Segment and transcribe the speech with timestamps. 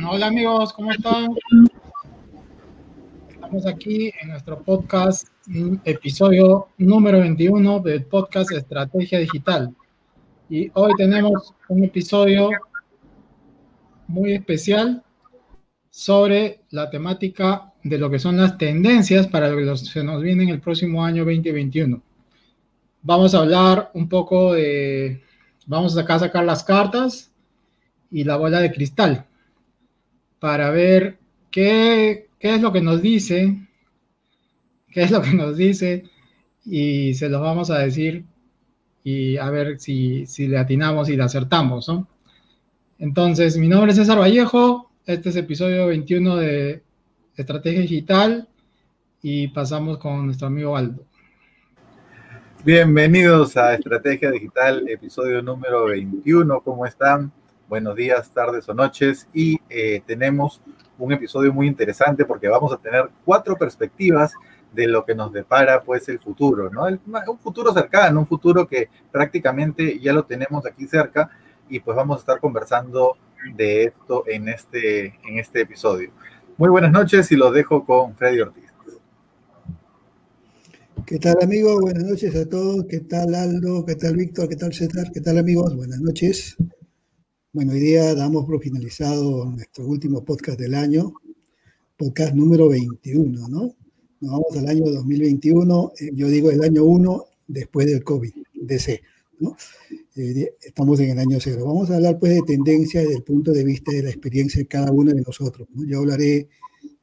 [0.00, 1.34] Hola amigos, ¿cómo están?
[3.28, 5.28] Estamos aquí en nuestro podcast,
[5.84, 9.74] episodio número 21 del podcast Estrategia Digital.
[10.48, 12.50] Y hoy tenemos un episodio
[14.06, 15.02] muy especial
[15.90, 20.44] sobre la temática de lo que son las tendencias para lo que se nos viene
[20.44, 22.00] en el próximo año 2021.
[23.02, 25.22] Vamos a hablar un poco de,
[25.66, 27.30] vamos acá a sacar las cartas
[28.10, 29.26] y la bola de cristal
[30.42, 31.18] para ver
[31.52, 33.58] qué, qué es lo que nos dice,
[34.90, 36.02] qué es lo que nos dice
[36.64, 38.24] y se lo vamos a decir
[39.04, 42.08] y a ver si, si le atinamos y le acertamos, ¿no?
[42.98, 46.82] Entonces, mi nombre es César Vallejo, este es episodio 21 de
[47.36, 48.48] Estrategia Digital
[49.22, 51.04] y pasamos con nuestro amigo Aldo.
[52.64, 57.30] Bienvenidos a Estrategia Digital, episodio número 21, ¿cómo están?
[57.72, 60.60] Buenos días, tardes o noches y eh, tenemos
[60.98, 64.34] un episodio muy interesante porque vamos a tener cuatro perspectivas
[64.74, 66.84] de lo que nos depara pues el futuro, ¿no?
[66.84, 71.30] un futuro cercano, un futuro que prácticamente ya lo tenemos aquí cerca
[71.66, 73.16] y pues vamos a estar conversando
[73.54, 76.10] de esto en este, en este episodio.
[76.58, 78.70] Muy buenas noches y los dejo con Freddy Ortiz.
[81.06, 81.80] ¿Qué tal amigos?
[81.80, 82.84] Buenas noches a todos.
[82.84, 83.86] ¿Qué tal Aldo?
[83.86, 84.50] ¿Qué tal Víctor?
[84.50, 85.10] ¿Qué tal César?
[85.10, 85.74] ¿Qué tal amigos?
[85.74, 86.54] Buenas noches.
[87.54, 91.12] Bueno, hoy día damos por finalizado nuestro último podcast del año,
[91.98, 93.76] podcast número 21, ¿no?
[94.20, 99.02] Nos vamos al año 2021, eh, yo digo el año 1 después del COVID, DC,
[99.40, 99.54] ¿no?
[100.16, 101.66] Eh, estamos en el año cero.
[101.66, 104.66] Vamos a hablar pues de tendencia desde el punto de vista de la experiencia de
[104.66, 105.84] cada uno de nosotros, ¿no?
[105.84, 106.48] Yo hablaré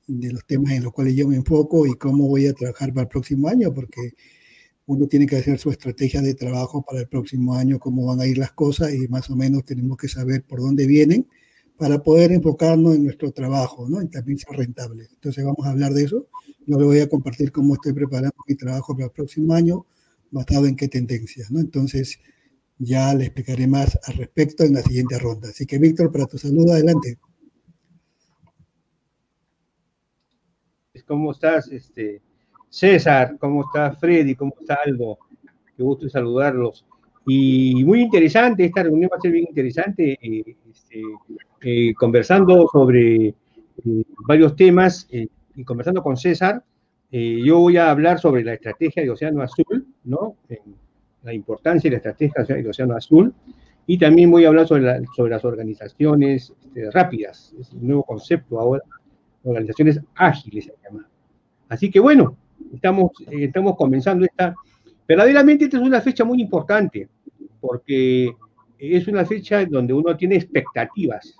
[0.08, 3.04] de los temas en los cuales yo me enfoco y cómo voy a trabajar para
[3.04, 4.14] el próximo año, porque
[4.90, 8.26] uno tiene que hacer su estrategia de trabajo para el próximo año, cómo van a
[8.26, 11.28] ir las cosas y más o menos tenemos que saber por dónde vienen
[11.78, 14.02] para poder enfocarnos en nuestro trabajo, ¿no?
[14.02, 15.12] Y también ser rentables.
[15.14, 16.28] Entonces vamos a hablar de eso.
[16.66, 19.86] Yo le voy a compartir cómo estoy preparando mi trabajo para el próximo año,
[20.32, 21.60] basado en qué tendencias, ¿no?
[21.60, 22.20] Entonces
[22.80, 25.50] ya le explicaré más al respecto en la siguiente ronda.
[25.50, 27.20] Así que Víctor, para tu saludo, adelante.
[31.06, 31.68] ¿Cómo estás?
[31.72, 32.24] Este,
[32.70, 34.36] César, ¿cómo está Freddy?
[34.36, 35.18] ¿Cómo está Aldo?
[35.76, 36.86] Qué gusto saludarlos.
[37.26, 41.02] Y muy interesante, esta reunión va a ser bien interesante, eh, este,
[41.62, 43.34] eh, conversando sobre eh,
[44.28, 46.64] varios temas y conversando con César.
[47.12, 50.36] yo voy a hablar sobre la estrategia de Océano Azul, ¿no?
[51.24, 53.34] la importancia de la estrategia de Océano Azul.
[53.86, 58.60] Y también voy a hablar sobre, sobre las organizaciones este, rápidas, es un nuevo concepto
[58.60, 58.84] ahora,
[59.44, 61.08] organizaciones ágiles se llama.
[61.68, 62.38] Así que bueno,
[62.74, 64.56] estamos, eh, estamos comenzando esta.
[65.08, 67.10] Verdaderamente esta es una fecha muy importante,
[67.60, 68.32] porque
[68.78, 71.36] es una fecha donde uno tiene expectativas,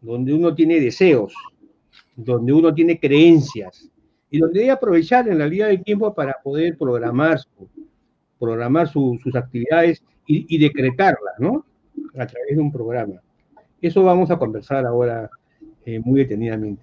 [0.00, 1.34] donde uno tiene deseos,
[2.16, 3.88] donde uno tiene creencias,
[4.32, 7.38] y donde debe aprovechar en la vida del tiempo para poder programar,
[8.38, 11.66] programar sus actividades y, decretarlas, ¿no?
[12.14, 13.20] A través de un programa.
[13.80, 15.28] Eso vamos a conversar ahora
[15.84, 16.82] eh, muy detenidamente.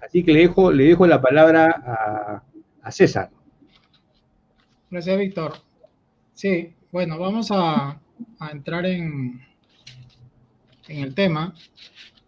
[0.00, 2.42] Así que le dejo, le dejo la palabra a,
[2.82, 3.30] a César.
[4.90, 5.52] Gracias, Víctor.
[6.34, 8.00] Sí, bueno, vamos a,
[8.52, 9.40] entrar en,
[10.88, 11.54] en el tema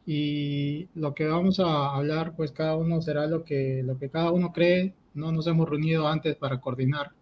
[0.07, 4.31] y lo que vamos a hablar, pues cada uno será lo que, lo que cada
[4.31, 4.95] uno cree.
[5.15, 7.13] No nos hemos reunido antes para coordinar,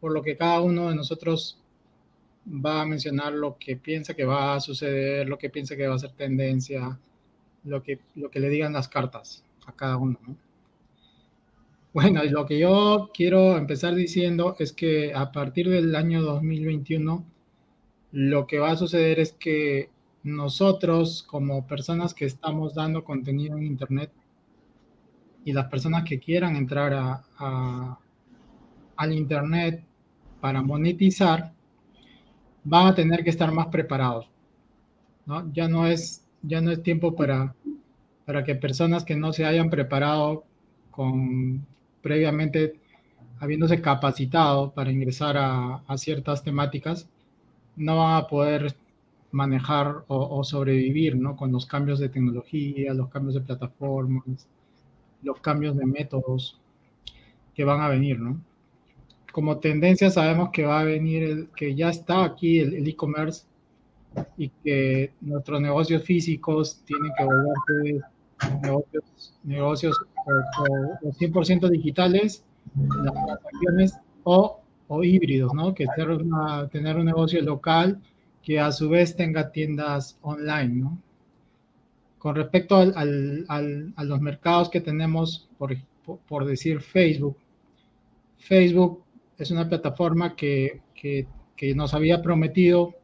[0.00, 1.60] por lo que cada uno de nosotros
[2.48, 5.94] va a mencionar lo que piensa que va a suceder, lo que piensa que va
[5.94, 6.98] a ser tendencia,
[7.64, 10.18] lo que, lo que le digan las cartas a cada uno.
[10.26, 10.36] ¿no?
[11.94, 17.24] Bueno, lo que yo quiero empezar diciendo es que a partir del año 2021,
[18.12, 19.90] lo que va a suceder es que
[20.22, 24.12] nosotros como personas que estamos dando contenido en Internet
[25.46, 27.98] y las personas que quieran entrar a,
[28.96, 29.82] al Internet
[30.42, 31.54] para monetizar,
[32.64, 34.28] van a tener que estar más preparados.
[35.24, 35.50] ¿no?
[35.54, 37.54] Ya, no es, ya no es tiempo para,
[38.26, 40.44] para que personas que no se hayan preparado
[40.90, 41.66] con
[42.08, 42.80] previamente
[43.38, 47.08] habiéndose capacitado para ingresar a, ciertas temáticas,
[47.76, 48.74] no van a poder
[49.30, 51.36] manejar o, sobrevivir ¿no?
[51.36, 54.48] con los cambios de tecnología, los cambios de plataformas,
[55.22, 56.58] los cambios de métodos
[57.54, 58.18] que van a venir.
[58.18, 58.40] ¿no?
[59.30, 63.44] Como tendencia sabemos que va a venir, el, que ya está aquí el e-commerce
[64.38, 68.00] y que nuestros negocios físicos tienen que volverse
[68.62, 69.98] negocios, negocios
[71.02, 72.44] o, 100% digitales,
[73.02, 75.74] las o, o híbridos, ¿no?
[75.74, 78.00] Que tener, un negocio local
[78.42, 80.98] que a su vez tenga tiendas online, ¿no?
[82.18, 85.76] con respecto al, a los mercados que tenemos, por,
[86.26, 87.36] por, decir Facebook,
[88.38, 89.04] Facebook
[89.38, 92.94] es una plataforma que, que, que nos había prometido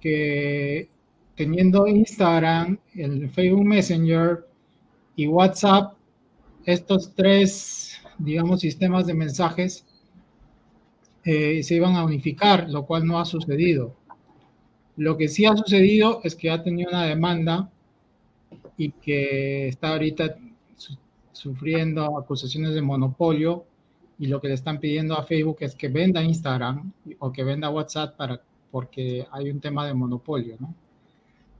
[0.00, 0.88] que
[1.34, 4.46] teniendo Instagram, el Facebook Messenger
[5.16, 5.94] y WhatsApp,
[6.64, 9.84] estos tres, digamos, sistemas de mensajes
[11.24, 13.94] eh, se iban a unificar, lo cual no ha sucedido.
[14.96, 17.70] Lo que sí ha sucedido es que ha tenido una demanda
[18.76, 20.36] y que está ahorita
[21.32, 23.64] sufriendo acusaciones de monopolio
[24.18, 27.70] y lo que le están pidiendo a Facebook es que venda Instagram o que venda
[27.70, 28.40] WhatsApp para,
[28.70, 30.74] porque hay un tema de monopolio, ¿no?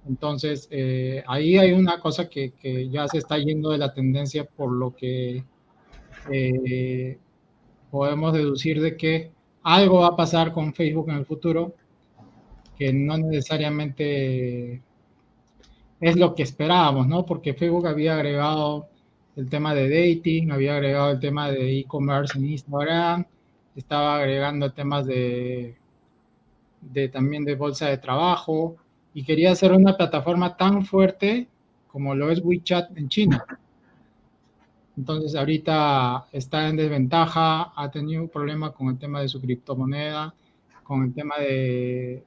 [0.09, 2.53] Entonces, eh, ahí hay una cosa que,
[2.91, 5.45] ya se está yendo de la tendencia por lo que
[6.33, 7.19] eh,
[7.91, 9.31] podemos deducir de que
[9.63, 11.75] algo va a pasar con Facebook en el futuro
[12.79, 14.81] que no necesariamente
[16.01, 17.27] es lo que esperábamos, ¿no?
[17.27, 18.89] Porque Facebook había agregado
[19.37, 23.27] el tema de dating, había agregado el tema de e-commerce en Instagram,
[23.75, 25.77] estaba agregando temas de
[27.13, 28.77] también de bolsa de trabajo
[29.19, 31.49] y quería hacer una plataforma tan fuerte
[31.89, 33.45] como lo es WeChat en China.
[34.97, 40.33] Entonces ahorita está en desventaja, ha tenido un problema con el tema de su criptomoneda,
[40.85, 42.23] con el tema de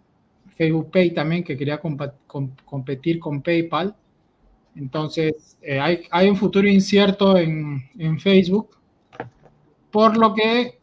[0.57, 3.95] Facebook Pay también, que quería competir con PayPal.
[4.75, 8.71] Entonces eh, hay, un futuro incierto en Facebook,
[9.91, 10.77] por lo que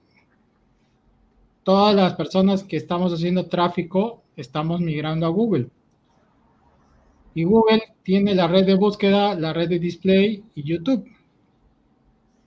[1.64, 5.68] todas las personas que estamos haciendo tráfico estamos migrando a Google.
[7.38, 11.08] Y Google tiene la red de búsqueda, la red de display y YouTube.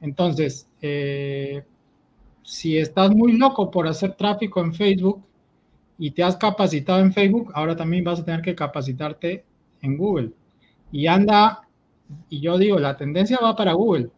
[0.01, 1.63] Entonces, eh,
[2.43, 5.23] si estás muy loco por hacer tráfico en Facebook
[5.97, 9.45] y te has capacitado en Facebook, ahora también vas a tener que capacitarte
[9.81, 10.33] en Google.
[10.91, 11.61] Y anda,
[12.27, 14.09] y yo digo, la tendencia va para Google.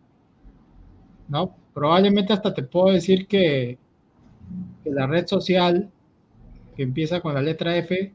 [1.27, 1.55] ¿No?
[1.75, 3.77] Probablemente hasta te puedo decir que,
[4.83, 5.91] que la red social
[6.75, 8.11] que empieza con la letra F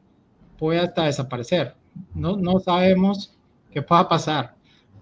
[0.59, 1.78] puede hasta desaparecer.
[2.15, 3.37] No, no sabemos
[3.71, 4.55] qué pueda pasar,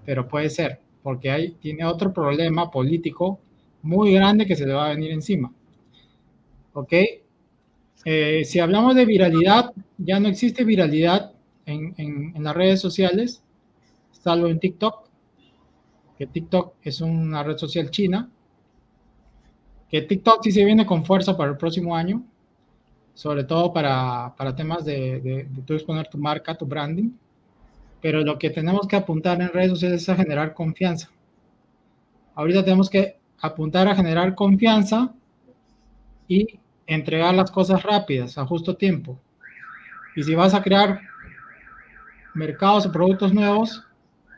[0.04, 3.38] pero puede ser porque hay, tiene otro problema político
[3.82, 5.52] muy grande que se le va a venir encima.
[6.72, 6.92] ¿Ok?
[8.04, 11.30] Eh, si hablamos de viralidad, ya no existe viralidad
[11.64, 13.40] en, en, las redes sociales,
[14.10, 15.08] salvo en TikTok,
[16.18, 18.28] que TikTok es una red social china,
[19.88, 22.24] que TikTok sí se viene con fuerza para el próximo año,
[23.16, 27.10] sobre todo para, para temas de, de, de tú exponer tu marca, tu branding
[28.06, 31.10] pero lo que tenemos que apuntar en redes sociales es a generar confianza.
[32.36, 35.12] Ahorita tenemos que apuntar a generar confianza
[36.28, 39.18] y entregar las cosas rápidas, a justo tiempo.
[40.14, 41.00] Y si vas a crear
[42.34, 43.82] mercados o productos nuevos,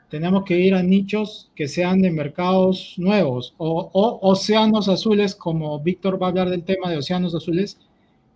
[0.09, 3.91] tenemos que ir a nichos que sean de mercados nuevos o,
[4.23, 7.79] océanos azules, como Víctor va a hablar del tema de océanos azules.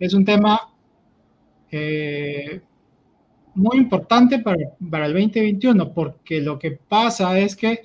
[0.03, 0.61] Es un tema
[1.71, 2.61] eh,
[3.55, 4.59] muy importante para,
[4.91, 7.83] para el 2021, porque lo que pasa es que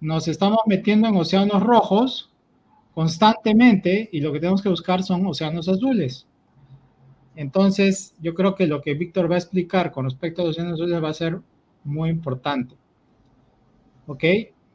[0.00, 2.32] nos estamos metiendo en océanos rojos
[2.92, 6.26] constantemente y lo que tenemos que buscar son océanos azules.
[7.36, 10.80] Entonces, yo creo que lo que Víctor va a explicar con respecto a los océanos
[10.80, 11.38] azules va a ser
[11.84, 12.74] muy importante.
[14.08, 14.24] ¿Ok?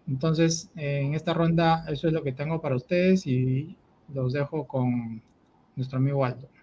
[0.08, 3.76] Entonces, en esta ronda, eso es lo que tengo para ustedes y
[4.14, 5.22] los dejo con
[5.76, 6.55] nuestro amigo Aldo.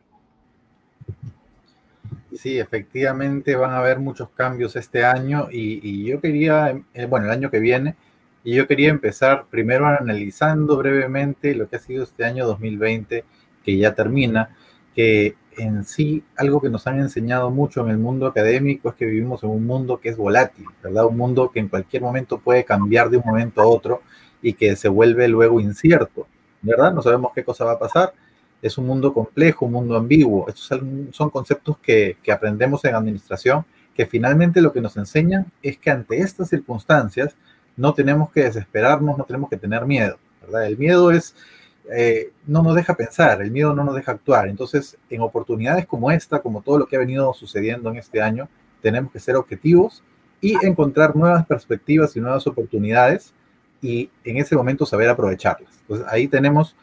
[2.36, 7.32] Sí, efectivamente van a haber muchos cambios este año y, yo quería, eh, bueno, el
[7.32, 7.94] año que viene,
[8.42, 13.24] y yo quería empezar primero analizando brevemente lo que ha sido este año 2020,
[13.62, 14.56] que ya termina,
[14.94, 19.04] que en sí algo que nos han enseñado mucho en el mundo académico es que
[19.04, 21.06] vivimos en un mundo que es volátil, ¿verdad?
[21.06, 24.02] Un mundo que en cualquier momento puede cambiar de un momento a otro
[24.40, 26.26] y que se vuelve luego incierto,
[26.62, 26.92] ¿verdad?
[26.92, 28.14] No sabemos qué cosa va a pasar
[28.62, 30.48] es un mundo complejo, un mundo ambiguo.
[30.48, 33.64] Estos son conceptos que, aprendemos en administración,
[33.94, 37.34] que finalmente lo que nos enseñan es que ante estas circunstancias
[37.76, 40.16] no tenemos que desesperarnos, no tenemos que tener miedo.
[40.40, 40.66] ¿verdad?
[40.66, 41.34] El miedo es,
[41.92, 44.48] eh, no nos deja pensar, el miedo no nos deja actuar.
[44.48, 48.48] Entonces, en oportunidades como esta, como todo lo que ha venido sucediendo en este año,
[48.80, 50.04] tenemos que ser objetivos
[50.40, 53.32] y encontrar nuevas perspectivas y nuevas oportunidades
[53.80, 55.72] y en ese momento saber aprovecharlas.
[55.80, 56.76] Entonces, ahí tenemos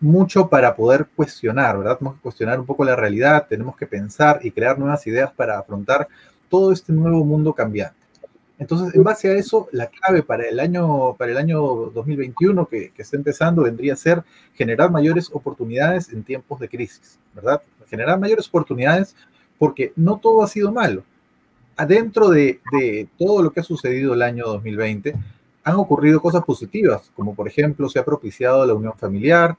[0.00, 1.98] mucho para poder cuestionar, ¿verdad?
[1.98, 5.58] Tenemos que cuestionar un poco la realidad, tenemos que pensar y crear nuevas ideas para
[5.58, 6.08] afrontar
[6.48, 7.96] todo este nuevo mundo cambiante.
[8.58, 11.60] Entonces, en base a eso, la clave para el año, para el año
[11.94, 14.24] 2021 que, que está empezando vendría a ser
[14.54, 17.62] generar mayores oportunidades en tiempos de crisis, ¿verdad?
[17.88, 19.14] Generar mayores oportunidades
[19.58, 21.02] porque no todo ha sido malo.
[21.76, 22.60] adentro de,
[23.16, 25.14] todo lo que ha sucedido el año 2020,
[25.62, 29.56] han ocurrido cosas positivas, como por ejemplo se ha propiciado la unión familiar,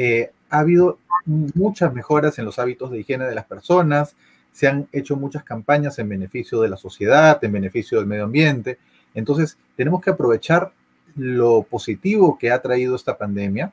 [0.00, 4.14] eh, ha habido muchas mejoras en los hábitos de higiene de las personas,
[4.52, 8.78] se han hecho muchas campañas en beneficio de la sociedad, en beneficio del medio ambiente.
[9.12, 10.72] Entonces, tenemos que aprovechar
[11.16, 13.72] lo positivo que ha traído esta pandemia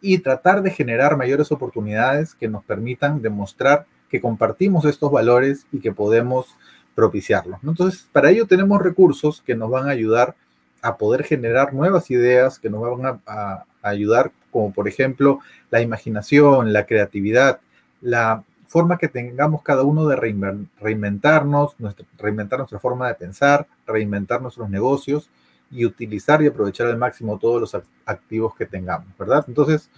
[0.00, 5.80] y tratar de generar mayores oportunidades que nos permitan demostrar que compartimos estos valores y
[5.80, 6.56] que podemos
[6.94, 7.58] propiciarlos.
[7.62, 10.34] Entonces, para ello tenemos recursos que nos van a ayudar
[10.80, 16.72] a poder generar nuevas ideas, que nos van a, ayudar, como por ejemplo la imaginación,
[16.72, 17.60] la creatividad,
[18.00, 21.76] la forma que tengamos cada uno de reinventarnos,
[22.18, 25.30] reinventar nuestra forma de pensar, reinventar nuestros negocios
[25.70, 29.44] y utilizar y aprovechar al máximo todos los activos que tengamos, ¿verdad?
[29.48, 29.90] Entonces,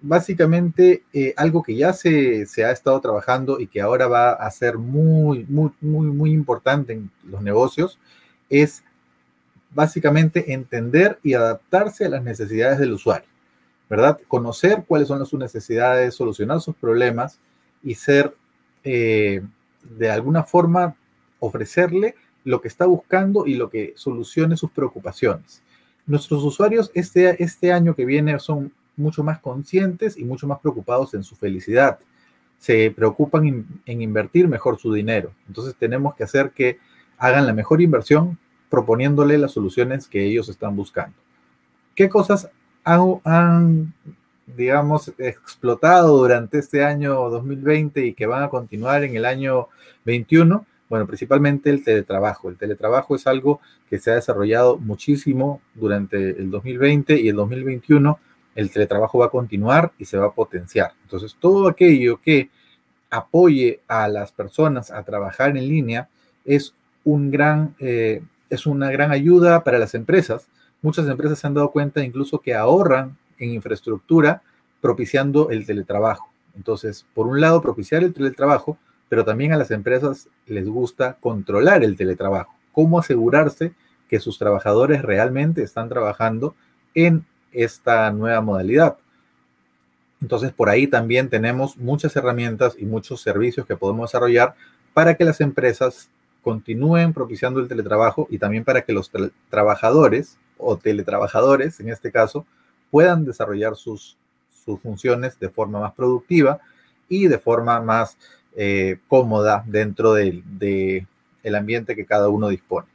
[0.00, 4.50] básicamente eh, algo que ya se, se, ha estado trabajando y que ahora va a
[4.50, 7.98] ser muy, muy, muy, muy importante en los negocios
[8.48, 8.82] es
[9.74, 13.28] básicamente entender y adaptarse a las necesidades del usuario,
[13.88, 14.20] ¿verdad?
[14.28, 17.38] Conocer cuáles son sus necesidades, solucionar sus problemas
[17.82, 18.34] y ser,
[18.84, 19.42] eh,
[19.82, 20.96] de alguna forma,
[21.38, 22.14] ofrecerle
[22.44, 25.62] lo que está buscando y lo que solucione sus preocupaciones.
[26.06, 31.14] Nuestros usuarios este, este año que viene son mucho más conscientes y mucho más preocupados
[31.14, 31.98] en su felicidad.
[32.58, 35.32] Se preocupan en invertir mejor su dinero.
[35.48, 36.78] Entonces tenemos que hacer que
[37.18, 38.38] hagan la mejor inversión
[38.72, 41.14] proponiéndole las soluciones que ellos están buscando.
[41.94, 42.48] ¿Qué cosas
[42.84, 43.92] han,
[44.46, 49.68] digamos, explotado durante este año 2020 y que van a continuar en el año
[50.06, 50.64] 21?
[50.88, 52.48] Bueno, principalmente el teletrabajo.
[52.48, 53.60] El teletrabajo es algo
[53.90, 58.18] que se ha desarrollado muchísimo durante el 2020 y el 2021.
[58.54, 60.92] El teletrabajo va a continuar y se va a potenciar.
[61.02, 62.48] Entonces, todo aquello que
[63.10, 66.08] apoye a las personas a trabajar en línea
[66.46, 66.72] es
[67.04, 68.22] un gran, eh,
[68.52, 70.46] es una gran ayuda para las empresas.
[70.82, 74.42] Muchas empresas se han dado cuenta incluso que ahorran en infraestructura
[74.80, 76.30] propiciando el teletrabajo.
[76.56, 78.78] Entonces, por un lado, propiciar el teletrabajo
[79.12, 82.54] pero también a las empresas les gusta controlar el teletrabajo.
[82.72, 83.74] ¿Cómo asegurarse
[84.08, 86.54] que sus trabajadores realmente están trabajando
[86.94, 88.96] en esta nueva modalidad?
[90.22, 94.54] Entonces, por ahí también tenemos muchas herramientas y muchos servicios que podemos desarrollar
[94.94, 96.08] para que las empresas
[96.42, 99.10] continúen propiciando el teletrabajo y también para que los
[99.48, 102.46] trabajadores o teletrabajadores, en este caso,
[102.90, 104.16] puedan desarrollar sus,
[104.64, 106.60] sus funciones de forma más productiva
[107.08, 108.16] y de forma más
[108.54, 111.06] eh, cómoda dentro del de,
[111.54, 112.86] ambiente que cada uno dispone.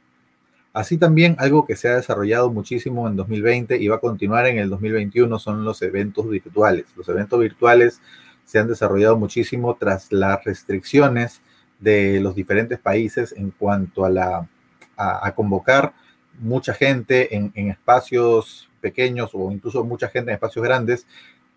[0.72, 4.58] Así también algo que se ha desarrollado muchísimo en 2020 y va a continuar en
[4.58, 6.86] el 2021 son los eventos virtuales.
[6.94, 8.00] Los eventos virtuales
[8.44, 11.40] se han desarrollado muchísimo tras las restricciones
[11.78, 14.48] de los diferentes países en cuanto a, la,
[14.96, 15.92] a, convocar
[16.38, 21.06] mucha gente en, en, espacios pequeños o incluso mucha gente en espacios grandes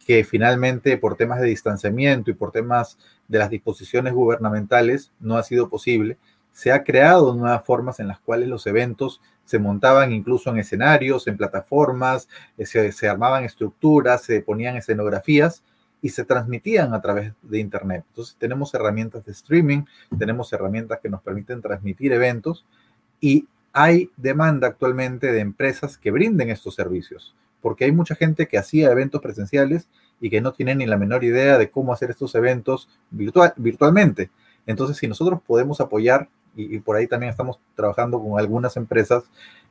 [0.05, 2.97] que finalmente por temas de distanciamiento y por temas
[3.27, 6.17] de las disposiciones gubernamentales no ha sido posible.
[6.51, 11.27] Se ha creado nuevas formas en las cuales los eventos se montaban incluso en escenarios,
[11.27, 15.63] en plataformas, eh, se, se armaban estructuras, se ponían escenografías
[16.01, 18.03] y se transmitían a través de Internet.
[18.09, 19.83] Entonces tenemos herramientas de streaming,
[20.17, 22.65] tenemos herramientas que nos permiten transmitir eventos
[23.19, 28.57] y hay demanda actualmente de empresas que brinden estos servicios porque hay mucha gente que
[28.57, 29.87] hacía eventos presenciales
[30.19, 34.31] y que no tiene ni la menor idea de cómo hacer estos eventos virtual, virtualmente.
[34.65, 39.23] Entonces, si nosotros podemos apoyar, y, por ahí también estamos trabajando con algunas empresas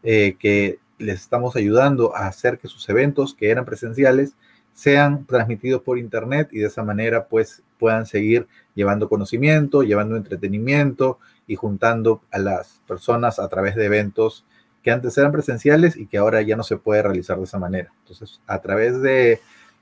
[0.02, 4.34] eh, que les estamos ayudando a hacer que sus eventos que eran presenciales
[4.80, 11.18] sean transmitidos por internet y de esa manera pues puedan seguir llevando conocimiento, llevando entretenimiento
[11.46, 14.46] y juntando a las personas a través de eventos
[14.82, 17.92] que antes eran presenciales y que ahora ya no se puede realizar de esa manera.
[17.98, 19.40] Entonces, a través de,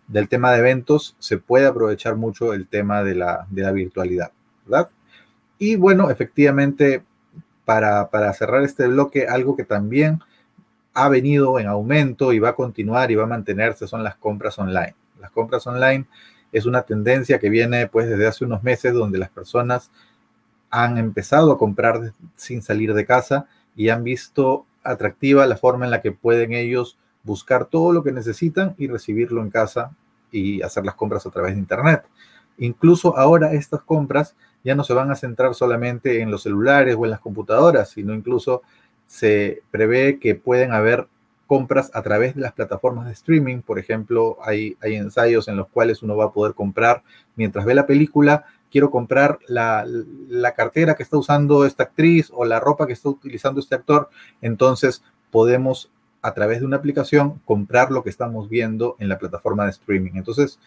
[0.08, 4.32] del tema de eventos se puede aprovechar mucho el tema de la, de la virtualidad,
[4.66, 4.90] ¿verdad?
[5.58, 7.04] Y bueno, efectivamente,
[7.64, 10.18] para, para cerrar este bloque, algo que también
[10.98, 14.58] ha venido en aumento y va a continuar y va a mantenerse son las compras
[14.58, 14.96] online.
[15.20, 16.06] Las compras online
[16.50, 19.92] es una tendencia que viene pues desde hace unos meses donde las personas
[20.70, 25.92] han empezado a comprar sin salir de casa y han visto atractiva la forma en
[25.92, 29.94] la que pueden ellos buscar todo lo que necesitan y recibirlo en casa
[30.32, 32.08] y hacer las compras a través de Internet.
[32.58, 37.04] Incluso ahora estas compras ya no se van a centrar solamente en los celulares o
[37.04, 38.62] en las computadoras, sino incluso
[39.08, 41.08] se prevé que pueden haber
[41.48, 43.62] compras a través de las plataformas de streaming.
[43.62, 47.02] Por ejemplo, hay, ensayos en los cuales uno va a poder comprar
[47.34, 49.86] mientras ve la película quiero comprar la,
[50.28, 54.10] la, cartera que está usando esta actriz o la ropa que está utilizando este actor,
[54.42, 59.64] entonces podemos a través de una aplicación comprar lo que estamos viendo en la plataforma
[59.64, 60.12] de streaming.
[60.16, 60.60] Entonces,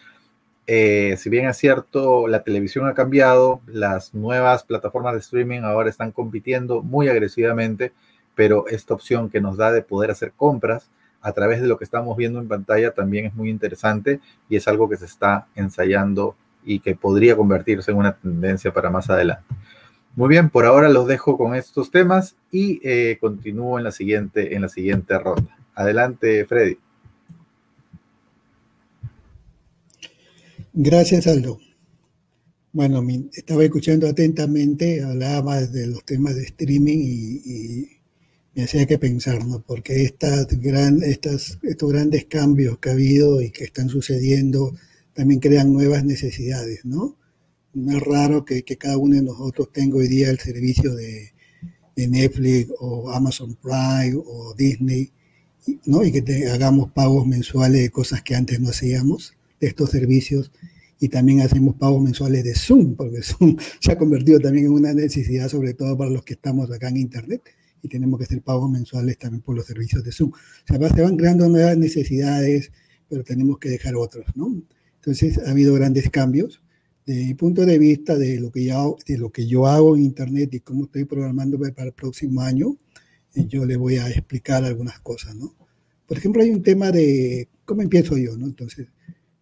[0.66, 5.90] eh, si bien es cierto, la televisión ha cambiado, las nuevas plataformas de streaming ahora
[5.90, 7.92] están compitiendo muy agresivamente,
[8.34, 11.84] pero esta opción que nos da de poder hacer compras a través de lo que
[11.84, 16.34] estamos viendo en pantalla también es muy interesante y es algo que se está ensayando
[16.64, 19.44] y que podría convertirse en una tendencia para más adelante.
[20.14, 24.54] Muy bien, por ahora los dejo con estos temas y eh, continúo en la, siguiente,
[24.54, 25.56] en la siguiente ronda.
[25.74, 26.76] Adelante, Freddy.
[30.74, 31.58] Gracias, Aldo.
[32.72, 37.91] Bueno, estaba escuchando atentamente, hablaba de los temas de streaming y,
[38.54, 39.40] me hacía que pensar.
[39.66, 40.48] Porque estas
[41.62, 44.74] estos grandes cambios que ha habido y que están sucediendo
[45.14, 47.16] también crean nuevas necesidades, ¿no?
[47.74, 51.32] No es raro que, cada uno de nosotros tenga hoy día el servicio de,
[51.96, 55.10] de Netflix o Amazon Prime o Disney,
[55.86, 56.04] ¿no?
[56.04, 60.50] Y que hagamos pagos mensuales de cosas que antes no hacíamos de estos servicios
[61.00, 64.92] y también hacemos pagos mensuales de Zoom, porque Zoom se ha convertido también en una
[64.92, 67.42] necesidad, sobre todo para los que estamos acá en Internet
[67.82, 70.30] y tenemos que hacer pagos mensuales también por los servicios de Zoom.
[70.30, 70.36] O
[70.66, 72.70] sea, se van creando nuevas necesidades,
[73.08, 74.62] pero tenemos que dejar otros, ¿no?
[74.96, 76.62] Entonces, ha habido grandes cambios.
[77.04, 80.04] Desde mi punto de vista de lo que yo, de lo que yo hago en
[80.04, 82.76] Internet y cómo estoy programando para el próximo año,
[83.34, 85.56] eh, yo le voy a explicar algunas cosas, ¿no?
[86.06, 88.46] Por ejemplo, hay un tema de cómo empiezo yo, ¿no?
[88.46, 88.88] Entonces,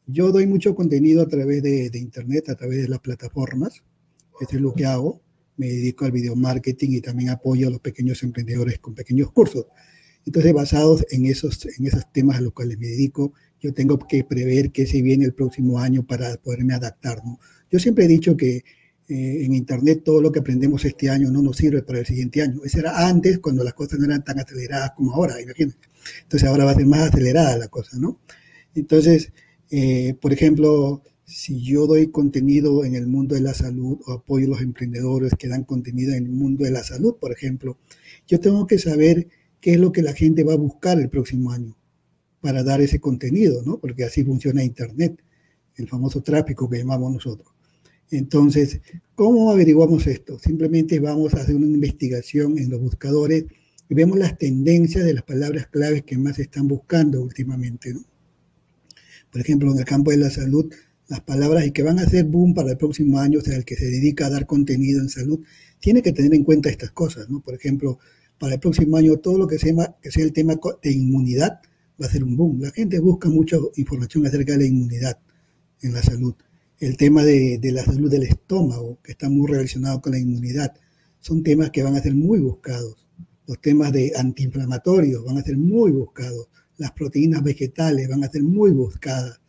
[0.07, 3.83] yo doy mucho contenido a través de, Internet, a través de las plataformas.
[4.41, 5.21] Eso es lo que hago.
[5.61, 9.67] Me dedico al video marketing y también apoyo a los pequeños emprendedores con pequeños cursos.
[10.25, 14.25] Entonces, basados en esos, en esos temas a los cuales me dedico, yo tengo que
[14.25, 17.23] prever qué se viene el próximo año para poderme adaptar.
[17.23, 17.39] ¿no?
[17.71, 18.65] Yo siempre he dicho que
[19.08, 22.41] eh, en Internet todo lo que aprendemos este año no nos sirve para el siguiente
[22.41, 22.61] año.
[22.65, 25.76] Eso era antes, cuando las cosas no eran tan aceleradas como ahora, imagínense.
[26.23, 28.19] Entonces ahora va a ser más acelerada la cosa, ¿no?
[28.75, 29.30] Entonces,
[29.71, 34.47] eh, por ejemplo, si yo doy contenido en el mundo de la salud o apoyo
[34.47, 37.78] a los emprendedores que dan contenido en el mundo de la salud, por ejemplo,
[38.26, 39.28] yo tengo que saber
[39.60, 41.76] qué es lo que la gente va a buscar el próximo año
[42.40, 43.78] para dar ese contenido, ¿no?
[43.78, 45.23] Porque así funciona Internet,
[45.76, 47.49] el famoso tráfico que llamamos nosotros.
[48.10, 48.80] Entonces,
[49.14, 50.38] ¿cómo averiguamos esto?
[50.38, 53.45] Simplemente vamos a hacer una investigación en los buscadores
[53.88, 58.00] y vemos las tendencias de las palabras claves que más están buscando últimamente, ¿no?
[59.30, 60.73] por ejemplo, en el campo de la salud,
[61.11, 63.65] las palabras y que van a ser boom para el próximo año, o sea, el
[63.65, 65.41] que se dedica a dar contenido en salud,
[65.81, 67.41] tiene que tener en cuenta estas cosas, ¿no?
[67.41, 67.99] Por ejemplo,
[68.39, 71.61] para el próximo año todo lo que sea, que sea el tema de inmunidad
[72.01, 72.61] va a ser un boom.
[72.61, 75.19] La gente busca mucha información acerca de la inmunidad
[75.83, 76.35] en la salud.
[76.79, 80.73] El tema de, de la salud del estómago, que está muy relacionado con la inmunidad,
[81.19, 83.09] son temas que van a ser muy buscados.
[83.49, 86.49] Los temas de antiinflamatorios van a ser muy buscados
[86.81, 89.40] las proteínas vegetales van a ser muy buscadas.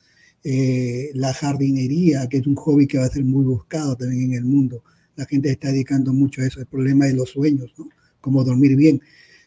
[0.43, 4.33] Eh, la jardinería, que es un hobby que va a ser muy buscado también en
[4.33, 4.83] el mundo.
[5.15, 7.89] La gente está dedicando mucho a eso, el problema de los sueños, ¿no?
[8.19, 9.01] Cómo dormir bien.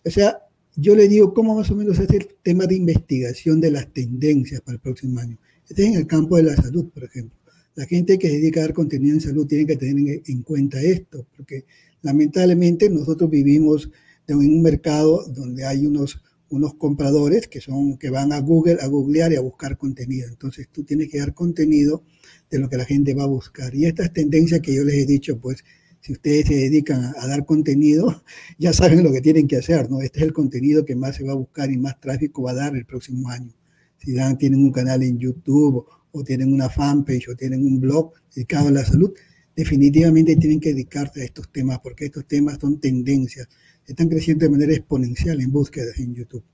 [0.04, 0.38] O sea,
[0.76, 4.60] yo le digo cómo más o menos es el tema de investigación de las tendencias
[4.60, 5.38] para el próximo año.
[5.68, 7.36] Este es en el campo de la salud, por ejemplo.
[7.74, 10.80] La gente que se dedica a dar contenido en salud tiene que tener en cuenta
[10.80, 11.64] esto, porque
[12.02, 13.90] lamentablemente nosotros vivimos
[14.26, 16.20] en un mercado donde hay unos
[16.54, 20.28] unos compradores que son que van a Google a googlear y a buscar contenido.
[20.28, 22.04] Entonces tú tienes que dar contenido
[22.50, 23.74] de lo que la gente va a buscar.
[23.74, 25.64] Y estas tendencias que yo les he dicho, pues
[26.00, 28.22] si ustedes se dedican a, dar contenido,
[28.58, 30.02] ya saben lo que tienen que hacer, ¿no?
[30.02, 32.54] Este es el contenido que más se va a buscar y más tráfico va a
[32.54, 33.52] dar el próximo año.
[33.98, 38.12] Si dan, tienen un canal en YouTube o tienen una fanpage o tienen un blog
[38.34, 39.12] dedicado a la salud,
[39.56, 43.48] definitivamente tienen que dedicarse a estos temas porque estos temas son tendencias
[43.86, 46.44] están creciendo de manera exponencial en búsquedas en YouTube.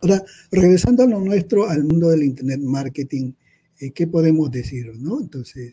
[0.00, 3.32] Ahora, regresando a lo nuestro, al mundo del Internet marketing,
[3.80, 4.92] eh, ¿qué podemos decir?
[4.98, 5.20] ¿no?
[5.20, 5.72] Entonces,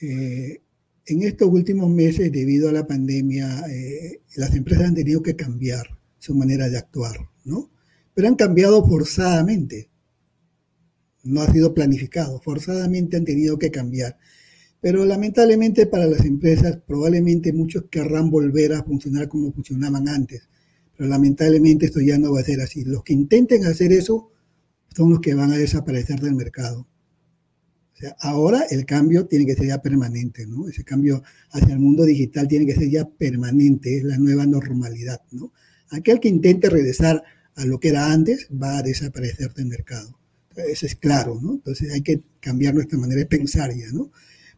[0.00, 0.62] eh,
[1.06, 5.86] en estos últimos meses, debido a la pandemia, eh, las empresas han tenido que cambiar
[6.18, 7.70] su manera de actuar, ¿no?
[8.14, 9.90] Pero han cambiado forzadamente.
[11.24, 14.18] No ha sido planificado, forzadamente han tenido que cambiar.
[14.84, 20.46] Pero lamentablemente para las empresas probablemente muchos querrán volver a funcionar como funcionaban antes.
[20.94, 22.84] Pero lamentablemente esto ya no va a ser así.
[22.84, 24.30] Los que intenten hacer eso
[24.94, 26.86] son los que van a desaparecer del mercado.
[27.94, 30.68] O sea, ahora el cambio tiene que ser ya permanente, ¿no?
[30.68, 35.22] Ese cambio hacia el mundo digital tiene que ser ya permanente, es la nueva normalidad,
[35.30, 35.54] ¿no?
[35.92, 37.22] Aquel que intente regresar
[37.54, 40.18] a lo que era antes va a desaparecer del mercado.
[40.54, 41.54] Eso es claro, ¿no?
[41.54, 44.10] Entonces hay que cambiar nuestra manera de pensar ya, ¿no?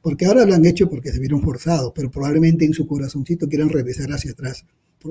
[0.06, 3.70] Porque ahora lo han hecho porque se vieron forzados, pero probablemente en su corazoncito quieran
[3.70, 4.64] regresar hacia atrás.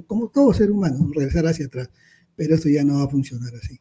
[0.08, 1.90] Como todo ser humano, regresar hacia atrás.
[2.34, 3.78] Pero eso ya no va a funcionar así.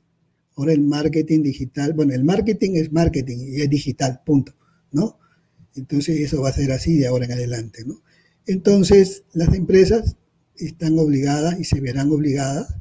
[0.57, 4.57] Ahora el marketing digital, bueno, el marketing es marketing y es digital, punto,
[4.91, 5.21] ¿no?
[5.77, 8.03] Entonces eso va a ser así de ahora en adelante, ¿no?
[8.45, 10.17] Entonces las empresas
[10.57, 12.75] están obligadas y se verán obligadas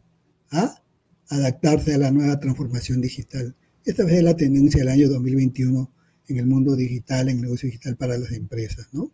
[0.49, 0.81] a
[1.29, 3.55] adaptarse a la nueva transformación digital.
[3.85, 5.93] Esta vez es la tendencia del año 2021
[6.27, 9.11] en el mundo digital, en el negocio digital para las empresas, ¿no?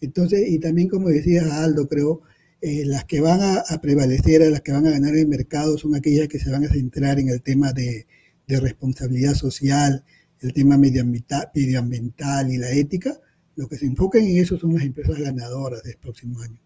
[0.00, 2.22] Entonces, y también como decía Aldo, creo,
[2.60, 6.28] eh, las que van a, prevalecer, las que van a ganar el mercado son aquellas
[6.28, 8.06] que se van a centrar en el tema de,
[8.46, 10.04] de responsabilidad social,
[10.40, 13.18] el tema medioambiental, medioambiental y la ética,
[13.56, 16.60] lo que se enfoquen en eso son las empresas ganadoras del próximo año.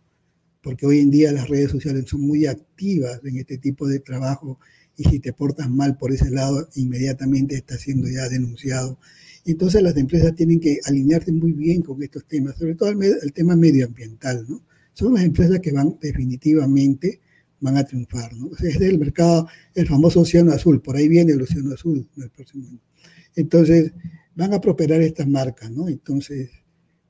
[0.63, 4.59] Porque hoy en día las redes sociales son muy activas en este tipo de trabajo
[4.97, 8.99] y si te portas mal por ese lado, inmediatamente está siendo ya denunciado.
[9.45, 13.57] Entonces las empresas tienen que alinearse muy bien con estos temas, sobre todo el, tema
[13.57, 14.63] medioambiental, ¿no?
[14.93, 17.21] Son las empresas que van definitivamente
[17.61, 18.51] van a triunfar, ¿no?
[18.61, 22.31] es el mercado, el famoso océano azul, por ahí viene el océano azul en el
[22.31, 22.81] próximo año.
[23.37, 23.93] Entonces,
[24.35, 25.89] van a prosperar estas marcas, ¿no?
[25.89, 26.51] Entonces,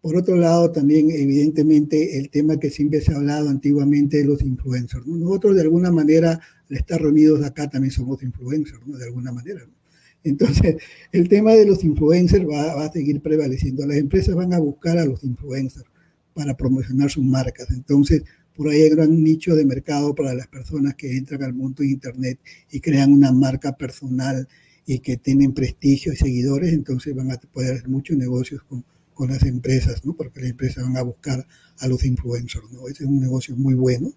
[0.03, 4.43] por otro lado, también evidentemente el tema que siempre se ha hablado antiguamente de los
[4.43, 5.07] influencers.
[5.07, 5.17] ¿no?
[5.17, 8.99] Nosotros de alguna manera, al estar reunidos acá, también somos influencers, ¿no?
[8.99, 9.61] De alguna manera.
[9.61, 9.82] ¿no?
[10.25, 10.77] Entonces,
[11.13, 13.87] el tema de los influencers va, a seguir prevaleciendo.
[13.87, 15.87] Las empresas van a buscar a los influencers
[16.35, 17.71] para promocionar sus marcas.
[17.71, 18.23] Entonces,
[18.55, 21.91] por ahí hay gran nicho de mercado para las personas que entran al mundo de
[21.91, 22.39] Internet
[22.71, 24.49] y crean una marca personal
[24.87, 29.31] y que tienen prestigio y seguidores, entonces van a poder hacer muchos negocios con, con
[29.31, 30.15] las empresas, ¿no?
[30.15, 31.47] Porque las empresas van a buscar
[31.79, 32.89] a los influencers, ¿no?
[32.89, 34.13] Ese es un negocio muy bueno,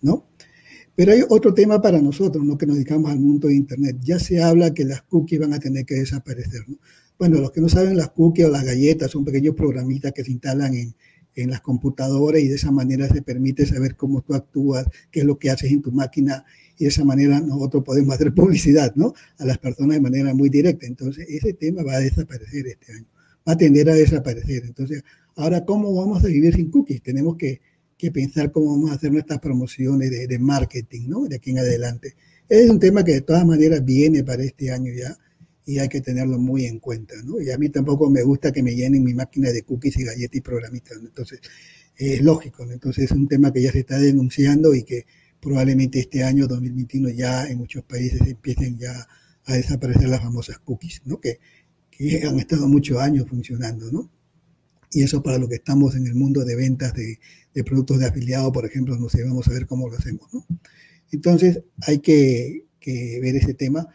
[0.00, 0.26] ¿no?
[0.96, 2.56] Pero hay otro tema para nosotros, ¿no?
[2.56, 3.98] Que nos dedicamos al mundo de Internet.
[4.02, 6.76] Ya se habla que las cookies van a tener que desaparecer, ¿no?
[7.18, 10.32] Bueno, los que no saben, las cookies o las galletas son pequeños programitas que se
[10.32, 10.94] instalan en,
[11.36, 15.26] en las computadoras y de esa manera se permite saber cómo tú actúas, qué es
[15.26, 16.44] lo que haces en tu máquina
[16.78, 19.14] y de esa manera nosotros podemos hacer publicidad, ¿no?
[19.38, 20.86] A las personas de manera muy directa.
[20.86, 23.06] Entonces, ese tema va a desaparecer este año,
[23.46, 24.64] va a tender a desaparecer.
[24.64, 25.02] Entonces,
[25.36, 27.02] ahora, ¿cómo vamos a vivir sin cookies?
[27.02, 27.60] Tenemos que,
[28.04, 31.24] que pensar cómo vamos a hacer nuestras promociones de, de, marketing, ¿no?
[31.26, 32.14] De aquí en adelante.
[32.48, 35.16] Es un tema que de todas maneras viene para este año ya
[35.64, 37.40] y hay que tenerlo muy en cuenta, ¿no?
[37.40, 40.36] Y a mí tampoco me gusta que me llenen mi máquina de cookies y galletas
[40.36, 41.08] y programitas, ¿no?
[41.08, 41.40] Entonces,
[41.96, 42.72] es lógico, ¿no?
[42.72, 45.06] Entonces, es un tema que ya se está denunciando y que
[45.40, 49.08] probablemente este año 2021 ya en muchos países empiecen ya
[49.46, 51.18] a desaparecer las famosas cookies, ¿no?
[51.20, 51.38] Que,
[51.90, 54.10] que han estado muchos años funcionando, ¿no?
[54.94, 57.18] Y eso para lo que estamos en el mundo de ventas de,
[57.52, 60.46] de productos de afiliado, por ejemplo, no sé, vamos a ver cómo lo hacemos, ¿no?
[61.10, 63.86] Entonces hay que, que ver ese tema.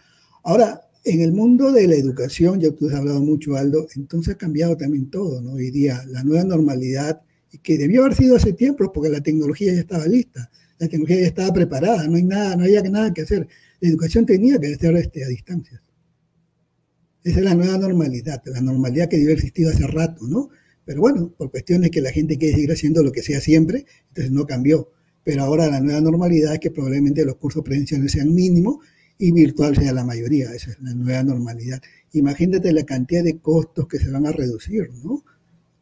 [0.43, 4.37] Ahora, en el mundo de la educación, ya tú has hablado mucho, Aldo, entonces ha
[4.37, 5.53] cambiado también todo, ¿no?
[5.53, 7.21] Hoy día, la nueva normalidad,
[7.63, 11.27] que debió haber sido hace tiempo, porque la tecnología ya estaba lista la tecnología ya
[11.27, 13.47] estaba preparada, no hay nada, no había nada que hacer.
[13.81, 15.81] La educación tenía que ser este, a distancia.
[17.21, 20.49] Esa es la nueva normalidad, la normalidad que debió haber existido hace rato, ¿no?
[20.89, 24.31] Pero bueno, por cuestiones que la gente quiere seguir haciendo lo que sea siempre, entonces
[24.31, 24.89] no cambió.
[25.23, 28.77] Pero ahora la nueva normalidad es que probablemente los cursos presenciales sean mínimos
[29.19, 30.51] y virtual sea la mayoría.
[30.51, 31.79] Esa es la nueva normalidad.
[32.13, 35.23] Imagínate la cantidad de costos que se van a reducir, ¿no?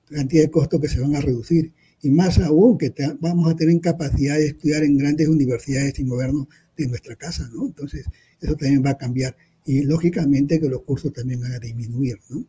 [0.09, 3.55] La cantidad de costos que se van a reducir y más aún que vamos a
[3.55, 7.67] tener capacidad de estudiar en grandes universidades sin movernos de nuestra casa, ¿no?
[7.67, 8.05] Entonces,
[8.41, 12.45] eso también va a cambiar y lógicamente que los cursos también van a disminuir, ¿no?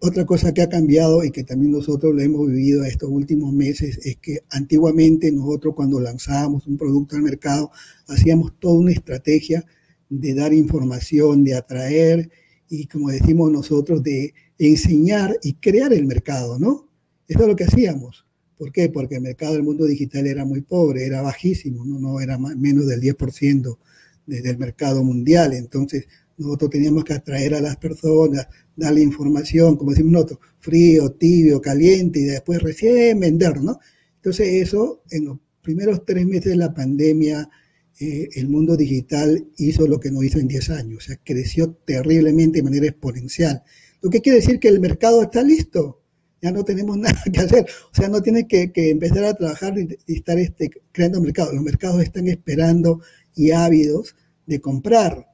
[0.00, 3.98] Otra cosa que ha cambiado y que también nosotros lo hemos vivido estos últimos meses
[4.06, 7.70] es que antiguamente nosotros cuando lanzábamos un producto al mercado
[8.08, 9.62] hacíamos toda una estrategia
[10.08, 12.30] de dar información, de atraer
[12.68, 16.88] y como decimos nosotros, de enseñar y crear el mercado, ¿no?
[17.28, 18.24] Eso es lo que hacíamos.
[18.56, 18.88] ¿Por qué?
[18.88, 22.86] Porque el mercado del mundo digital era muy pobre, era bajísimo, no, no era menos
[22.86, 23.76] del 10%
[24.26, 25.52] del mercado mundial.
[25.52, 31.60] Entonces, nosotros teníamos que atraer a las personas, darle información, como decimos nosotros, frío, tibio,
[31.60, 33.78] caliente, y después recién vender, ¿no?
[34.16, 37.48] Entonces, eso en los primeros tres meses de la pandemia,
[38.00, 41.72] eh, el mundo digital hizo lo que no hizo en 10 años, o sea, creció
[41.84, 43.62] terriblemente de manera exponencial.
[44.00, 46.00] Lo que quiere decir que el mercado está listo
[46.44, 47.66] ya no tenemos nada que hacer.
[47.90, 51.54] O sea, no tienes que, empezar a trabajar y, y estar este, creando mercados.
[51.54, 53.00] Los mercados están esperando
[53.34, 54.14] y ávidos
[54.46, 55.26] de comprar,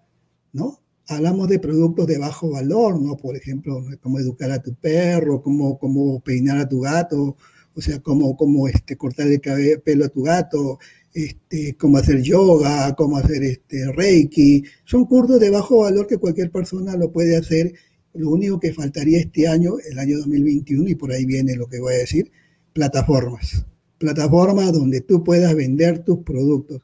[0.52, 0.80] ¿no?
[1.10, 3.16] Hablamos de productos de bajo valor, ¿no?
[3.16, 7.36] Por ejemplo, cómo educar a tu perro, cómo, cómo peinar a tu gato,
[7.74, 10.78] o sea, cómo, cómo este, cortar el cabello, pelo a tu gato,
[11.12, 14.62] este, cómo hacer yoga, cómo hacer este, reiki.
[14.84, 17.74] Son cursos de bajo valor que cualquier persona lo puede hacer
[18.14, 21.80] Lo único que faltaría este año, el año 2021, y por ahí viene lo que
[21.80, 22.30] voy a decir,
[22.72, 23.66] plataformas.
[23.98, 26.82] Plataformas donde tú puedas vender tus productos.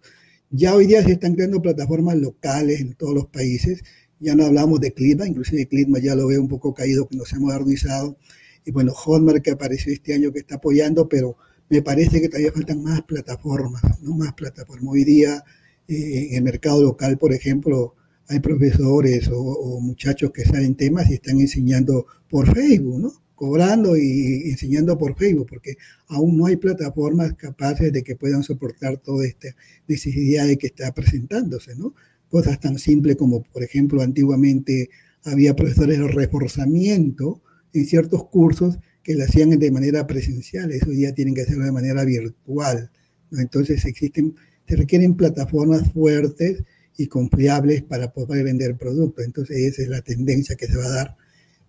[0.51, 3.83] Ya hoy día se están creando plataformas locales en todos los países.
[4.19, 7.33] Ya no hablamos de clima, inclusive clima ya lo veo un poco caído, que nos
[7.33, 8.17] ha modernizado.
[8.65, 11.37] Y bueno, Hotmart que apareció este año que está apoyando, pero
[11.69, 14.93] me parece que todavía faltan más plataformas, no más plataformas.
[14.93, 15.45] Hoy día
[15.89, 17.95] eh, en el mercado local, por ejemplo,
[18.29, 23.13] hay profesores o, muchachos que saben temas y están enseñando por Facebook, ¿no?
[23.35, 25.77] Cobrando y enseñando por Facebook, porque
[26.09, 29.49] aún no hay plataformas capaces de que puedan soportar toda esta
[29.87, 31.95] necesidad de que está presentándose, ¿no?
[32.29, 34.91] Cosas tan simples como, por ejemplo, antiguamente
[35.25, 41.13] había profesores de reforzamiento en ciertos cursos que lo hacían de manera presencial, eso hoy
[41.15, 42.91] tienen que hacerlo de manera virtual.
[43.33, 44.35] Entonces existen,
[44.67, 46.65] se requieren plataformas fuertes
[46.97, 49.25] y confiables para poder vender productos.
[49.25, 51.17] Entonces esa es la tendencia que se va a dar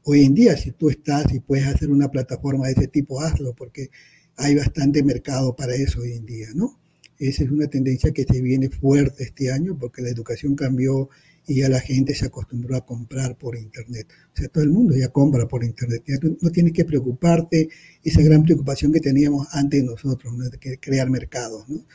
[0.04, 0.58] hoy en día.
[0.58, 3.90] Si tú estás y puedes hacer una plataforma de ese tipo, hazlo, porque
[4.36, 6.80] hay bastante mercado para eso hoy en día, ¿no?
[7.20, 11.10] Esa es una tendencia que se viene fuerte este año porque la educación cambió
[11.48, 14.08] y ya la gente se acostumbró a comprar por Internet.
[14.34, 16.04] O sea, todo el mundo ya compra por Internet.
[16.42, 17.70] no tienes que preocuparte
[18.04, 20.44] esa gran preocupación que teníamos antes nosotros, ¿no?
[20.50, 21.68] de crear mercados.
[21.70, 21.86] ¿no?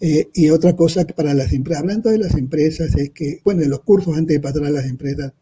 [0.00, 3.60] Eh, y otra cosa que para las empresas, hablando de las empresas, es que, bueno,
[3.60, 5.32] de los cursos antes de pasar a las empresas,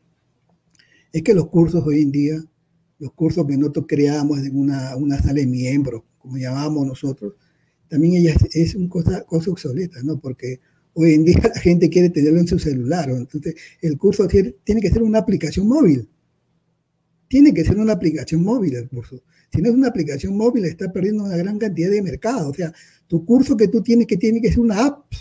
[1.10, 2.44] es que los cursos hoy en día,
[2.98, 7.34] los cursos que nosotros creamos en una, una sala de miembros, como llamábamos nosotros,
[7.88, 10.18] también ella es, es una cosa, cosa obsoleta, ¿no?
[10.18, 10.61] Porque
[10.94, 14.90] hoy en día la gente quiere tenerlo en su celular, entonces el curso tiene que
[14.90, 16.09] ser una aplicación móvil.
[17.29, 19.22] Tiene que ser una aplicación móvil el curso.
[19.53, 22.51] Si no es una aplicación móvil, está perdiendo una gran cantidad de mercado.
[22.51, 22.72] O sea,
[23.07, 25.12] tu curso que tú tienes que tiene que ser una app.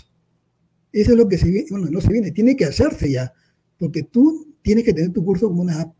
[0.92, 3.32] Eso es lo que se viene, bueno, no se viene, tiene que hacerse ya,
[3.76, 5.94] porque tú tienes que tener tu curso como una app.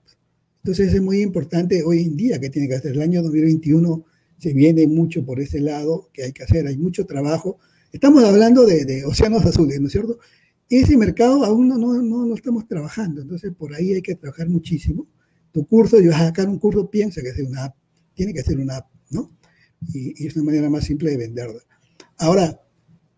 [0.62, 2.92] Entonces es muy importante hoy en día que tiene que hacer.
[2.92, 4.04] El año 2021
[4.38, 7.58] se viene mucho por ese lado que hay que hacer, hay mucho trabajo.
[7.92, 10.18] Estamos hablando de, océanos azules, ¿no es cierto?
[10.68, 15.06] Ese mercado aún no, no, no, estamos trabajando, entonces por ahí hay que trabajar muchísimo.
[15.52, 17.76] Tu curso, yo vas a sacar un curso, piensa que es una app,
[18.14, 19.30] tiene que ser una app, ¿no?
[19.92, 21.60] Y, y es una manera más simple de venderla.
[22.18, 22.60] Ahora,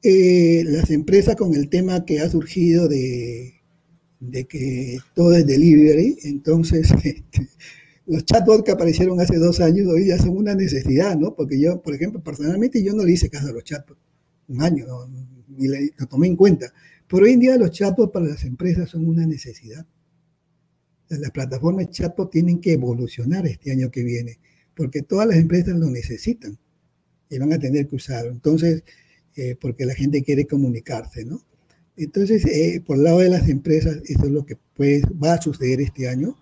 [0.03, 3.55] eh, las empresas con el tema que ha surgido de,
[4.49, 7.49] que todo es delivery, entonces este,
[8.09, 11.35] los chatbots que aparecieron hace dos años hoy ya son una necesidad, ¿no?
[11.35, 14.01] Porque yo, por ejemplo, personalmente yo no le hice caso a los chatbots
[14.49, 15.07] un año, ¿no?
[15.49, 16.73] ni lo tomé en cuenta.
[17.07, 19.87] Pero hoy en día los chatbots para las empresas son una necesidad.
[21.09, 24.39] Las plataformas chatbot tienen que evolucionar este año que viene,
[24.75, 26.59] porque todas las empresas lo necesitan
[27.31, 28.31] y van a tener que usarlo.
[28.31, 28.85] Entonces,
[29.37, 31.43] eh, porque la gente quiere comunicarse, ¿no?
[31.97, 35.43] Entonces, eh, por el lado de las empresas, eso es lo que pues, va a
[35.43, 36.37] suceder este año.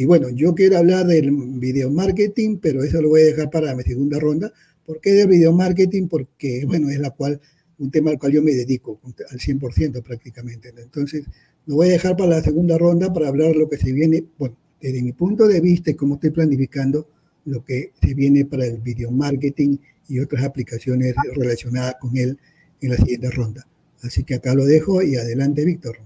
[0.00, 3.74] Y bueno, yo quiero hablar del video marketing, pero eso lo voy a dejar para
[3.74, 4.50] mi segunda ronda.
[4.86, 6.08] ¿Por qué del video marketing?
[6.08, 7.38] Porque, bueno, es la cual,
[7.76, 10.72] un tema al cual yo me dedico al 100% prácticamente.
[10.74, 11.26] Entonces,
[11.66, 14.56] lo voy a dejar para la segunda ronda para hablar lo que se viene, bueno,
[14.80, 17.06] desde mi punto de vista y cómo estoy planificando
[17.44, 19.76] lo que se viene para el video marketing
[20.08, 22.38] y otras aplicaciones relacionadas con él
[22.80, 23.66] en la siguiente ronda.
[24.00, 25.98] Así que acá lo dejo y adelante, Víctor.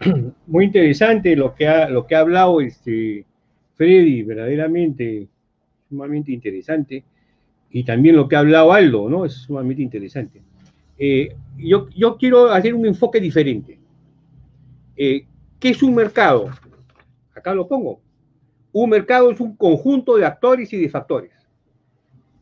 [0.46, 3.24] Muy interesante lo que ha, lo que ha hablado este
[3.74, 5.28] Freddy, verdaderamente
[5.88, 7.04] sumamente interesante.
[7.70, 9.24] Y también lo que ha hablado Aldo, ¿no?
[9.24, 10.40] Es sumamente interesante.
[10.98, 13.78] Eh, yo, yo, quiero hacer un enfoque diferente.
[14.96, 15.26] Eh,
[15.58, 16.50] ¿Qué es un mercado?
[17.34, 18.00] Acá lo pongo.
[18.72, 21.32] Un mercado es un conjunto de actores y de factores.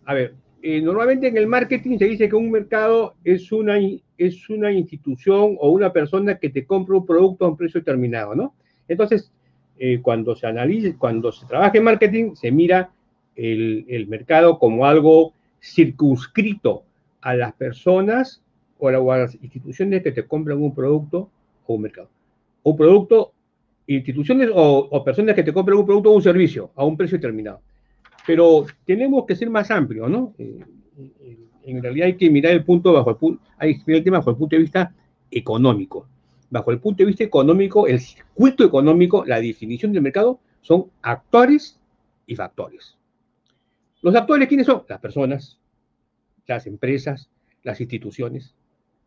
[0.05, 3.79] A ver, eh, normalmente en el marketing se dice que un mercado es una,
[4.17, 8.35] es una institución o una persona que te compra un producto a un precio determinado,
[8.35, 8.55] ¿no?
[8.89, 9.33] Entonces,
[9.79, 12.91] eh, cuando se analiza, cuando se trabaja en marketing, se mira
[13.35, 16.85] el, el mercado como algo circunscrito
[17.21, 18.43] a las personas
[18.79, 21.31] o a las instituciones que te compran un producto
[21.67, 22.09] o un mercado.
[22.63, 23.33] Un producto
[23.87, 27.61] instituciones o, personas que te compran un producto o un servicio a un precio determinado.
[28.27, 30.35] Pero tenemos que ser más amplios, ¿no?
[30.39, 30.59] Eh,
[30.99, 34.05] eh, en realidad hay que mirar el punto bajo el punto, hay que mirar el
[34.05, 34.95] tema bajo el punto de vista
[35.31, 36.07] económico.
[36.51, 41.81] Bajo el punto de vista económico, el circuito económico, la definición del mercado son actores
[42.27, 42.97] y factores.
[44.03, 44.83] Los actores, ¿quiénes son?
[44.89, 45.59] Las personas,
[46.47, 47.31] las empresas,
[47.63, 48.55] las instituciones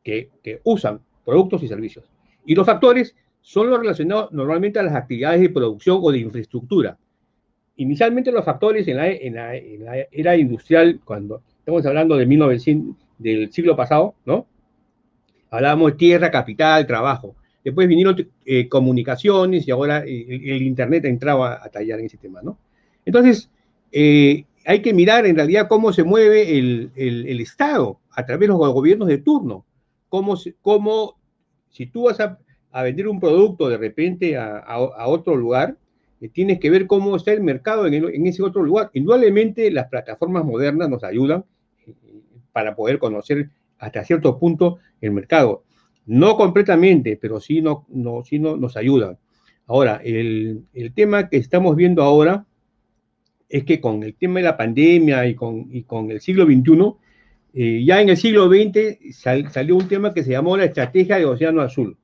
[0.03, 2.09] que, que usan productos y servicios.
[2.45, 6.97] Y los factores son los relacionados normalmente a las actividades de producción o de infraestructura.
[7.77, 9.55] Inicialmente los factores en la, en la,
[10.11, 14.47] era industrial, cuando estamos hablando de 1900, del siglo pasado, ¿no?
[15.49, 17.35] Hablábamos de tierra, capital, trabajo.
[17.61, 22.41] después vinieron eh, comunicaciones y ahora el, Internet ha entrado a, tallar en ese tema,
[22.41, 22.57] ¿no?
[23.03, 23.49] Entonces,
[23.91, 28.73] eh, hay que mirar en realidad cómo se mueve el, Estado a través de los
[28.73, 29.65] gobiernos de turno,
[30.07, 31.17] cómo, cómo
[31.69, 32.39] si tú vas a,
[32.81, 34.77] vender un producto de repente a,
[35.07, 35.75] otro lugar,
[36.31, 38.89] tienes que ver cómo está el mercado en, en, ese otro lugar.
[38.93, 41.43] Indudablemente las plataformas modernas nos ayudan
[42.57, 45.63] para poder conocer hasta cierto punto el mercado.
[46.07, 49.19] No completamente, pero sí, no, no, sí no, nos ayudan.
[49.67, 50.65] Ahora, el,
[50.95, 52.47] tema que estamos viendo ahora
[53.47, 56.95] es que con el tema de la pandemia y con, y con el siglo XXI,
[57.53, 61.25] eh, ya en el siglo XX salió un tema que se llamó la estrategia de
[61.25, 61.95] Océano Azul.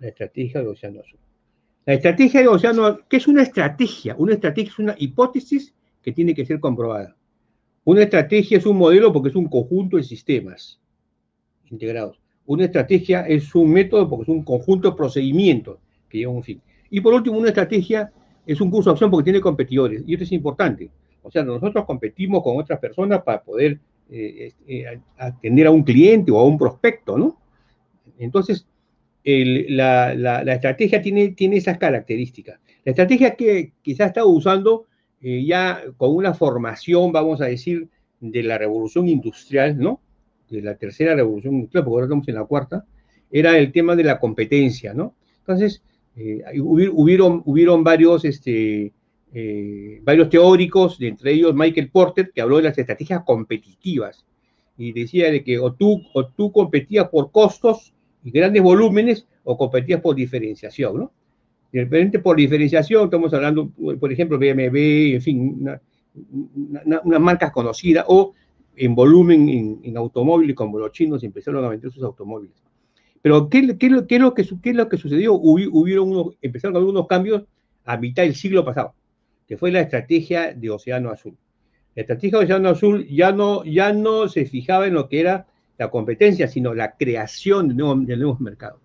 [0.00, 1.20] La estrategia de Océano Azul.
[1.86, 4.16] La estrategia de Océano ¿qué es una estrategia?
[4.18, 7.14] Una estrategia es una hipótesis que tiene que ser comprobada.
[7.84, 10.80] Una estrategia es un modelo porque es un conjunto de sistemas
[11.70, 12.18] integrados.
[12.46, 16.60] Una estrategia es un método porque es un conjunto de procedimientos que llevan un fin.
[16.90, 18.12] Y por último, una estrategia
[18.46, 20.02] es un curso de acción porque tiene competidores.
[20.06, 20.90] Y esto es importante.
[21.22, 26.30] O sea, nosotros competimos con otras personas para poder eh, eh, atender a un cliente
[26.30, 27.38] o a un prospecto, ¿no?
[28.18, 28.66] Entonces,
[29.24, 32.60] la, estrategia tiene, tiene esas características.
[32.84, 34.86] La estrategia que quizás está usando
[35.26, 37.88] eh, ya con una formación, vamos a decir,
[38.20, 40.02] de la revolución industrial, ¿no?
[40.50, 42.84] De la tercera revolución industrial, porque ahora estamos en la cuarta,
[43.30, 45.14] era el tema de la competencia, ¿no?
[45.38, 45.82] Entonces,
[46.14, 48.92] eh, hubieron, hubieron varios, este,
[49.32, 54.26] eh, varios teóricos, entre ellos Michael Porter, que habló de las estrategias competitivas
[54.76, 59.56] y decía de que o tú, o tú competías por costos y grandes volúmenes o
[59.56, 61.12] competías por diferenciación, ¿no?
[61.74, 65.80] De por diferenciación, estamos hablando, por ejemplo, BMW, en fin, unas
[67.04, 68.32] una, marcas conocidas, o
[68.76, 72.62] en volumen en, automóviles, como los chinos empezaron a vender sus automóviles.
[73.20, 75.34] Pero, ¿qué, es, lo que, es lo que sucedió?
[75.34, 77.42] hubieron empezaron a haber unos cambios
[77.84, 78.94] a mitad del siglo pasado,
[79.48, 81.36] que fue la estrategia de Océano Azul.
[81.96, 85.48] La estrategia de Océano Azul ya no, ya no se fijaba en lo que era
[85.76, 88.83] la competencia, sino la creación de nuevos mercados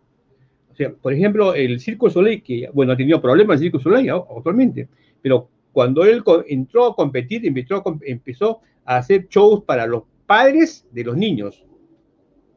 [1.02, 4.88] por ejemplo, el Circo Soleil, que, bueno, ha tenido problemas el Circo Soleil actualmente,
[5.22, 11.16] pero cuando él entró a competir, empezó, a hacer shows para los padres de los
[11.16, 11.64] niños.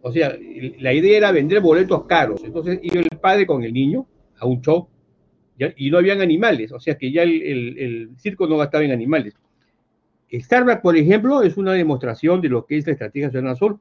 [0.01, 0.37] O sea,
[0.79, 2.43] la idea era vender boletos caros.
[2.43, 4.07] Entonces iba el padre con el niño
[4.39, 4.89] a un show
[5.77, 6.73] y no habían animales.
[6.73, 9.35] O sea que ya el, circo no gastaba en animales.
[10.33, 13.79] Starbucks, por ejemplo, es una demostración de lo que es la estrategia de Sol.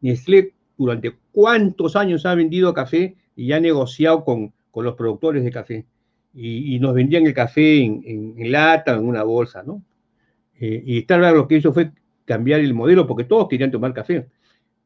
[0.00, 5.50] Nestlé durante cuántos años ha vendido café y ha negociado con, con los productores de
[5.50, 5.84] café.
[6.34, 8.02] Y, nos vendían el café en,
[8.38, 9.82] en, lata, en una bolsa, ¿no?
[10.58, 11.90] Eh, y Starbucks lo que hizo fue
[12.24, 14.26] cambiar el modelo porque todos querían tomar café.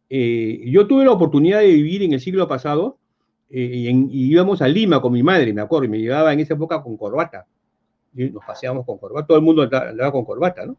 [0.09, 2.99] Eh, yo tuve la oportunidad de vivir en el siglo pasado
[3.51, 6.55] eh, y, íbamos a Lima con mi madre, me acuerdo, y me llevaba en esa
[6.55, 7.47] época con corbata.
[8.15, 10.77] Y nos paseábamos con corbata, todo el mundo andaba con corbata, ¿no?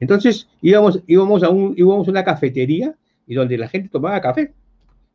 [0.00, 2.94] Entonces íbamos, íbamos, a un, íbamos a una cafetería
[3.32, 4.52] y donde la gente tomaba café.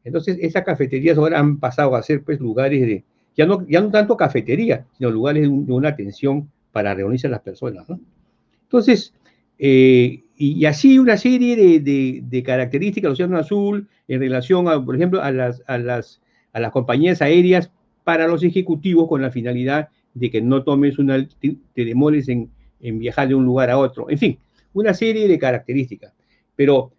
[0.04, 3.04] Entonces, esas cafeterías ahora han pasado a ser pues lugares de,
[3.36, 7.42] ya no, ya no tanto cafetería, sino lugares de, una atención para reunirse a las
[7.42, 7.88] personas.
[7.88, 8.00] ¿no?
[8.64, 9.14] Entonces,
[9.60, 14.96] eh, y, así una serie de, de, características del Océano Azul en relación, a, por
[14.96, 16.20] ejemplo, a las, a, las,
[16.54, 17.70] a las compañías aéreas
[18.04, 22.50] para los ejecutivos con la finalidad de que no tomes una, te, demores en,
[22.80, 24.10] en viajar de un lugar a otro.
[24.10, 24.40] En fin,
[24.74, 26.14] una serie de características.
[26.56, 26.94] Pero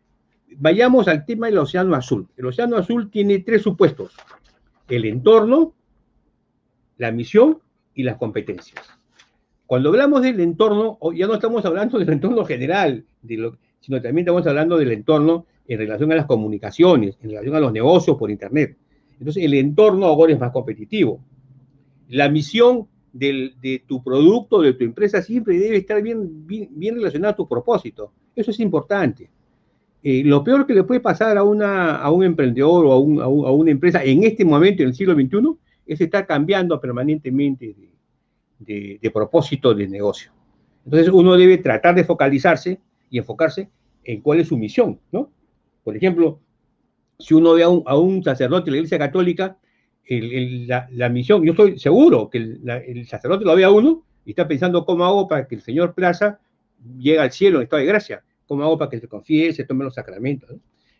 [0.56, 2.28] vayamos al tema del Océano Azul.
[2.36, 4.14] El Océano Azul tiene tres supuestos.
[4.88, 5.74] El entorno,
[6.96, 7.58] la misión
[7.94, 8.84] y las competencias.
[9.66, 13.04] Cuando hablamos del entorno, ya no estamos hablando del entorno general,
[13.80, 17.72] sino también estamos hablando del entorno en relación a las comunicaciones, en relación a los
[17.72, 18.78] negocios por Internet.
[19.18, 21.22] Entonces, el entorno ahora es más competitivo.
[22.08, 27.36] La misión de tu producto, de tu empresa, siempre debe estar bien, bien, relacionada a
[27.36, 28.12] tu propósito.
[28.34, 29.28] Eso es importante.
[30.02, 33.70] Eh, lo peor que le puede pasar a, una, a un emprendedor o a, una
[33.70, 37.74] empresa en este momento, en el siglo XXI, es estar cambiando permanentemente
[38.58, 40.30] de, propósito de negocio.
[40.84, 42.78] Entonces uno debe tratar de focalizarse
[43.10, 43.68] y enfocarse
[44.04, 45.30] en cuál es su misión, ¿no?
[45.82, 46.40] Por ejemplo,
[47.18, 49.58] si uno ve a un, a un sacerdote de la Iglesia Católica,
[50.08, 54.30] la, la, misión, yo estoy seguro que el, el, sacerdote lo ve a uno y
[54.30, 56.38] está pensando cómo hago para que el Señor Plaza
[56.98, 58.22] llegue al cielo en estado de gracia.
[58.48, 60.56] ¿Cómo hago para que se confiese, tome los sacramentos?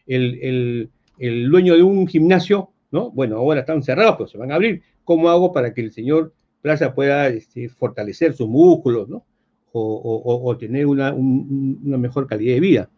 [0.07, 3.11] El, dueño de un gimnasio, ¿no?
[3.11, 4.83] Bueno, ahora están cerrados, pero se van a abrir.
[5.03, 9.25] ¿Cómo hago para que el señor Plaza pueda este, fortalecer sus músculos, ¿no?
[9.73, 12.91] O, tener una, mejor calidad de vida.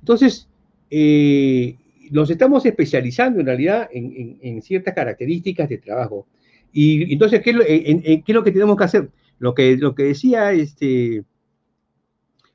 [0.00, 0.48] Entonces,
[0.90, 1.76] eh,
[2.10, 6.26] nos estamos especializando en realidad en, ciertas características de trabajo.
[6.72, 9.10] Y entonces, ¿qué es, lo, que tenemos que hacer?
[9.38, 11.24] Lo que, lo que decía este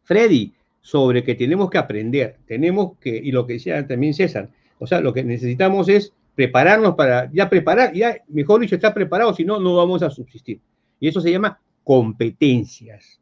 [0.03, 4.87] Freddy sobre que tenemos que aprender, tenemos que, y lo que decía también César, o
[4.87, 9.45] sea, lo que necesitamos es prepararnos para, ya preparar, ya, mejor dicho, estar preparados, si
[9.45, 10.59] no, no vamos a subsistir.
[10.99, 13.21] Y eso se llama competencias.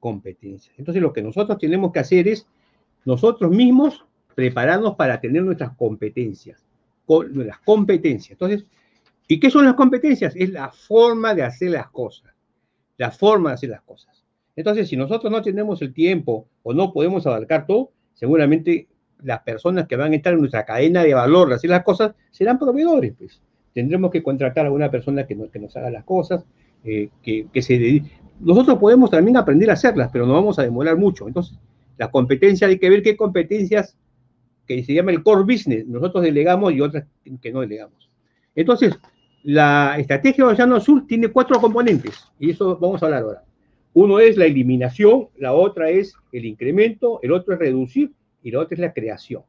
[0.00, 0.74] Competencias.
[0.78, 2.46] Entonces, lo que nosotros tenemos que hacer es
[3.04, 4.04] nosotros mismos
[4.34, 6.64] prepararnos para tener nuestras competencias.
[7.08, 8.32] Las competencias.
[8.32, 8.66] Entonces,
[9.28, 10.34] ¿y qué son las competencias?
[10.36, 12.32] Es la forma de hacer las cosas.
[12.96, 14.24] La forma de hacer las cosas.
[14.56, 18.88] Entonces, si nosotros no tenemos el tiempo o no podemos abarcar todo, seguramente
[19.22, 22.58] las personas que van a estar en nuestra cadena de valor hacer las cosas serán
[22.58, 23.40] proveedores, pues.
[23.74, 26.46] Tendremos que contratar a una persona que nos, que nos haga las cosas,
[26.82, 28.02] eh, que, que, se
[28.40, 31.28] Nosotros podemos también aprender a hacerlas, pero no vamos a demorar mucho.
[31.28, 31.58] Entonces,
[31.98, 33.94] la competencia, hay que ver qué competencias
[34.66, 37.04] que se llama el core business, nosotros delegamos y otras
[37.40, 38.10] que no delegamos.
[38.54, 38.98] Entonces,
[39.42, 43.45] la estrategia de Océano Sur tiene cuatro componentes, y eso vamos a hablar ahora.
[43.98, 48.60] Uno es la eliminación, la otra es el incremento, el otro es reducir y la
[48.60, 49.40] otra es la creación.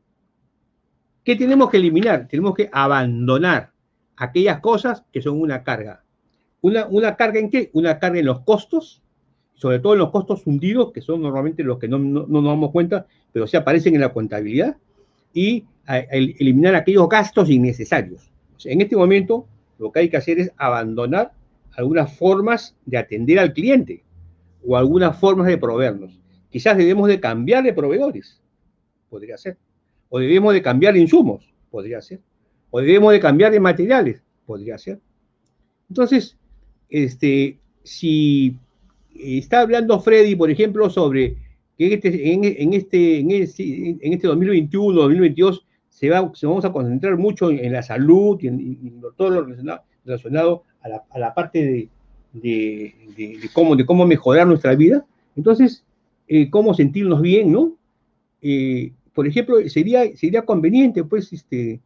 [1.26, 2.30] ¿Qué tenemos que eliminar?
[2.30, 3.72] Tenemos que abandonar
[4.16, 6.02] aquellas cosas que son una carga.
[6.62, 7.72] ¿Una, carga en qué?
[7.74, 9.02] Una carga en los costos,
[9.54, 12.72] sobre todo en los costos hundidos, que son normalmente los que no, no, nos damos
[12.72, 14.78] cuenta, pero sí aparecen en la contabilidad,
[15.34, 15.66] y
[16.10, 18.32] eliminar aquellos gastos innecesarios.
[18.64, 19.46] en este momento,
[19.78, 21.34] lo que hay que hacer es abandonar
[21.76, 24.07] algunas formas de atender al cliente
[24.68, 26.20] o algunas formas de proveernos.
[26.50, 28.42] Quizás debemos de cambiar de proveedores,
[29.10, 29.58] podría ser.
[30.10, 32.20] O debemos de cambiar de insumos, podría ser.
[32.70, 35.00] O debemos de cambiar de materiales, podría ser.
[35.90, 36.38] Entonces,
[36.90, 38.58] este, si
[39.18, 41.38] está hablando Freddy, por ejemplo, sobre
[41.78, 42.44] que este, en
[42.74, 47.72] este, en, este, en, este, 2021, 2022, se, va, se vamos a concentrar mucho en,
[47.72, 51.90] la salud y en, todo lo relacionado, a, la, a, la, parte de,
[52.34, 52.94] de,
[53.54, 55.06] cómo, de cómo mejorar nuestra vida.
[55.36, 55.84] Entonces,
[56.28, 57.76] eh, cómo sentirnos bien, ¿no?
[58.42, 61.80] Eh, por ejemplo, sería, sería conveniente, pues, este,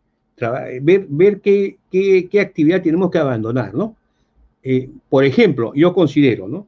[0.81, 3.95] ver, ver qué, qué, actividad tenemos que abandonar, ¿no?
[4.63, 6.67] Eh, por ejemplo, yo considero, ¿no?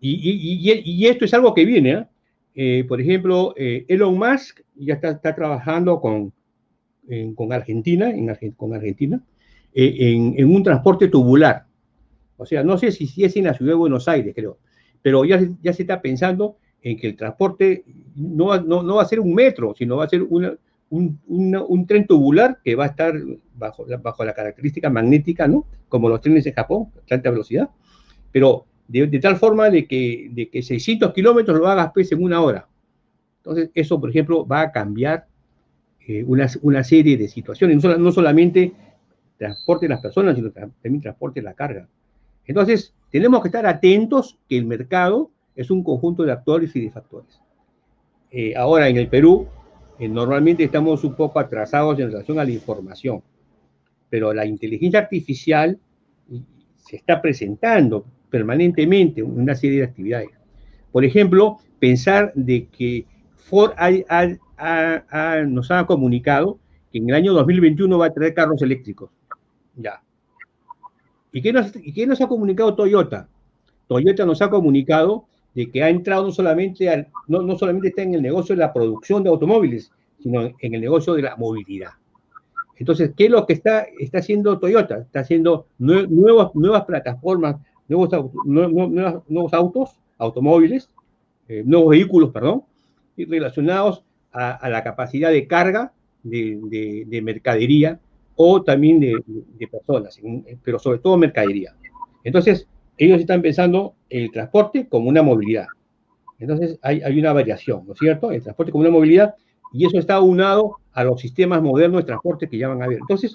[0.00, 2.06] Y, esto es algo que viene.
[2.54, 6.32] Eh, por ejemplo, Elon Musk ya está, trabajando con,
[7.34, 9.20] con Argentina, en, con Argentina
[9.76, 11.64] en, un transporte tubular.
[12.36, 14.58] O sea, no sé si, si, es en la ciudad de Buenos Aires, creo,
[15.02, 17.84] pero ya, ya se está pensando en que el transporte
[18.14, 20.58] no va, no, va a ser un metro, sino va a ser un,
[20.90, 23.14] un, tren tubular que va a estar
[23.54, 25.66] bajo, bajo la característica magnética, ¿no?
[25.88, 27.70] Como los trenes en Japón, alta velocidad,
[28.30, 32.40] pero de, tal forma de que, de que 600 kilómetros lo hagas pues, en una
[32.40, 32.68] hora.
[33.38, 35.26] Entonces, eso, por ejemplo, va a cambiar
[36.06, 38.72] eh, una, una, serie de situaciones, no, no, solamente
[39.38, 41.88] transporte de las personas, sino también transporte de la carga.
[42.46, 46.90] Entonces, tenemos que estar atentos que el mercado es un conjunto de actores y de
[46.90, 47.40] factores.
[48.30, 49.46] Eh, ahora, en el Perú,
[49.98, 53.22] eh, normalmente estamos un poco atrasados en relación a la información,
[54.10, 55.78] pero la inteligencia artificial
[56.76, 60.28] se está presentando permanentemente una serie de actividades.
[60.92, 63.72] Por ejemplo, pensar de que Ford
[65.46, 66.58] nos ha comunicado
[66.92, 69.10] que en el año 2021 va a traer carros eléctricos.
[69.74, 70.02] Ya.
[71.32, 73.28] ¿Y qué, nos, ¿Y nos ha comunicado Toyota?
[73.86, 78.14] Toyota nos ha comunicado de que ha entrado no solamente, no, no solamente está en
[78.14, 79.90] el negocio de la producción de automóviles,
[80.22, 81.90] sino en el negocio de la movilidad.
[82.78, 84.98] Entonces, ¿qué es lo que está, está haciendo Toyota?
[84.98, 87.56] Está haciendo nuevas, nuevas plataformas
[87.88, 88.10] nuevos,
[88.44, 90.90] nuevos, autos, automóviles,
[91.48, 92.64] eh, nuevos vehículos, perdón,
[93.16, 94.02] relacionados
[94.32, 98.00] a, la capacidad de carga de, mercadería
[98.36, 100.20] o también de, de, personas,
[100.62, 101.74] pero sobre todo mercadería.
[102.22, 102.68] Entonces,
[102.98, 105.66] ellos están pensando el transporte como una movilidad.
[106.38, 108.30] Entonces, hay, hay una variación, ¿no es cierto?
[108.30, 109.34] El transporte como una movilidad,
[109.72, 112.98] y eso está unado a los sistemas modernos de transporte que ya van a ver.
[112.98, 113.34] Entonces,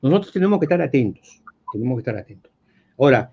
[0.00, 1.42] nosotros tenemos que estar atentos,
[1.72, 2.52] tenemos que estar atentos.
[2.98, 3.30] Ahora,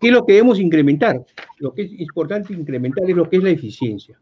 [0.00, 1.24] ¿qué es lo que debemos incrementar?
[1.58, 4.18] Lo que es importante incrementar es lo que es la eficiencia.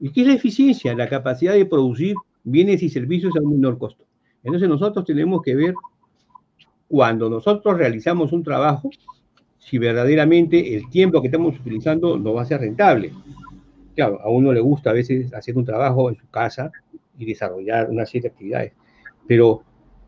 [0.00, 0.94] ¿Y qué es la eficiencia?
[0.94, 2.16] La capacidad de producir
[2.46, 4.04] bienes y servicios a un menor costo.
[4.42, 5.74] Entonces nosotros tenemos que ver
[6.88, 8.90] cuando nosotros realizamos un trabajo,
[9.58, 13.12] si verdaderamente el tiempo que estamos utilizando no va a ser rentable.
[13.94, 16.70] Claro, a uno le gusta a veces hacer un trabajo en su casa
[17.18, 18.72] y desarrollar una serie de actividades,
[19.26, 19.62] pero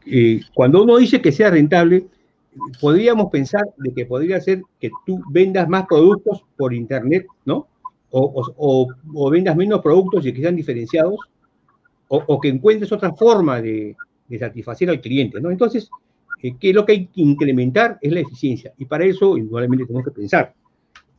[0.07, 2.07] eh, cuando uno dice que sea rentable,
[2.81, 7.67] podríamos pensar de que podría ser que tú vendas más productos por internet, ¿no?
[8.11, 11.17] O, o, vendas menos productos y que sean diferenciados,
[12.09, 13.97] o, que encuentres otra forma de,
[14.39, 15.51] satisfacer al cliente, ¿no?
[15.51, 15.91] Entonces,
[16.43, 17.99] eh, ¿qué es lo que hay que incrementar?
[18.01, 18.73] Es la eficiencia.
[18.79, 20.55] Y para eso, indudablemente, tenemos que pensar.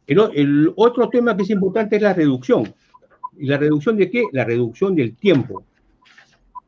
[0.05, 2.73] El, el otro tema que es importante es la reducción.
[3.37, 4.23] ¿Y la reducción de qué?
[4.31, 5.63] La reducción del tiempo.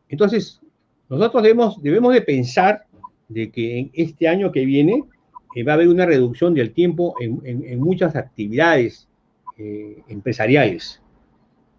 [0.09, 0.61] Entonces,
[1.09, 2.85] nosotros debemos, debemos de pensar
[3.27, 5.03] de que en este año que viene
[5.55, 9.07] eh, va a haber una reducción del tiempo en, muchas actividades
[9.57, 11.01] eh, empresariales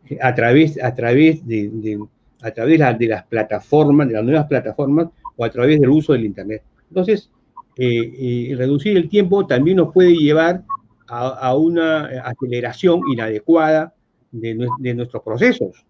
[0.09, 1.99] eh, a través, a través, de,
[2.43, 6.24] a través de, las plataformas, de las nuevas plataformas o a través del uso del
[6.24, 6.62] Internet.
[6.88, 7.30] Entonces,
[7.76, 10.64] reducir el tiempo también nos puede llevar
[11.09, 13.95] a, una aceleración inadecuada
[14.30, 14.55] de,
[14.95, 15.84] nuestros procesos.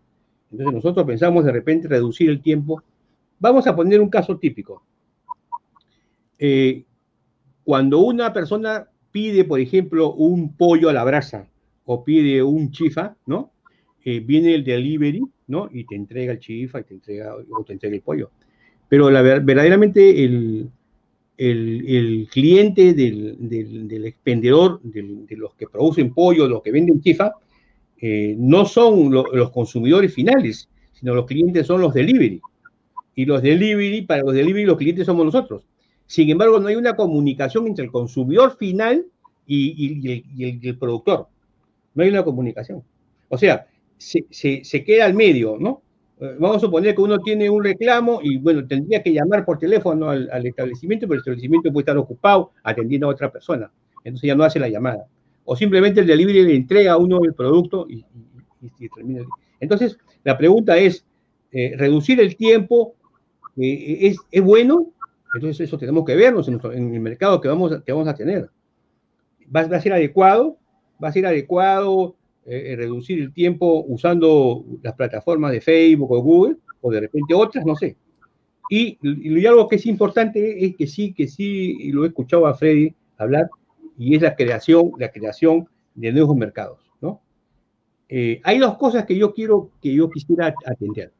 [0.51, 2.83] Entonces nosotros pensamos de repente reducir el tiempo.
[3.39, 4.83] Vamos a poner un caso típico.
[6.39, 6.85] Eh,
[7.65, 11.49] cuando una persona pide, por ejemplo, un pollo a la brasa
[11.85, 13.52] o pide un chifa, ¿no?
[14.05, 15.69] Eh, viene el delivery, ¿no?
[15.73, 18.31] Y te entrega el chifa y te entrega, o te entrega el pollo.
[18.89, 20.71] Pero la, verdaderamente el,
[21.37, 27.33] el, cliente del, del, expendedor, de los que producen pollo, los que venden chifa,
[28.01, 32.41] eh, no son los consumidores finales, sino los clientes son los delivery.
[33.15, 35.63] Y los delivery, para los delivery, los clientes somos nosotros.
[36.07, 39.07] Sin embargo, no hay una comunicación entre el consumidor final
[39.47, 41.29] y, el, productor.
[41.95, 42.83] No hay una comunicación.
[43.29, 43.67] O sea,
[44.03, 45.83] se, queda al medio, ¿no?
[46.21, 49.59] Eh, vamos a suponer que uno tiene un reclamo y, bueno, tendría que llamar por
[49.59, 53.71] teléfono al, establecimiento, pero el establecimiento puede estar ocupado atendiendo a otra persona.
[54.05, 55.07] Entonces ya no hace la llamada.
[55.45, 58.05] O simplemente el delivery le entrega a uno el producto y,
[58.95, 59.25] termina.
[59.59, 61.05] Entonces, la pregunta es,
[61.51, 62.95] eh, ¿reducir el tiempo
[63.57, 64.93] eh, es, es bueno?
[65.35, 66.61] Entonces eso tenemos que vernos en,
[66.95, 68.51] el mercado que vamos, que vamos a tener.
[69.55, 70.57] ¿Va, a ser adecuado?
[71.03, 76.21] ¿Va a ser adecuado eh, eh, reducir el tiempo usando las plataformas de Facebook o
[76.21, 77.65] Google o de repente otras?
[77.65, 77.97] No sé.
[78.69, 82.55] Y, y, algo que es importante es que sí, que sí, lo he escuchado a
[82.55, 83.51] Freddy hablar,
[83.99, 87.21] y es la creación, la creación de nuevos mercados, ¿no?
[88.09, 91.13] Eh, hay dos cosas que yo quiero, que yo quisiera atender.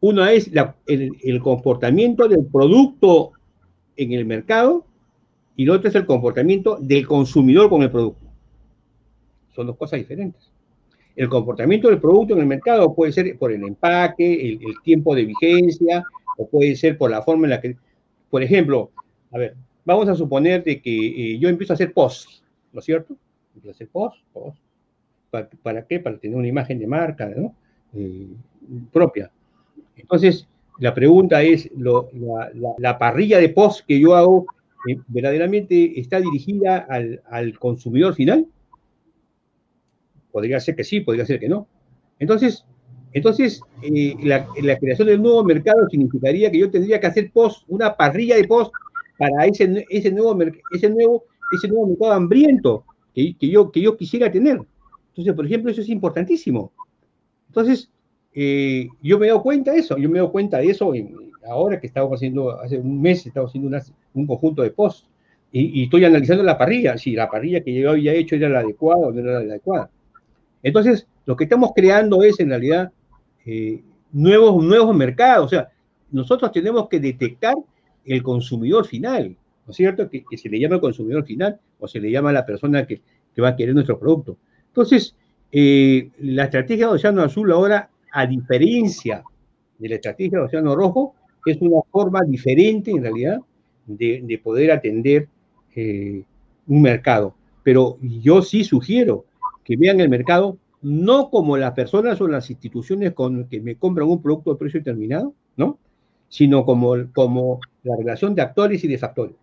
[0.00, 0.50] Una es
[0.86, 3.32] el, el, comportamiento del producto
[3.96, 4.84] en el mercado
[5.56, 8.26] y lo otro es el comportamiento del consumidor con el producto.
[9.54, 10.53] Son dos cosas diferentes.
[11.16, 15.24] El comportamiento del producto en el mercado puede ser por el empaque, el, tiempo de
[15.24, 16.04] vigencia,
[16.36, 17.76] o puede ser por la forma en la que,
[18.30, 18.90] por ejemplo,
[19.30, 19.54] a ver,
[19.84, 20.90] vamos a suponer de que
[21.34, 22.28] eh, yo empiezo a hacer post,
[22.72, 23.16] ¿no es cierto?
[23.54, 24.58] Empiezo a hacer post, post.
[25.62, 25.98] ¿Para, qué?
[25.98, 27.54] Para tener una imagen de marca, ¿no?
[27.92, 28.28] Eh,
[28.92, 29.30] propia.
[29.96, 30.46] Entonces,
[30.78, 34.46] la pregunta es, la, parrilla de post que yo hago,
[34.88, 38.46] eh, ¿verdaderamente está dirigida al, consumidor final?
[40.34, 41.68] Podría ser que sí, podría ser que no.
[42.18, 42.64] Entonces,
[43.12, 44.48] entonces eh, la,
[44.80, 48.72] creación del nuevo mercado significaría que yo tendría que hacer post, una parrilla de post
[49.16, 50.36] para ese, ese, nuevo,
[50.72, 51.22] ese, nuevo,
[51.56, 54.60] ese nuevo mercado hambriento que, yo, quisiera tener.
[55.10, 56.72] Entonces, por ejemplo, eso es importantísimo.
[57.46, 57.88] Entonces,
[58.34, 60.92] eh, yo me he dado cuenta de eso, yo me he dado cuenta de eso
[61.48, 63.78] ahora que estamos haciendo, hace un mes estamos haciendo
[64.14, 65.06] un conjunto de posts
[65.56, 69.06] y, estoy analizando la parrilla, si la parrilla que yo había hecho era la adecuada
[69.06, 69.88] o no era la adecuada.
[70.64, 72.90] Entonces, lo que estamos creando es en realidad
[73.46, 75.68] eh, nuevos, nuevos mercados, o sea,
[76.10, 77.54] nosotros tenemos que detectar
[78.04, 79.36] el consumidor final,
[79.66, 80.08] ¿no es cierto?
[80.08, 83.00] Que, se le llama consumidor final o se le llama la persona que,
[83.40, 84.38] va a querer nuestro producto.
[84.68, 85.14] Entonces,
[85.52, 89.24] eh, la estrategia de Océano Azul ahora a diferencia
[89.78, 93.38] de la estrategia del Océano Rojo, es una forma diferente en realidad
[93.86, 95.28] de, poder atender
[95.74, 96.22] eh,
[96.66, 97.34] un mercado.
[97.64, 99.24] Pero yo sí sugiero
[99.64, 104.06] que vean el mercado no como las personas o las instituciones con que me compran
[104.06, 105.78] un producto de precio determinado, ¿no?
[106.28, 109.34] Sino como, como la relación de actores y de factores.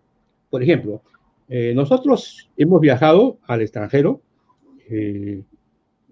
[0.48, 1.02] Por ejemplo,
[1.48, 4.20] eh, nosotros hemos viajado al extranjero
[4.88, 5.42] eh,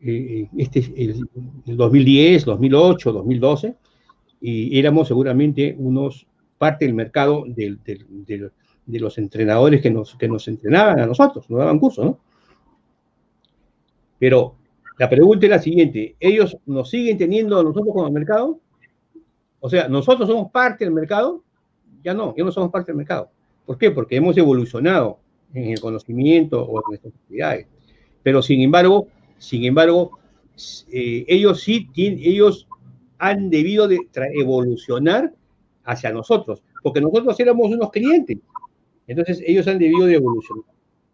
[0.03, 1.29] eh, este, el,
[1.77, 3.75] 2010, 2008, 2012,
[4.41, 6.27] y éramos seguramente unos
[6.59, 8.51] parte del mercado de,
[8.87, 12.19] los entrenadores que nos, que nos entrenaban a nosotros, nos daban curso, ¿no?
[14.21, 14.55] Pero
[14.99, 18.61] la pregunta es la siguiente, ¿ellos nos siguen teniendo a nosotros como mercado?
[19.59, 21.43] O sea, ¿nosotros somos parte del mercado?
[22.05, 23.31] Ya no, ya no somos parte del mercado.
[23.65, 23.91] ¿Por qué?
[23.91, 25.19] Porque hemos evolucionado
[25.55, 27.67] en el conocimiento o en nuestras actividades.
[28.23, 29.09] Pero sin embargo,
[29.39, 30.19] sin embargo,
[30.93, 32.69] eh, ellos sí ellos
[33.19, 34.01] han debido de
[34.35, 35.33] evolucionar
[35.85, 38.39] hacia nosotros, porque nosotros éramos unos clientes.
[39.07, 40.65] Entonces ellos han debido de evolucionar.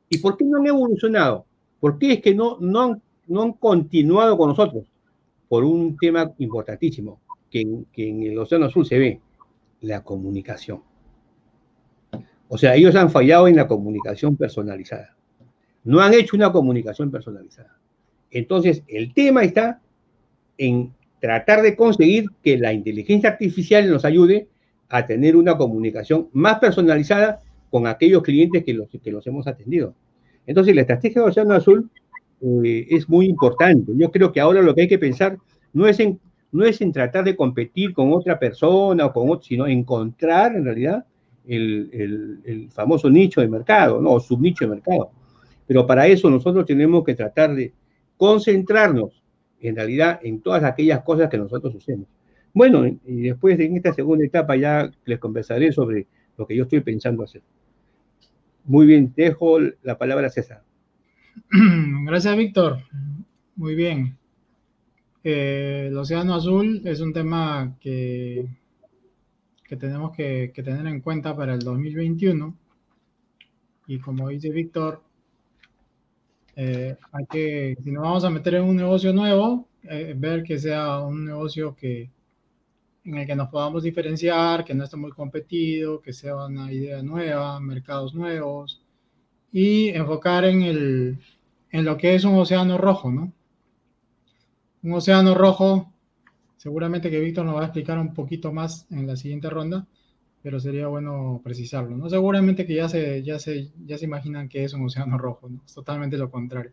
[0.09, 1.47] ¿Y por qué no han evolucionado?
[1.87, 4.87] ¿Por qué es que no, no, han, no han continuado con nosotros?
[5.49, 9.21] Por un tema importantísimo, que que en, el Océano Azul se ve?
[9.83, 10.83] La comunicación.
[12.49, 15.15] O sea, ellos han fallado en la comunicación personalizada.
[15.85, 17.79] No han hecho una comunicación personalizada.
[18.33, 19.81] Entonces, el tema está
[20.59, 24.49] en tratar de conseguir que la inteligencia artificial nos ayude
[24.89, 29.95] a tener una comunicación más personalizada con aquellos clientes que los, que los hemos atendido.
[30.47, 31.91] Entonces, la estrategia de Océano Azul
[32.41, 33.93] eh, es muy importante.
[33.97, 35.39] Yo creo que ahora lo que hay que pensar
[35.73, 36.21] no es en,
[36.53, 40.65] no es en tratar de competir con otra persona o con otro, sino encontrar en
[40.65, 41.05] realidad
[41.47, 44.13] el, el, famoso nicho de mercado, ¿no?
[44.13, 45.11] o subnicho de mercado.
[45.67, 47.73] Pero para eso nosotros tenemos que tratar de
[48.17, 49.23] concentrarnos
[49.61, 52.07] en realidad en todas aquellas cosas que nosotros hacemos.
[52.53, 56.81] Bueno, y después en esta segunda etapa ya les conversaré sobre lo que yo estoy
[56.81, 57.43] pensando hacer.
[58.67, 60.65] Muy bien, dejo la palabra a César.
[62.05, 62.79] Gracias, Víctor.
[63.55, 64.19] Muy bien.
[65.23, 68.45] Eh, el Océano Azul es un tema que,
[69.63, 72.57] que tenemos que, tener en cuenta para el 2021.
[73.87, 75.01] Y como dice Víctor,
[76.57, 80.59] eh, hay que, si nos vamos a meter en un negocio nuevo, eh, ver que
[80.59, 82.11] sea un negocio que,
[83.07, 87.03] en el que nos podamos diferenciar, que no esté muy competido, que sea una idea
[87.03, 88.83] nueva, mercados nuevos
[89.53, 91.21] y enfocar en, el,
[91.71, 93.33] en lo que es un océano rojo, ¿no?
[94.83, 95.93] Un océano rojo,
[96.57, 99.87] seguramente que Víctor nos va a explicar un poquito más en la siguiente ronda,
[100.43, 102.11] pero sería bueno precisarlo, ¿no?
[102.11, 105.63] Seguramente que ya se, ya se, ya se imaginan que es un océano rojo, ¿no?
[105.65, 106.73] Es totalmente lo contrario.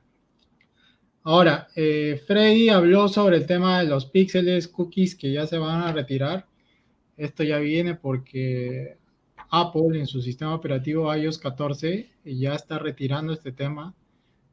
[1.26, 5.82] Ahora, eh, Freddy habló sobre el tema de los píxeles, cookies que ya se van
[5.82, 6.48] a retirar.
[7.16, 8.98] Esto ya viene porque
[9.50, 13.94] Apple en su sistema operativo iOS 14 ya está retirando este tema.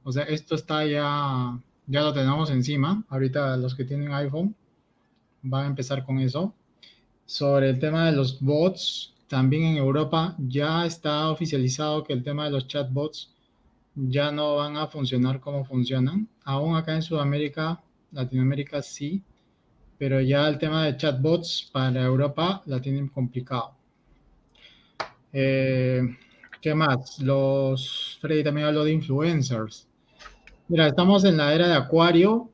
[0.04, 3.04] O sea, esto está ya, ya lo tenemos encima.
[3.08, 4.54] Ahorita los que tienen iPhone
[5.42, 6.54] van a empezar con eso.
[7.26, 12.44] Sobre el tema de los bots, también en Europa ya está oficializado que el tema
[12.44, 13.32] de los chatbots
[13.94, 16.28] ya no van a funcionar como funcionan.
[16.44, 17.82] Aún acá en Sudamérica,
[18.12, 19.22] Latinoamérica sí,
[19.98, 23.74] pero ya el tema de chatbots para Europa la tienen complicado.
[25.32, 26.02] Eh,
[26.60, 27.18] ¿Qué más?
[27.20, 29.86] Los, Freddy también habló de influencers.
[30.68, 32.50] Mira, estamos en la era de Acuario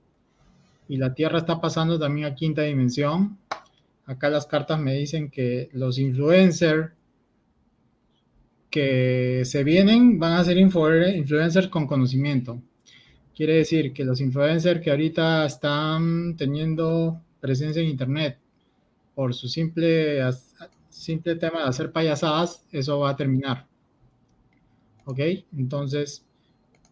[0.89, 3.39] y la Tierra está pasando también a quinta dimensión.
[4.07, 6.96] Acá las cartas me dicen que los influencers
[8.77, 12.61] que se vienen van a ser influencers con conocimiento.
[13.35, 18.39] Quiere decir que los influencers que ahorita están teniendo presencia en Internet
[19.14, 20.20] por su simple,
[20.91, 23.66] simple tema de hacer payasadas, eso va a terminar.
[25.07, 25.20] ¿Ok?
[25.57, 26.27] Entonces,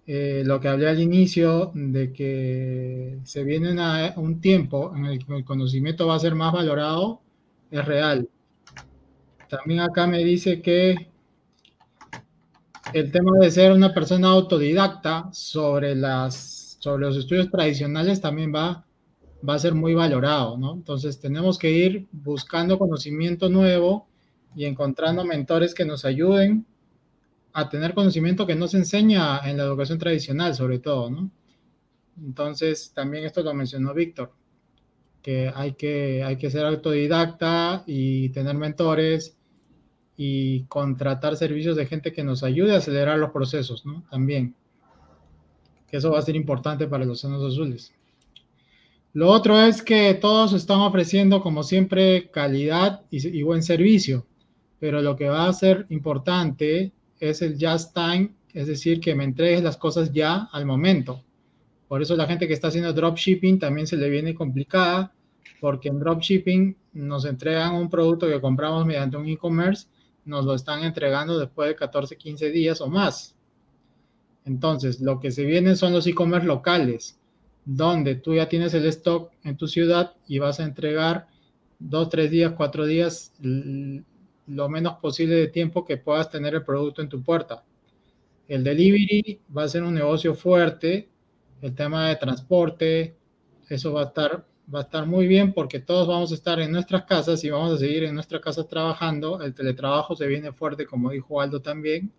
[0.06, 3.74] eh, lo que hablé al inicio de que se viene
[4.16, 7.20] un tiempo en el que el conocimiento va a ser más valorado,
[7.70, 8.26] es real.
[9.50, 11.12] También acá me dice que
[12.94, 18.86] el tema de ser una persona autodidacta sobre, los estudios tradicionales también va,
[19.46, 20.74] va a ser muy valorado, ¿no?
[20.74, 24.06] Entonces tenemos que ir buscando conocimiento nuevo
[24.54, 26.64] y encontrando mentores que nos ayuden
[27.52, 31.30] a tener conocimiento que no se enseña en la educación tradicional, sobre todo, ¿no?
[32.16, 34.32] Entonces, también esto lo mencionó Víctor,
[35.20, 39.36] que hay que, hay que ser autodidacta y tener mentores
[40.16, 44.04] y contratar servicios de gente que nos ayude a acelerar los procesos, ¿no?
[44.10, 44.54] También.
[45.88, 47.92] Que eso va a ser importante para los senos azules.
[49.12, 54.26] Lo otro es que todos están ofreciendo, como siempre, calidad y, buen servicio,
[54.80, 59.22] pero lo que va a ser importante es el just time, es decir, que me
[59.22, 61.22] entregues las cosas ya al momento.
[61.86, 65.12] Por eso la gente que está haciendo dropshipping también se le viene complicada,
[65.60, 69.86] porque en dropshipping nos entregan un producto que compramos mediante un e-commerce
[70.24, 73.34] nos lo están entregando después de 14, 15 días o más.
[74.44, 77.18] Entonces, lo que se viene son los e-commerce locales,
[77.64, 81.28] donde tú ya tienes el stock en tu ciudad y vas a entregar
[81.78, 87.00] dos, tres días, cuatro días, lo menos posible de tiempo que puedas tener el producto
[87.00, 87.64] en tu puerta.
[88.46, 91.08] El delivery va a ser un negocio fuerte,
[91.62, 93.16] el tema de transporte,
[93.68, 96.72] eso va a estar va a estar muy bien porque todos vamos a estar en
[96.72, 99.42] nuestras casas y vamos a seguir en nuestras casas trabajando.
[99.42, 102.12] El teletrabajo se viene fuerte, como dijo Aldo también.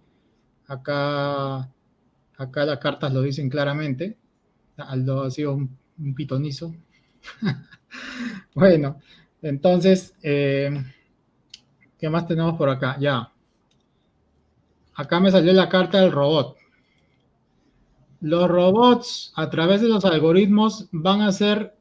[0.67, 1.69] Acá,
[2.37, 4.17] acá las cartas lo dicen claramente.
[4.77, 5.77] Aldo ha sido un,
[6.15, 6.75] pitonizo.
[8.53, 8.99] bueno,
[9.41, 10.69] entonces, eh,
[11.97, 12.97] ¿qué más tenemos por acá?
[12.99, 13.31] Ya.
[14.93, 16.57] Acá me salió la carta del robot.
[18.21, 21.74] Los robots, a través de los algoritmos, van a ser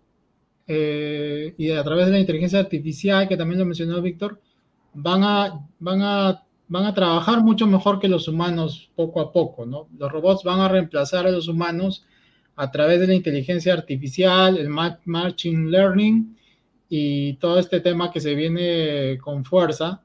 [0.67, 4.41] eh, y a través de la inteligencia artificial, que también lo mencionó Víctor,
[4.95, 9.67] van a, van, a, van a trabajar mucho mejor que los humanos poco a poco,
[9.67, 9.89] ¿no?
[9.99, 12.07] Los robots van a reemplazar a los humanos
[12.57, 16.37] a través de la inteligencia artificial, el machine learning
[16.89, 20.03] y todo este tema que se viene con fuerza,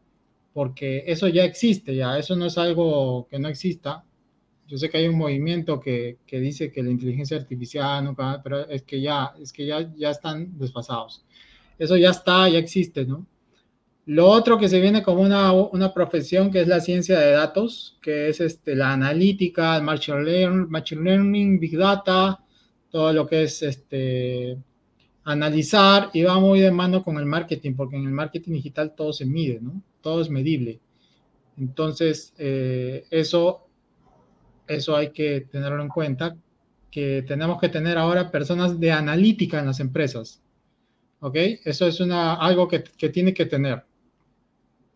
[0.54, 4.04] porque eso ya existe, ya, eso no es algo que no exista,
[4.70, 8.70] yo sé que hay un movimiento que, que, dice que la inteligencia artificial nunca, pero
[8.70, 11.26] es que ya, es que ya, ya están desfasados.
[11.80, 13.26] Eso ya está, ya existe, ¿no?
[14.06, 17.98] Lo otro que se viene como una, una profesión que es la ciencia de datos,
[18.02, 22.40] que es este, la analítica, el machine learning, machine learning, big data,
[22.92, 24.58] todo lo que es este,
[25.24, 29.14] analizar y va muy de mano con el marketing, porque en el marketing digital todo
[29.14, 29.82] se mide, ¿no?
[30.02, 30.80] Todo es medible.
[31.58, 33.69] Entonces, eh, eso
[34.70, 36.38] eso hay que tenerlo en cuenta,
[36.92, 40.42] que tenemos que tener ahora personas de analítica en las empresas.
[41.20, 41.36] ¿Ok?
[41.66, 43.84] Eso es algo que, que tiene que tener.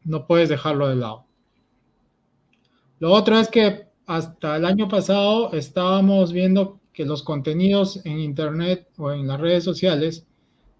[0.05, 1.25] No puedes dejarlo de lado.
[2.99, 8.87] Lo otro es que hasta el año pasado estábamos viendo que los contenidos en Internet
[8.97, 10.25] o en las redes sociales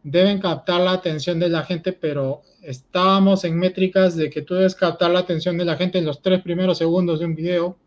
[0.03, 4.75] deben captar la atención de la gente, pero estábamos en métricas de que tú debes
[4.75, 7.77] captar la atención de la gente en los tres primeros segundos de un video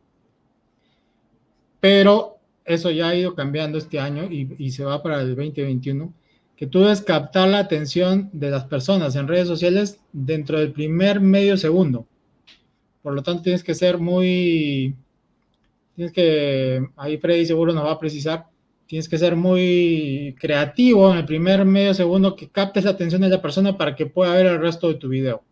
[1.81, 6.13] pero eso ya ha ido cambiando este año y, se va para el 2021,
[6.57, 11.21] que tú debes captar la atención de las personas en redes sociales dentro del primer
[11.21, 12.07] medio segundo.
[13.03, 14.97] Por lo tanto, tienes que ser muy,
[15.95, 18.47] tienes que, ahí Freddy seguro nos va a precisar,
[18.87, 23.29] tienes que ser muy creativo en el primer medio segundo que captes la atención de
[23.29, 25.43] la persona para que pueda ver el resto de tu video.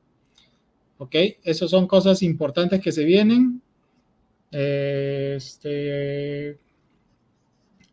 [0.98, 1.14] ¿Ok?
[1.44, 3.60] Esas son cosas importantes que se vienen
[4.57, 6.61] este,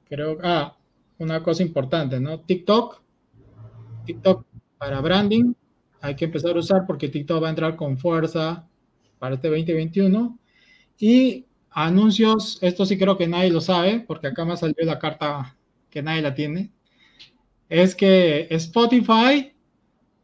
[0.07, 0.78] creo, ah,
[1.18, 2.41] una cosa importante, ¿no?
[2.41, 3.01] TikTok,
[4.05, 4.45] TikTok
[4.78, 5.53] para branding,
[6.01, 8.68] hay que empezar a usar porque TikTok va a entrar con fuerza
[9.18, 10.38] para este 2021.
[10.99, 15.57] Y anuncios, esto sí creo que nadie lo sabe, porque acá me salió la carta
[15.89, 16.72] que nadie la tiene,
[17.70, 19.51] es que Spotify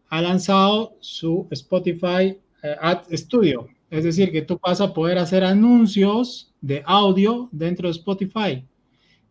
[0.10, 3.68] ha lanzado su Spotify eh, Ad Studio.
[3.90, 8.66] Es decir, que tú vas a poder hacer anuncios de audio dentro de Spotify.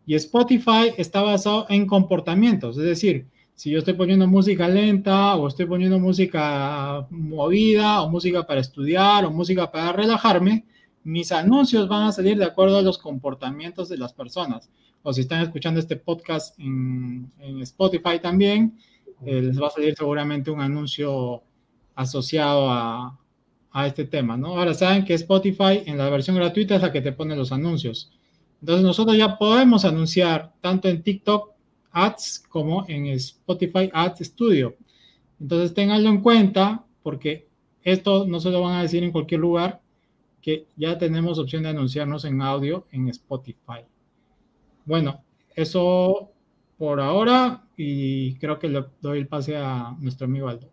[0.05, 2.77] Y Spotify está basado en comportamientos.
[2.77, 8.45] Es decir, si yo estoy poniendo música lenta o estoy poniendo música movida o música
[8.45, 10.65] para estudiar o música para relajarme,
[11.03, 14.69] mis anuncios van a salir de acuerdo a los comportamientos de las personas.
[15.03, 17.31] O si están escuchando este podcast en,
[17.61, 18.77] Spotify también,
[19.25, 21.43] eh, les va a salir seguramente un anuncio
[21.95, 23.17] asociado a,
[23.77, 24.57] a este tema, ¿no?
[24.57, 28.11] Ahora saben que Spotify en la versión gratuita es la que te pone los anuncios.
[28.59, 31.51] Entonces nosotros ya podemos anunciar tanto en TikTok
[31.91, 34.75] Ads como en Spotify Ads Studio.
[35.39, 37.47] Entonces ténganlo en cuenta porque
[37.83, 39.79] esto no se lo van a decir en cualquier lugar
[40.41, 43.85] que ya tenemos opción de anunciarnos en audio en Spotify.
[44.85, 45.21] Bueno,
[45.55, 46.31] eso
[46.79, 50.71] por ahora y creo que le doy el pase a nuestro amigo Aldo.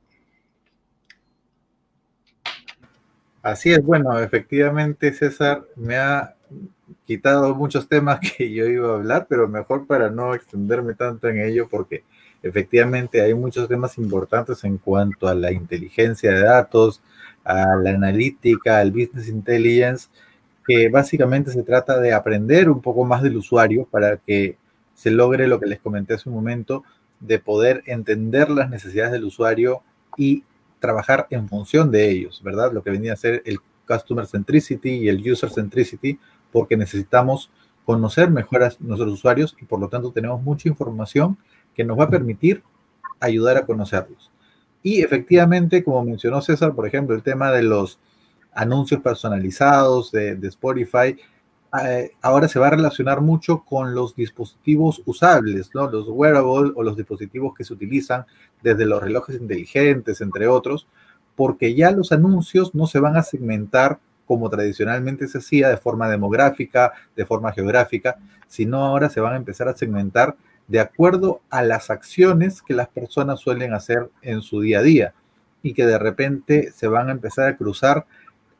[3.44, 6.34] Así es, bueno, efectivamente César me ha
[7.06, 11.38] quitado muchos temas que yo iba a hablar, pero mejor para no extenderme tanto en
[11.38, 12.04] ello, porque
[12.42, 17.02] efectivamente hay muchos temas importantes en cuanto a la inteligencia de datos,
[17.44, 20.08] a la analítica, al business intelligence,
[20.66, 24.56] que básicamente se trata de aprender un poco más del usuario para que
[24.94, 26.82] se logre lo que les comenté hace un momento,
[27.20, 29.82] de poder entender las necesidades del usuario
[30.16, 30.44] y
[30.84, 32.70] trabajar en función de ellos, ¿verdad?
[32.70, 33.58] Lo que venía a ser el
[33.88, 36.18] Customer Centricity y el User Centricity,
[36.52, 37.50] porque necesitamos
[37.86, 41.38] conocer mejor a nuestros usuarios y por lo tanto tenemos mucha información
[41.74, 42.62] que nos va a permitir
[43.18, 44.30] ayudar a conocerlos.
[44.82, 47.98] Y efectivamente, como mencionó César, por ejemplo, el tema de los
[48.52, 51.16] anuncios personalizados de, de Spotify,
[51.82, 55.90] eh, ahora se va a relacionar mucho con los dispositivos usables, ¿no?
[55.90, 58.26] Los wearables o los dispositivos que se utilizan
[58.62, 60.86] desde los relojes inteligentes, entre otros,
[61.36, 66.08] porque ya los anuncios no se van a segmentar como tradicionalmente se hacía de forma
[66.08, 68.16] demográfica, de forma geográfica,
[68.46, 72.88] sino ahora se van a empezar a segmentar de acuerdo a las acciones que las
[72.88, 75.14] personas suelen hacer en su día a día
[75.62, 78.06] y que de repente se van a empezar a cruzar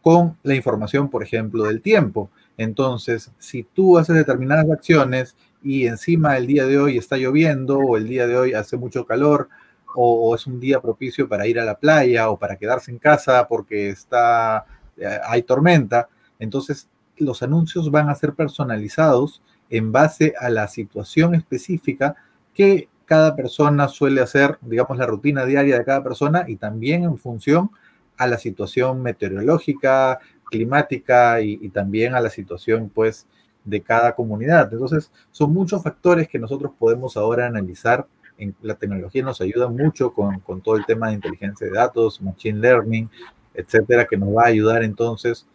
[0.03, 2.31] con la información, por ejemplo, del tiempo.
[2.57, 7.97] Entonces, si tú haces determinadas acciones y encima el día de hoy está lloviendo o
[7.97, 9.49] el día de hoy hace mucho calor
[9.97, 13.47] o, es un día propicio para ir a la playa o para quedarse en casa
[13.49, 20.51] porque está eh, hay tormenta, entonces los anuncios van a ser personalizados en base a
[20.51, 22.17] la situación específica
[22.53, 27.19] que cada persona suele hacer, digamos, la rutina diaria de cada persona y también en
[27.19, 27.71] función
[28.17, 30.21] a la situación meteorológica,
[30.55, 33.27] climática y, también a la situación, pues,
[33.65, 34.73] de cada comunidad.
[34.73, 38.07] Entonces, son muchos factores que nosotros podemos ahora analizar.
[38.39, 42.21] En, la tecnología nos ayuda mucho con, con todo el tema de inteligencia de datos,
[42.21, 43.09] machine learning,
[43.55, 45.47] etcétera, que nos va a ayudar entonces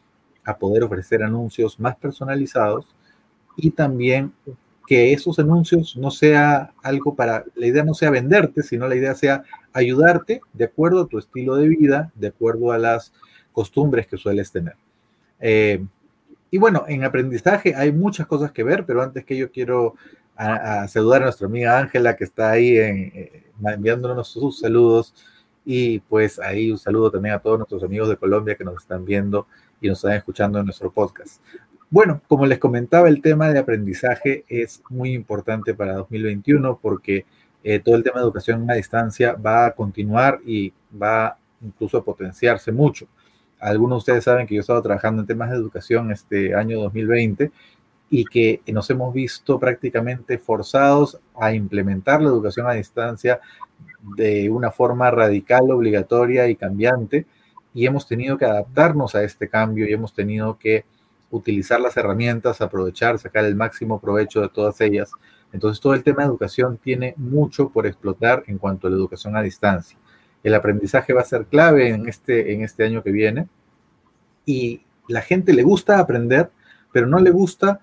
[0.43, 2.87] a poder ofrecer anuncios más personalizados
[3.55, 4.33] y también
[4.87, 9.13] que esos anuncios no sea algo para, la idea no sea venderte, sino la idea
[9.13, 13.13] sea ayudarte de acuerdo a tu estilo de vida, de acuerdo a las
[13.51, 14.75] costumbres que sueles tener.
[15.39, 15.83] Eh,
[16.51, 19.95] y bueno, en aprendizaje hay muchas cosas que ver, pero antes que yo quiero
[20.87, 25.13] saludar a nuestra amiga Ángela que está ahí eh, enviándonos sus saludos
[25.65, 29.03] y pues ahí un saludo también a todos nuestros amigos de Colombia que nos están
[29.03, 29.47] viendo
[29.81, 31.41] y nos están escuchando en nuestro podcast.
[31.89, 37.25] Bueno, como les comentaba, el tema de aprendizaje es muy importante para 2021 porque
[37.63, 40.71] eh, todo el tema de educación a distancia va a continuar y
[41.01, 43.07] va incluso a potenciarse mucho.
[43.59, 46.79] Algunos de ustedes saben que yo he estado trabajando en temas de educación este año
[46.79, 47.51] 2020
[48.09, 53.39] y que nos hemos visto prácticamente forzados a implementar la educación a distancia
[54.15, 57.25] de una forma radical, obligatoria y cambiante,
[57.73, 60.85] y hemos tenido que adaptarnos a este cambio y hemos tenido que
[61.29, 65.11] utilizar las herramientas, aprovechar, sacar el máximo provecho de todas ellas.
[65.53, 69.37] Entonces, todo el tema de educación tiene mucho por explotar en cuanto a la educación
[69.37, 69.98] a distancia.
[70.43, 73.47] El aprendizaje va a ser clave en este, en este año que viene
[74.45, 76.51] y la gente le gusta aprender,
[76.91, 77.81] pero no le gusta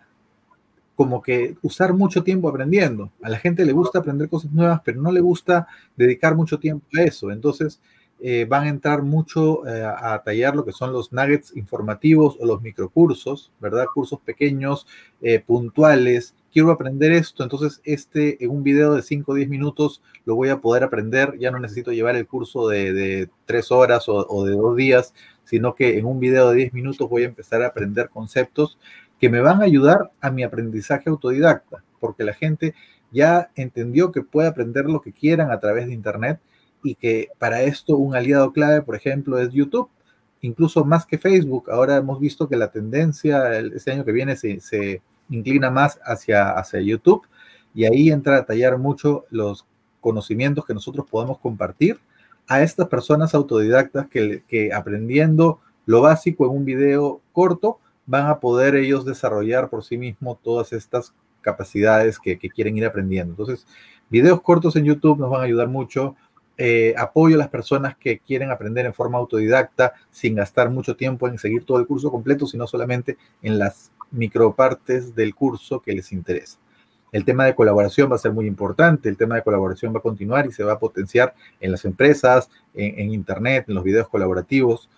[0.94, 3.12] como que usar mucho tiempo aprendiendo.
[3.22, 6.86] A la gente le gusta aprender cosas nuevas, pero no le gusta dedicar mucho tiempo
[6.96, 7.30] a eso.
[7.30, 7.80] Entonces,
[8.18, 12.46] eh, van a entrar mucho eh, a tallar lo que son los nuggets informativos o
[12.46, 13.86] los microcursos, ¿verdad?
[13.92, 14.86] Cursos pequeños,
[15.20, 16.34] eh, puntuales.
[16.50, 20.48] Quiero aprender esto, entonces este en un video de 5 o 10 minutos lo voy
[20.48, 21.36] a poder aprender.
[21.38, 25.12] Ya no necesito llevar el curso de, de 3 horas o, o de 2 días,
[25.44, 28.78] sino que en un video de 10 minutos voy a empezar a aprender conceptos
[29.20, 32.74] que me van a ayudar a mi aprendizaje autodidacta, porque la gente
[33.10, 36.40] ya entendió que puede aprender lo que quieran a través de Internet
[36.86, 39.88] y que para esto un aliado clave, por ejemplo, es YouTube,
[40.40, 41.68] incluso más que Facebook.
[41.68, 46.80] Ahora hemos visto que la tendencia este año que viene se, inclina más hacia, hacia
[46.80, 47.26] YouTube
[47.74, 49.66] y ahí entra a tallar mucho los
[50.00, 51.98] conocimientos que nosotros podemos compartir
[52.46, 58.38] a estas personas autodidactas que, que aprendiendo lo básico en un video corto van a
[58.38, 63.32] poder ellos desarrollar por sí mismos todas estas capacidades que, que, quieren ir aprendiendo.
[63.32, 63.66] Entonces,
[64.08, 66.14] videos cortos en YouTube nos van a ayudar mucho.
[66.58, 71.28] Eh, apoyo a las personas que quieren aprender en forma autodidacta sin gastar mucho tiempo
[71.28, 76.12] en seguir todo el curso completo, sino solamente en las micropartes del curso que les
[76.12, 76.58] interesa.
[77.12, 80.02] El tema de colaboración va a ser muy importante, el tema de colaboración va a
[80.02, 84.88] continuar y se va a potenciar en las empresas, en, Internet, en los videos colaborativos.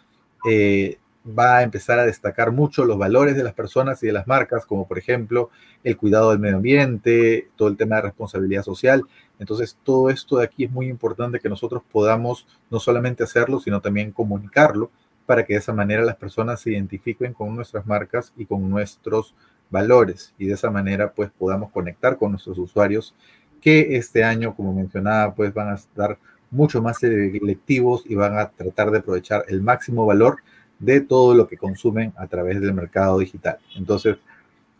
[0.48, 0.98] Eh,
[1.38, 4.64] va a empezar a destacar mucho los valores de las personas y de las marcas,
[4.64, 5.50] como por ejemplo
[5.84, 9.04] el cuidado del medio ambiente, todo el tema de responsabilidad social.
[9.38, 13.80] Entonces, todo esto de aquí es muy importante que nosotros podamos no solamente hacerlo, sino
[13.80, 14.90] también comunicarlo
[15.26, 19.34] para que de esa manera las personas se identifiquen con nuestras marcas y con nuestros
[19.70, 23.14] valores y de esa manera pues podamos conectar con nuestros usuarios
[23.60, 26.18] que este año, como mencionaba, pues van a estar
[26.50, 30.38] mucho más selectivos y van a tratar de aprovechar el máximo valor
[30.78, 33.58] de todo lo que consumen a través del mercado digital.
[33.76, 34.16] Entonces,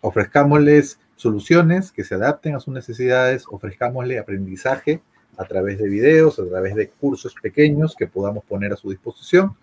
[0.00, 5.02] ofrezcámosles soluciones que se adapten a sus necesidades, ofrezcámosle aprendizaje
[5.36, 9.56] a través de videos, a través de cursos pequeños que podamos poner a su disposición.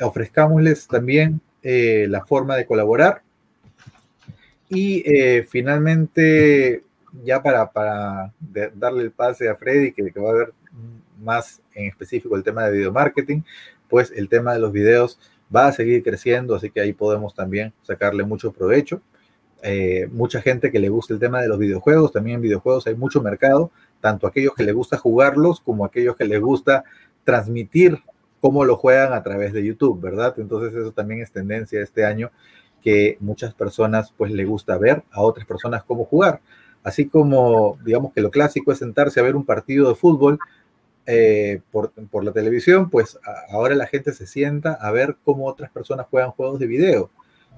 [0.00, 3.22] Ofrezcámosles también eh, la forma de colaborar.
[4.68, 6.84] Y eh, finalmente,
[7.24, 8.32] ya para, para
[8.74, 10.52] darle el pase a Freddy, que, que va a ver
[11.20, 13.42] más en específico el tema de video marketing,
[13.88, 15.18] pues el tema de los videos
[15.54, 19.02] va a seguir creciendo, así que ahí podemos también sacarle mucho provecho.
[19.64, 22.96] Eh, mucha gente que le gusta el tema de los videojuegos, también en videojuegos hay
[22.96, 26.82] mucho mercado, tanto aquellos que les gusta jugarlos como aquellos que les gusta
[27.22, 28.00] transmitir
[28.40, 30.34] cómo lo juegan a través de YouTube, ¿verdad?
[30.38, 32.32] Entonces eso también es tendencia este año
[32.82, 36.40] que muchas personas pues le gusta ver a otras personas cómo jugar.
[36.82, 40.40] Así como digamos que lo clásico es sentarse a ver un partido de fútbol,
[41.06, 43.18] eh, por, por, la televisión, pues
[43.50, 47.10] ahora la gente se sienta a ver cómo otras personas juegan juegos de video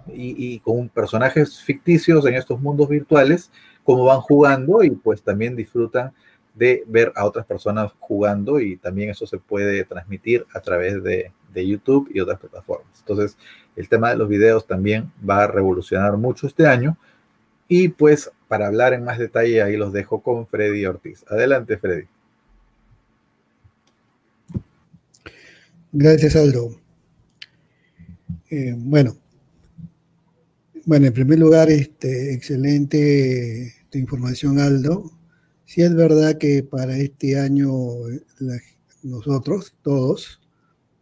[0.09, 3.51] y, con personajes ficticios en estos mundos virtuales,
[3.83, 6.13] cómo van jugando y pues también disfrutan
[6.55, 11.33] de ver a otras personas jugando y también eso se puede transmitir a través de,
[11.53, 13.01] de YouTube y otras plataformas.
[13.01, 13.37] Entonces,
[13.77, 16.97] el tema de los videos también va a revolucionar mucho este año
[17.67, 21.25] y pues para hablar en más detalle, ahí los dejo con Freddy Ortiz.
[21.29, 22.07] Adelante, Freddy.
[25.91, 26.71] Gracias, Aldo.
[28.51, 29.17] Eh, bueno,
[30.87, 35.11] bueno, en primer lugar, este, excelente tu información, Aldo.
[35.65, 37.71] Sí es verdad que para este año
[39.03, 40.41] nosotros, todos,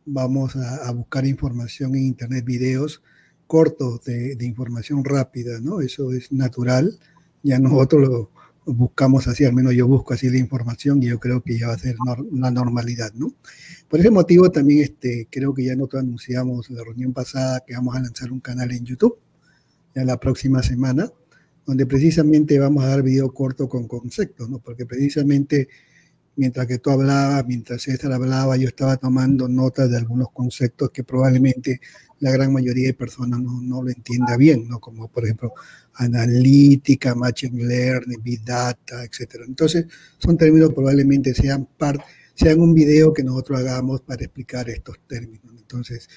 [0.05, 3.03] vamos a, buscar información en Internet, videos
[3.47, 5.81] cortos de, información rápida, ¿no?
[5.81, 6.99] Eso es natural.
[7.43, 8.31] Ya nosotros lo,
[8.65, 11.75] buscamos así, al menos yo busco así la información y yo creo que ya va
[11.75, 11.97] a ser
[12.31, 13.35] una normalidad, ¿no?
[13.89, 17.97] Por ese motivo también este, creo que ya nosotros anunciamos la reunión pasada que vamos
[17.97, 19.19] a lanzar un canal en YouTube
[19.95, 21.11] ya la próxima semana,
[21.67, 24.59] donde precisamente vamos a dar video corto con conceptos, ¿no?
[24.59, 25.69] Porque precisamente
[26.35, 31.05] mientras que tú hablabas, mientras César hablaba, yo estaba tomando notas de algunos conceptos que
[31.05, 31.81] probablemente
[32.21, 34.81] la gran mayoría de personas no, no lo entienda bien, ¿no?
[34.81, 35.53] Como por ejemplo
[35.95, 39.43] analítica, machine learning, big data, etc.
[39.47, 39.87] Entonces,
[40.19, 45.55] son términos probablemente sean parte sean un video que nosotros hagamos para explicar estos términos.
[45.57, 46.09] Entonces,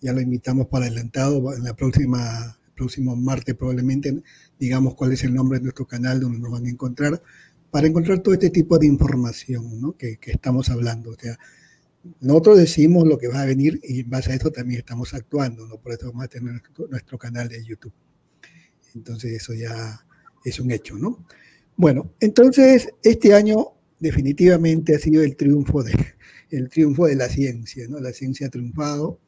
[0.00, 4.22] ya lo invitamos para adelantado en la próxima próximo martes probablemente
[4.58, 7.22] digamos cuál es el nombre de nuestro canal donde nos van a encontrar
[7.74, 9.96] para encontrar todo este tipo de información ¿no?
[9.96, 11.10] que, que, estamos hablando.
[11.10, 11.36] O sea,
[12.20, 15.66] nosotros decimos lo que va a venir y en base a eso también estamos actuando,
[15.66, 15.78] ¿no?
[15.78, 17.92] Por eso vamos a tener nuestro, nuestro canal de YouTube.
[18.94, 20.06] Entonces eso ya
[20.44, 21.26] es un hecho, ¿no?
[21.76, 25.94] Bueno, entonces este año definitivamente ha sido el triunfo de,
[26.50, 27.98] el triunfo de la ciencia, ¿no?
[27.98, 29.18] La ciencia ha triunfado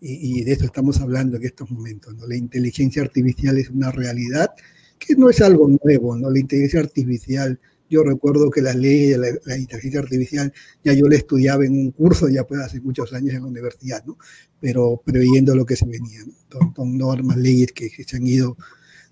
[0.00, 2.14] y, de eso estamos hablando en estos momentos.
[2.16, 2.26] ¿no?
[2.26, 4.50] La inteligencia artificial es una realidad
[4.98, 6.30] que no es algo nuevo, ¿no?
[6.30, 10.52] La inteligencia artificial, yo recuerdo que la ley de la, inteligencia artificial
[10.82, 14.04] ya yo la estudiaba en un curso ya pues hace muchos años en la universidad,
[14.06, 14.16] ¿no?
[14.60, 16.72] Pero previendo lo que se venía, ¿no?
[16.74, 18.56] Son, normas, leyes que, se han ido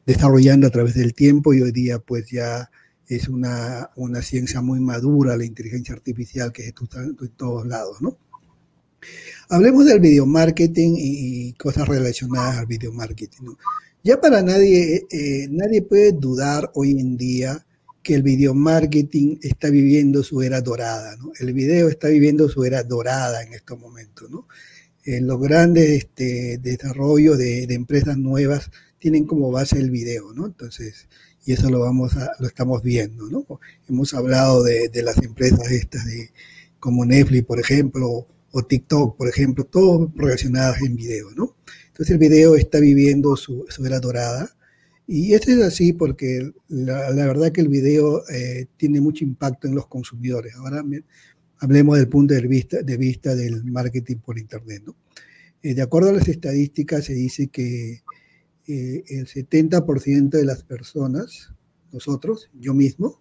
[0.07, 2.71] desarrollando a través del tiempo y hoy día pues ya
[3.07, 8.19] es una, una ciencia muy madura la inteligencia artificial que está en todos lados, ¿no?
[9.49, 13.55] Hablemos del video marketing y cosas relacionadas al video marketing.
[14.03, 17.65] Ya para nadie, eh, nadie puede dudar hoy en día
[18.03, 21.17] que el video marketing está viviendo su era dorada.
[21.41, 24.29] El video está viviendo su era dorada en estos momentos.
[25.05, 30.47] Eh, los grandes este, desarrollos de, empresas nuevas tienen como base el video, ¿no?
[30.47, 31.09] Entonces,
[31.47, 33.27] y eso lo vamos lo estamos viendo.
[33.89, 36.31] Hemos hablado de, de las empresas estas de
[36.79, 38.27] como Netflix, por ejemplo,
[38.57, 41.57] o TikTok, por ejemplo, todo relacionadas en video, ¿no?
[41.89, 44.49] Entonces el video está viviendo su, era dorada.
[45.09, 49.75] Y esto es así porque la, verdad que el video eh, tiene mucho impacto en
[49.75, 50.55] los consumidores.
[50.55, 50.85] Ahora
[51.59, 54.85] hablemos del punto de vista, de vista del marketing por Internet.
[54.87, 54.95] ¿no?
[55.61, 58.05] Eh, de acuerdo a las estadísticas, se dice que
[58.69, 61.53] eh, el 70% de las personas,
[61.93, 63.21] nosotros, yo mismo,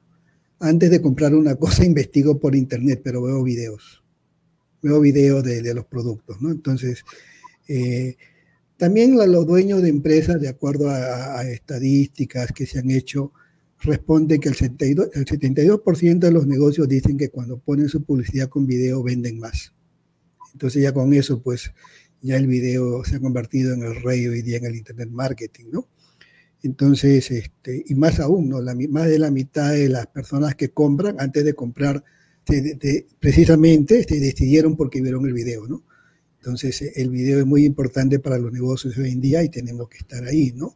[0.60, 4.03] antes de comprar una cosa investigo por Internet, pero veo videos
[4.84, 6.52] veo videos de, los productos, ¿no?
[6.52, 7.04] Entonces,
[7.68, 8.18] eh,
[8.78, 13.32] también los dueños de empresas, de acuerdo a, estadísticas que se han hecho,
[13.80, 15.82] responde que el 72%, el 72
[16.20, 19.74] de los negocios dicen que cuando ponen su publicidad con video venden más.
[20.52, 21.74] Entonces ya con eso, pues
[22.22, 25.66] ya el video se ha convertido en el rey hoy día en el Internet Marketing,
[25.72, 25.88] ¿no?
[26.62, 28.62] Entonces, este, y más aún, ¿no?
[28.62, 32.04] La, más de la mitad de las personas que compran, antes de comprar
[33.20, 35.84] precisamente se decidieron porque vieron el video, ¿no?
[36.44, 39.88] Entonces, eh, el video es muy importante para los negocios hoy en día y tenemos
[39.88, 40.76] que estar ahí, ¿no?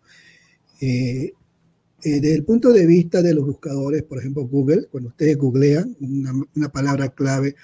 [0.79, 1.33] Eh,
[2.03, 5.97] eh, desde el punto de vista de los buscadores, por ejemplo, Google, cuando ustedes googlean
[6.53, 7.55] una, palabra clave,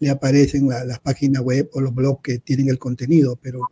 [0.00, 3.68] le aparecen las páginas web o los blogs que tienen el contenido, pero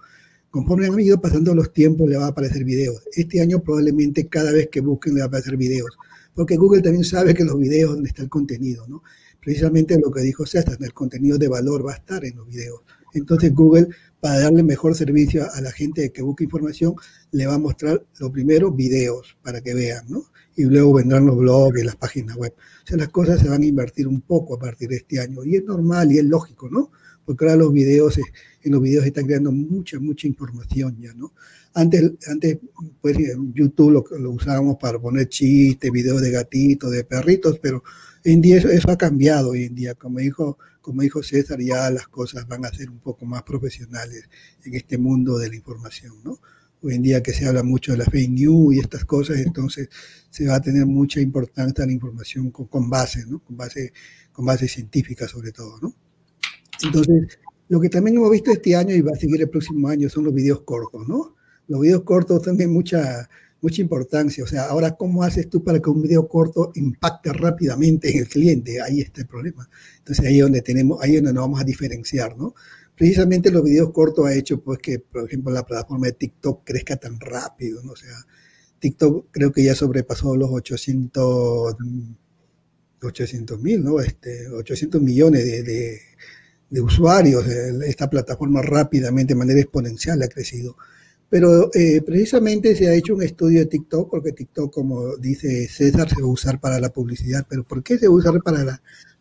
[0.51, 3.03] conforme han ido pasando los tiempos, le va a aparecer videos.
[3.13, 5.91] Este año probablemente cada vez que busquen le va a aparecer videos,
[6.33, 9.03] porque Google también sabe que los videos donde está el contenido, ¿no?
[9.41, 12.83] Precisamente lo que dijo César, el contenido de valor va a estar en los videos.
[13.15, 13.89] Entonces Google,
[14.21, 16.95] para darle mejor servicio a la gente que busca información,
[17.33, 20.25] le va a mostrar lo primero videos para que vean, ¿no?
[20.57, 22.55] Y luego vendrán los blogs y las páginas web.
[22.85, 25.45] O sea, las cosas se van a invertir un poco a partir de este año.
[25.45, 26.91] Y es normal y es lógico, ¿no?
[27.25, 28.19] Porque ahora los videos,
[28.63, 31.33] en los videos están creando mucha, mucha información ya, ¿no?
[31.73, 32.59] Antes, antes
[33.01, 33.17] pues,
[33.55, 37.83] YouTube lo, lo usábamos para poner chistes, videos de gatitos, de perritos, pero
[38.25, 41.91] Hoy en día eso, ha cambiado hoy en día, como dijo, como dijo César, ya
[41.91, 44.29] las cosas van a ser un poco más profesionales
[44.65, 46.39] en este mundo de la información, ¿no?
[46.83, 49.89] Hoy en día que se habla mucho de la fake news y estas cosas, entonces
[50.29, 53.39] se va a tener mucha importancia la información con, base, ¿no?
[53.39, 53.93] Con base,
[54.33, 55.95] con base científica sobre todo, ¿no?
[56.83, 60.09] Entonces, lo que también hemos visto este año y va a seguir el próximo año
[60.11, 61.37] son los videos cortos, ¿no?
[61.69, 63.29] Los videos cortos también mucha
[63.61, 64.45] mucha importancia.
[64.45, 68.29] O sea, ahora, ¿cómo haces tú para que un video corto impacte rápidamente en el
[68.29, 68.81] cliente?
[68.81, 69.69] Ahí está el problema.
[69.99, 72.55] Entonces, ahí es donde tenemos, ahí es donde nos vamos a diferenciar, ¿no?
[72.97, 76.97] Precisamente los videos cortos ha hecho, pues, que, por ejemplo, la plataforma de TikTok crezca
[76.97, 77.93] tan rápido, ¿no?
[77.93, 78.15] O sea,
[78.79, 81.77] TikTok creo que ya sobrepasó los 800
[83.03, 84.01] 800 mil, ¿no?
[84.01, 86.01] Este, 800 millones de,
[86.69, 87.47] de, usuarios.
[87.47, 90.77] Esta plataforma rápidamente, de manera exponencial, ha crecido.
[91.31, 96.09] Pero eh, precisamente se ha hecho un estudio de TikTok, porque TikTok, como dice César,
[96.09, 97.47] se va a usar para la publicidad.
[97.49, 98.65] ¿Pero por qué se va a usar para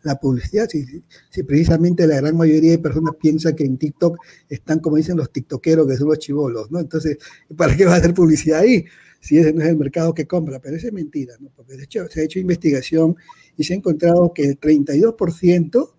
[0.02, 0.68] la, publicidad?
[0.68, 0.84] Si,
[1.30, 5.30] si, precisamente la gran mayoría de personas piensa que en TikTok están, como dicen los
[5.30, 6.80] tiktokeros, que son los chivolos, ¿no?
[6.80, 7.16] Entonces,
[7.56, 8.84] ¿para qué va a hacer publicidad ahí?
[9.20, 10.58] Si ese no es el mercado que compra.
[10.58, 11.52] Pero eso es mentira, ¿no?
[11.54, 13.14] Porque de hecho se ha hecho investigación
[13.56, 15.92] y se ha encontrado que el 32%,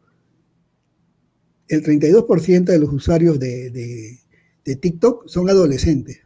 [1.70, 4.20] el 32% de los usuarios de,
[4.64, 6.20] TikTok son adolescentes.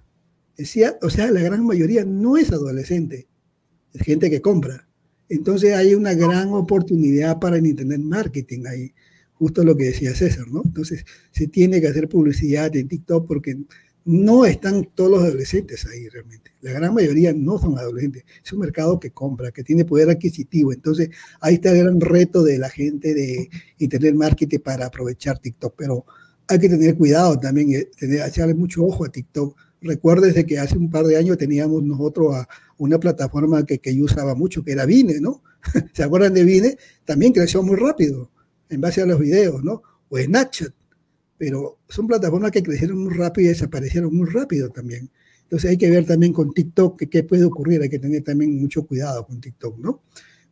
[0.58, 3.28] Decía, o sea, la gran mayoría no es adolescente,
[3.94, 4.88] es gente que compra.
[5.28, 8.94] Entonces hay una gran oportunidad para el Internet Marketing ahí,
[9.34, 10.62] justo lo que decía César, ¿no?
[10.64, 13.58] Entonces se tiene que hacer publicidad en TikTok porque
[14.06, 16.52] no están todos los adolescentes ahí realmente.
[16.62, 18.24] La gran mayoría no son adolescentes.
[18.44, 20.72] Es un mercado que compra, que tiene poder adquisitivo.
[20.72, 21.10] Entonces,
[21.42, 25.74] ahí está el gran reto de la gente de Internet Marketing para aprovechar TikTok.
[25.76, 26.06] Pero
[26.48, 29.58] hay que tener cuidado también, eh, tener, echarle mucho ojo a TikTok.
[29.82, 34.06] Recuérdese que hace un par de años teníamos nosotros a una plataforma que, que yo
[34.06, 35.44] usaba mucho, que era Vine, ¿no?
[35.94, 36.78] ¿Se acuerdan de Vine?
[37.04, 38.32] También creció muy rápido
[38.70, 39.82] en base a los videos, ¿no?
[40.10, 40.74] O Snapchat
[41.38, 45.10] pero son plataformas que crecieron muy rápido y desaparecieron muy rápido también.
[45.44, 48.86] Entonces hay que ver también con TikTok qué puede ocurrir, hay que tener también mucho
[48.86, 50.02] cuidado con TikTok, ¿no?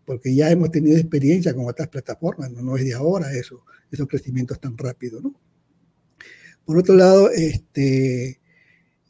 [0.05, 4.07] Porque ya hemos tenido experiencia con otras plataformas, no, no es de ahora eso, esos
[4.07, 5.33] crecimientos tan rápidos, ¿no?
[6.65, 8.39] Por otro lado, este,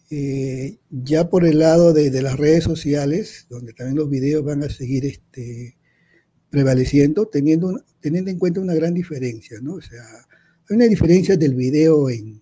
[0.10, 4.70] eh, ya por el lado de, las redes sociales, donde también los videos van a
[4.70, 5.78] seguir este,
[6.50, 9.76] prevaleciendo, teniendo, teniendo en cuenta una gran diferencia, ¿no?
[9.76, 10.04] O sea,
[10.70, 12.42] hay una diferencia del video en,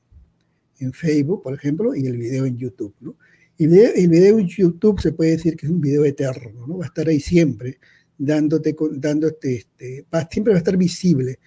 [0.79, 3.15] en Facebook, por ejemplo, y el video en YouTube, ¿no?
[3.57, 6.79] El video, en YouTube se puede decir que es un video eterno, ¿no?
[6.79, 7.77] Va a estar ahí siempre,
[8.17, 11.37] dándote, dándote este, siempre va a estar visible,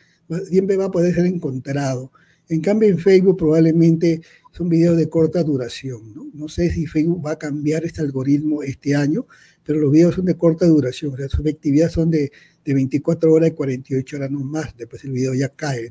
[0.49, 2.13] siempre va a poder ser encontrado.
[2.49, 4.21] En cambio, en Facebook probablemente
[4.53, 6.49] son videos de corta duración, ¿no?
[6.49, 9.27] Sé si Facebook va a cambiar este algoritmo este año,
[9.65, 12.31] pero los videos son de corta duración, o sea, son de,
[12.65, 15.91] de 24 horas y 48 horas no más, después el video ya cae,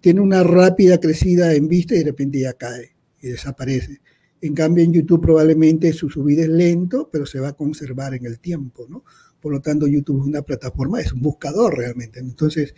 [0.00, 4.00] tiene una rápida crecida en vista y de repente ya cae y desaparece.
[4.40, 8.24] En cambio, en YouTube probablemente su subida es lento, pero se va a conservar en
[8.24, 9.04] el tiempo, ¿no?
[9.40, 12.20] Por lo tanto, YouTube es una plataforma, es un buscador realmente.
[12.20, 12.74] Entonces,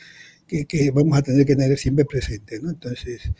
[0.46, 2.70] que, vamos a tener que tener siempre presente, ¿no?
[2.70, 3.30] Entonces,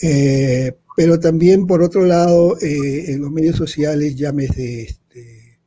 [0.00, 5.58] eh, pero también, por otro lado, eh, en los medios sociales, llámese, este,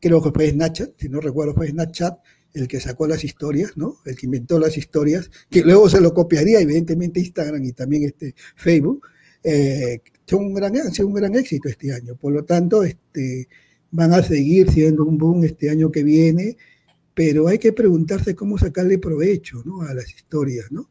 [0.00, 2.18] creo que fue Snapchat, si no recuerdo, fue Snapchat,
[2.54, 3.96] el que sacó las historias, ¿no?
[4.04, 8.34] El que inventó las historias, que luego se lo copiaría evidentemente Instagram y también este
[8.56, 9.06] Facebook,
[9.42, 12.16] eh, son un gran, un gran éxito este año.
[12.16, 13.48] Por lo tanto, este,
[13.90, 16.56] van a seguir siendo un boom este año que viene,
[17.14, 19.82] pero hay que preguntarse cómo sacarle provecho ¿no?
[19.82, 20.90] a las historias, ¿no?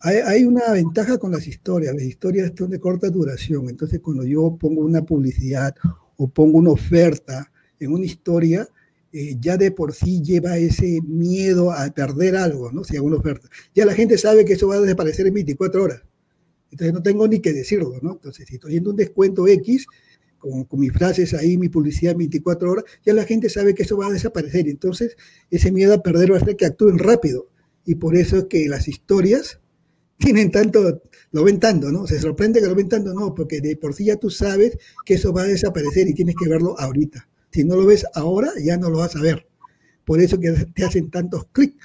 [0.00, 4.24] Hay, hay, una ventaja con las historias, las historias son de corta duración, entonces cuando
[4.24, 5.74] yo pongo una publicidad
[6.16, 7.50] o pongo una oferta
[7.80, 8.68] en una historia,
[9.12, 12.84] eh, ya de por sí lleva ese miedo a perder algo, ¿no?
[12.84, 13.48] Si hago una oferta.
[13.74, 16.02] Ya la gente sabe que eso va a desaparecer en 24 horas.
[16.70, 18.12] Entonces no tengo ni que decirlo, ¿no?
[18.12, 19.86] Entonces, si estoy haciendo un descuento X,
[20.68, 23.96] con, mis frases ahí, mi publicidad en 24 horas, ya la gente sabe que eso
[23.96, 24.68] va a desaparecer.
[24.68, 25.16] Entonces,
[25.50, 27.48] ese miedo a perder va a hacer que actúen rápido.
[27.84, 29.60] Y por eso es que las historias
[30.18, 31.02] tienen tanto,
[31.32, 32.06] lo ven tanto, ¿no?
[32.06, 35.14] Se sorprende que lo ven tanto, no, porque de por sí ya tú sabes que
[35.14, 37.28] eso va a desaparecer y tienes que verlo ahorita.
[37.50, 39.46] Si no lo ves ahora, ya no lo vas a ver.
[40.04, 41.84] Por eso que te hacen tantos clics,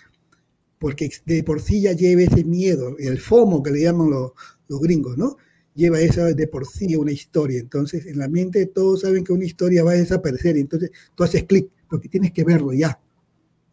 [0.79, 4.31] porque de por sí ya lleva ese miedo, el FOMO que le llaman los,
[4.67, 5.37] los gringos, ¿no?
[5.73, 7.59] Lleva eso de por sí una historia.
[7.59, 10.57] Entonces, en la mente todos saben que una historia va a desaparecer.
[10.57, 12.99] Entonces, tú haces clic, porque tienes que verlo ya.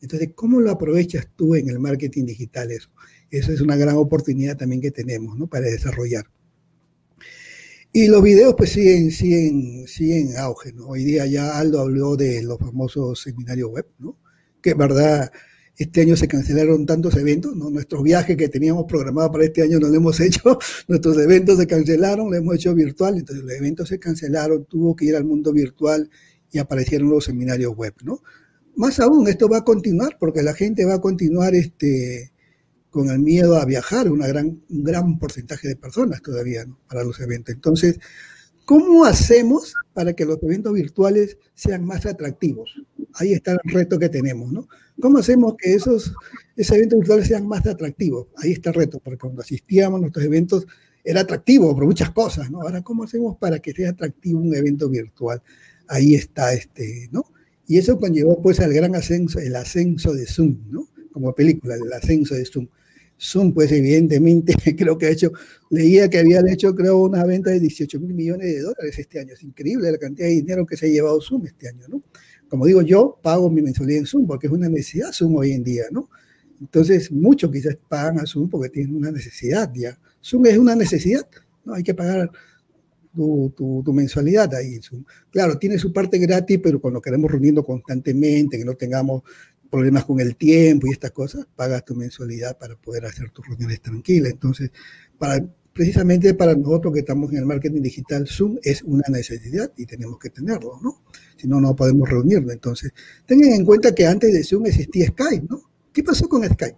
[0.00, 2.90] Entonces, ¿cómo lo aprovechas tú en el marketing digital eso?
[3.30, 5.48] Eso es una gran oportunidad también que tenemos, ¿no?
[5.48, 6.26] Para desarrollar.
[7.92, 10.88] Y los videos pues siguen, siguen, siguen auge, ¿no?
[10.88, 14.16] Hoy día ya Aldo habló de los famosos seminarios web, ¿no?
[14.62, 15.32] Que verdad,
[15.78, 17.70] este año se cancelaron tantos eventos, ¿no?
[17.70, 21.66] Nuestros viajes que teníamos programados para este año no lo hemos hecho, nuestros eventos se
[21.66, 25.52] cancelaron, lo hemos hecho virtual, entonces los eventos se cancelaron, tuvo que ir al mundo
[25.52, 26.10] virtual
[26.50, 28.22] y aparecieron los seminarios web, ¿no?
[28.74, 32.32] Más aún, esto va a continuar porque la gente va a continuar este,
[32.90, 37.20] con el miedo a viajar, una gran, un gran porcentaje de personas todavía para los
[37.20, 37.54] eventos.
[37.54, 37.98] Entonces,
[38.68, 42.74] ¿Cómo hacemos para que los eventos virtuales sean más atractivos?
[43.14, 44.68] Ahí está el reto que tenemos, ¿no?
[45.00, 46.12] ¿Cómo hacemos que esos,
[46.56, 48.28] esos eventos virtuales sean más atractivos?
[48.36, 50.66] Ahí está el reto, porque cuando asistíamos a nuestros eventos
[51.04, 52.62] era atractivo por muchas cosas, ¿no?
[52.62, 55.42] Ahora, ¿cómo hacemos para que sea atractivo un evento virtual?
[55.86, 57.24] Ahí está este, ¿no?
[57.66, 60.88] Y eso conllevó pues al gran ascenso, el ascenso de Zoom, ¿no?
[61.12, 62.66] Como película, el ascenso de Zoom.
[63.20, 65.32] Zoom, pues evidentemente, creo que ha hecho,
[65.70, 69.34] leía que había hecho, creo, una venta de 18 mil millones de dólares este año.
[69.34, 72.02] Es increíble la cantidad de dinero que se ha llevado Zoom este año, ¿no?
[72.48, 75.64] Como digo, yo pago mi mensualidad en Zoom porque es una necesidad Zoom hoy en
[75.64, 76.08] día, ¿no?
[76.60, 79.98] Entonces, muchos quizás pagan a Zoom porque tienen una necesidad ya.
[80.22, 81.28] Zoom es una necesidad,
[81.64, 81.74] ¿no?
[81.74, 82.30] Hay que pagar
[83.14, 85.04] tu, tu, mensualidad ahí en Zoom.
[85.30, 89.22] Claro, tiene su parte gratis, pero cuando queremos reuniendo constantemente, que no tengamos
[89.70, 93.80] problemas con el tiempo y estas cosas, pagas tu mensualidad para poder hacer tus reuniones
[93.80, 94.32] tranquilas.
[94.32, 94.70] Entonces,
[95.18, 95.44] para,
[95.78, 100.18] precisamente para nosotros que estamos en el marketing digital, Zoom es una necesidad y tenemos
[100.18, 101.04] que tenerlo, ¿no?
[101.36, 102.52] Si no, no podemos reunirnos.
[102.52, 102.92] Entonces,
[103.24, 105.62] tengan en cuenta que antes de Zoom existía Skype, ¿no?
[105.92, 106.76] ¿Qué pasó con Skype?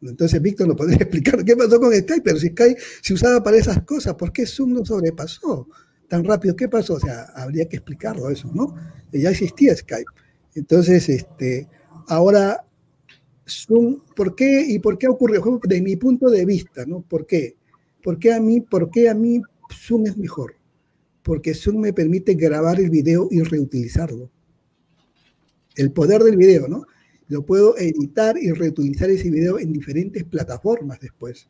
[0.00, 3.58] Entonces, Víctor nos podría explicar qué pasó con Skype, pero si Skype se usaba para
[3.58, 5.68] esas cosas, ¿por qué Zoom no sobrepasó
[6.08, 6.56] tan rápido?
[6.56, 6.94] ¿Qué pasó?
[6.94, 8.74] O sea, habría que explicarlo eso, ¿no?
[9.12, 10.10] Ya existía Skype.
[10.54, 11.68] Entonces, este,
[12.08, 12.64] ahora,
[13.46, 15.60] Zoom, ¿por qué y por qué ocurrió?
[15.64, 17.02] De mi punto de vista, ¿no?
[17.02, 17.58] ¿Por qué?
[18.06, 20.54] ¿Por qué a mí, por qué a mí Zoom es mejor?
[21.24, 24.30] Porque Zoom me permite grabar el video y reutilizarlo.
[25.74, 26.84] El poder del video, ¿no?
[27.26, 31.48] Lo puedo editar y reutilizar ese video en diferentes plataformas después.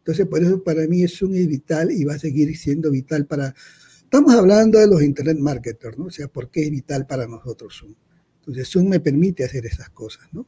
[0.00, 3.54] Entonces, por eso para mí Zoom es vital y va a seguir siendo vital para...
[4.02, 6.04] Estamos hablando de los Internet Marketers, ¿no?
[6.04, 7.94] O sea, ¿por qué es vital para nosotros Zoom?
[8.40, 10.46] Entonces Zoom me permite hacer esas cosas, ¿no?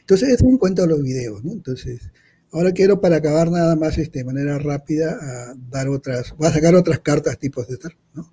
[0.00, 1.52] Entonces eso en cuanto los videos, ¿no?
[1.52, 2.10] Entonces,
[2.52, 6.52] ahora quiero para acabar nada más este, de manera rápida a dar otras, voy a
[6.52, 8.32] sacar otras cartas tipos de estar, ¿no?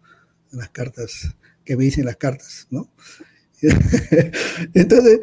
[0.51, 2.89] Las cartas que me dicen las cartas, ¿no?
[4.73, 5.19] Entonces,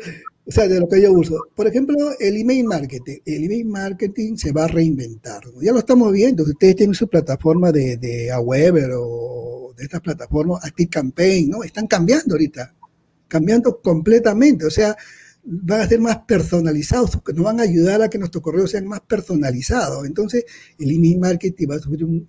[0.47, 1.47] o sea, de lo que yo uso.
[1.55, 3.19] Por ejemplo, el email marketing.
[3.25, 5.43] El email marketing se va a reinventar.
[5.63, 6.43] Ya lo estamos viendo.
[6.43, 11.65] Ustedes tienen su plataforma de, de Aweber o de estas plataformas, ActiveCampaign, ¿no?
[11.65, 12.75] Están cambiando ahorita
[13.35, 14.65] cambiando completamente.
[14.65, 14.97] O sea,
[15.47, 18.87] van a ser más personalizados, que nos van a ayudar a que nuestros correos sean
[18.87, 20.07] más personalizados.
[20.07, 20.45] Entonces,
[20.79, 21.79] el email marketing va a,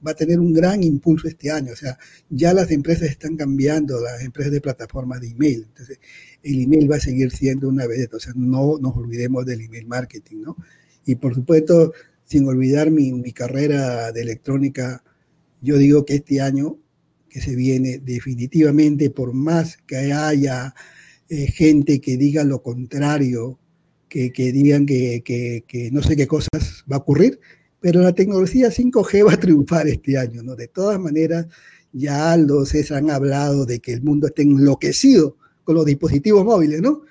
[0.05, 1.71] va a tener un gran impulso este año.
[1.71, 1.97] O sea,
[2.29, 5.65] ya las empresas están cambiando, las empresas de plataformas de email.
[5.69, 5.99] Entonces,
[6.43, 9.87] el email va a seguir siendo una vez, o sea, no nos olvidemos del email
[9.87, 10.57] marketing, ¿no?
[11.05, 11.93] Y por supuesto,
[12.25, 15.03] sin olvidar mi, mi carrera de electrónica,
[15.61, 16.79] yo digo que este año
[17.29, 20.73] que se viene definitivamente, por más que haya
[21.29, 23.59] eh, gente que diga lo contrario,
[24.07, 27.39] que, digan que, no sé qué cosas va a ocurrir,
[27.81, 30.55] pero la tecnología 5G va a triunfar este año, ¿no?
[30.55, 31.47] De todas maneras,
[31.91, 37.01] ya los han hablado de que el mundo está enloquecido con los dispositivos móviles, ¿no?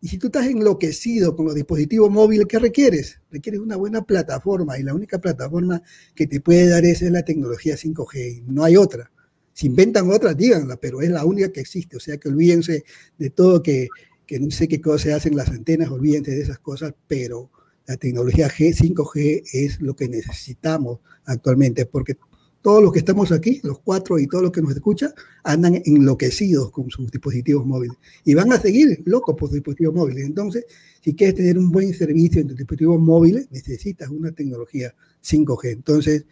[0.00, 3.20] Y si tú estás enloquecido con los dispositivos móviles, ¿qué requieres?
[3.30, 5.82] Requieres una buena plataforma y la única plataforma
[6.14, 9.10] que te puede dar esa es la tecnología 5G, no hay otra.
[9.52, 11.96] Si inventan otras, díganla, pero es la única que existe.
[11.96, 12.84] O sea que olvídense
[13.18, 13.88] de todo que,
[14.26, 17.50] que no sé qué cosas se hacen las antenas, olvídense de esas cosas, pero
[17.86, 22.16] la tecnología G, 5G es lo que necesitamos actualmente, porque
[22.62, 25.12] todos los que estamos aquí, los cuatro y todos los que nos escuchan,
[25.42, 30.24] andan enloquecidos con sus dispositivos móviles y van a seguir locos por sus dispositivos móviles.
[30.24, 30.64] Entonces,
[31.02, 35.72] si quieres tener un buen servicio en tus dispositivos móviles, necesitas una tecnología 5G.
[35.72, 36.24] Entonces,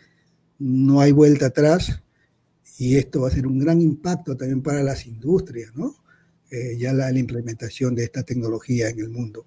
[0.60, 2.00] no hay vuelta atrás
[2.78, 5.96] y esto va a ser un gran impacto también para las industrias, ¿no?
[6.50, 9.44] Eh, ya la, implementación de esta tecnología en el mundo.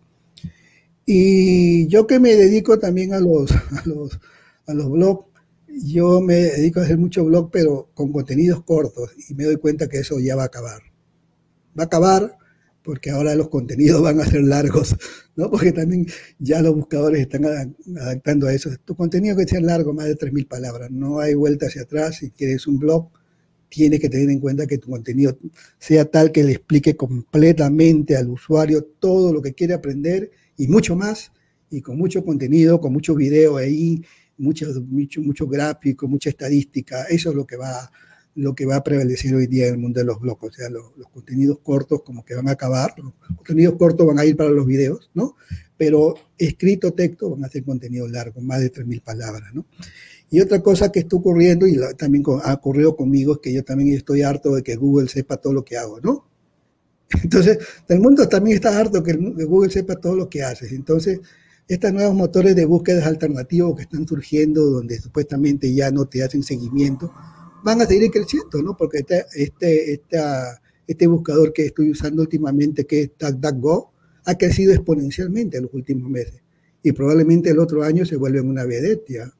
[1.06, 4.20] Y yo que me dedico también a los, a los,
[4.68, 5.28] a los blogs,
[5.68, 9.90] yo me dedico a hacer muchos blogs, pero con contenidos cortos, y me doy cuenta
[9.90, 10.82] que eso ya va a acabar.
[11.78, 12.38] Va a acabar
[12.84, 14.96] porque ahora los contenidos van a ser largos,
[15.36, 15.50] ¿no?
[15.50, 16.06] Porque también
[16.38, 17.46] ya los buscadores están
[17.98, 18.70] adaptando a eso.
[18.84, 20.92] Tu contenido que sea largo, más de 3.000 palabras.
[20.92, 22.18] No hay vuelta hacia atrás.
[22.18, 23.10] Si quieres un blog,
[23.70, 25.38] tienes que tener en cuenta que tu contenido
[25.80, 30.96] sea tal que le explique completamente al usuario todo lo que quiere aprender y mucho
[30.96, 31.32] más,
[31.72, 34.04] y con mucho contenido, con mucho video ahí,
[34.38, 37.06] mucho, mucho, mucho gráfico, mucha estadística.
[37.06, 37.90] Eso es lo que va
[38.36, 40.70] lo que va a prevalecer hoy día en el mundo de los blogs, o sea,
[40.70, 44.36] los, los, contenidos cortos como que van a acabar, los contenidos cortos van a ir
[44.36, 45.36] para los videos, ¿no?
[45.78, 49.66] Pero escrito texto van a ser contenido largo, más de 3.000 palabras, ¿no?
[50.30, 53.94] Y otra cosa que está ocurriendo, y también ha ocurrido conmigo, es que yo también
[53.94, 56.28] estoy harto de que Google sepa todo lo que hago, ¿no?
[57.24, 60.72] Entonces, el mundo también está harto que Google sepa todo lo que haces.
[60.72, 61.20] Entonces,
[61.68, 66.42] estos nuevos motores de búsquedas alternativos que están surgiendo, donde supuestamente ya no te hacen
[66.42, 67.14] seguimiento,
[67.64, 68.76] van a seguir creciendo, ¿no?
[68.76, 70.02] Porque este, este,
[70.88, 73.92] este buscador que estoy usando últimamente, que es DuckDuckGo,
[74.26, 76.42] ha crecido exponencialmente en los últimos meses.
[76.82, 79.32] Y probablemente el otro año se vuelve una vedette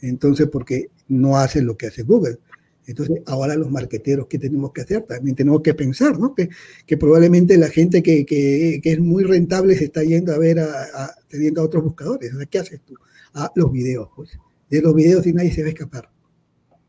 [0.00, 2.38] Entonces, porque no hace lo que hace Google.
[2.86, 5.02] Entonces, ahora los marqueteros, ¿qué tenemos que hacer?
[5.02, 6.34] También tenemos que pensar, ¿no?
[6.34, 6.48] Que,
[6.84, 11.14] que probablemente la gente que, que, es muy rentable se está yendo a ver, a,
[11.28, 12.34] teniendo a otros buscadores.
[12.34, 12.94] O sea, ¿qué haces tú?
[13.34, 14.30] A los videos, pues.
[14.68, 16.10] De los videos y nadie se va a escapar.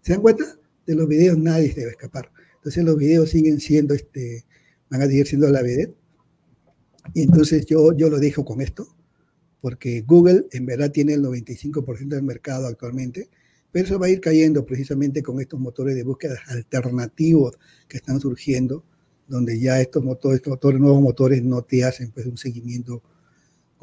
[0.01, 0.43] ¿Se dan cuenta?
[0.85, 2.31] De los videos nadie se va a escapar.
[2.55, 4.45] Entonces los videos siguen siendo, este,
[4.89, 5.95] van a seguir siendo la vedette.
[7.14, 8.88] Y entonces yo, yo lo dejo con esto,
[9.61, 13.30] porque Google en verdad tiene el 95% del mercado actualmente
[13.73, 17.57] pero eso va a ir cayendo precisamente con estos motores de búsqueda alternativos
[17.88, 18.85] que están surgiendo,
[19.27, 23.01] donde ya estos motores, estos motores, nuevos motores no te hacen pues un seguimiento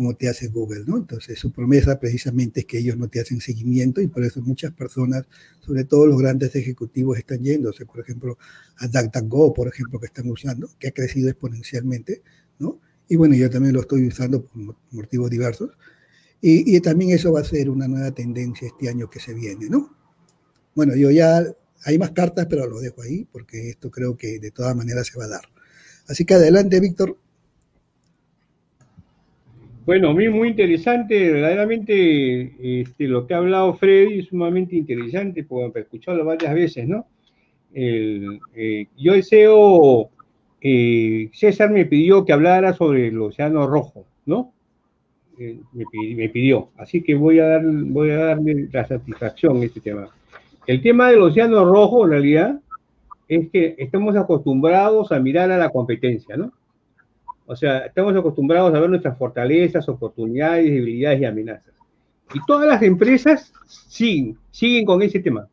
[0.00, 0.96] como te hace Google, ¿no?
[0.96, 4.72] Entonces su promesa precisamente es que ellos no te hacen seguimiento y por eso muchas
[4.72, 5.26] personas,
[5.60, 8.38] sobre todo los grandes ejecutivos, están yéndose, por ejemplo,
[8.78, 12.22] a DuckDuckGo, por ejemplo, que están usando, que ha crecido exponencialmente,
[12.58, 12.80] ¿no?
[13.10, 15.72] Y bueno, yo también lo estoy usando por motivos diversos,
[16.40, 19.68] y, y, también eso va a ser una nueva tendencia este año que se viene,
[19.68, 19.94] ¿no?
[20.74, 21.44] Bueno, yo ya,
[21.84, 25.18] hay más cartas, pero lo dejo ahí porque esto creo que de todas maneras se
[25.18, 25.42] va a dar.
[26.08, 27.18] Así que adelante, Víctor.
[29.90, 35.80] Bueno, muy, muy interesante, verdaderamente este, lo que ha hablado Freddy es sumamente interesante, porque
[35.80, 37.08] he escuchado varias veces, ¿no?
[37.74, 40.10] Eh, yo deseo,
[40.60, 44.52] eh, César me pidió que hablara sobre el Océano Rojo, ¿no?
[45.72, 46.68] me, pidió.
[46.76, 50.08] Así que voy a, dar, voy a darle la satisfacción a este tema.
[50.68, 52.60] El tema del océano rojo, en realidad,
[53.26, 56.52] es que estamos acostumbrados a mirar a la competencia, ¿no?
[57.50, 61.74] O sea, estamos acostumbrados a ver nuestras fortalezas, oportunidades, debilidades y amenazas.
[62.32, 65.48] Y todas las empresas siguen, siguen con ese tema.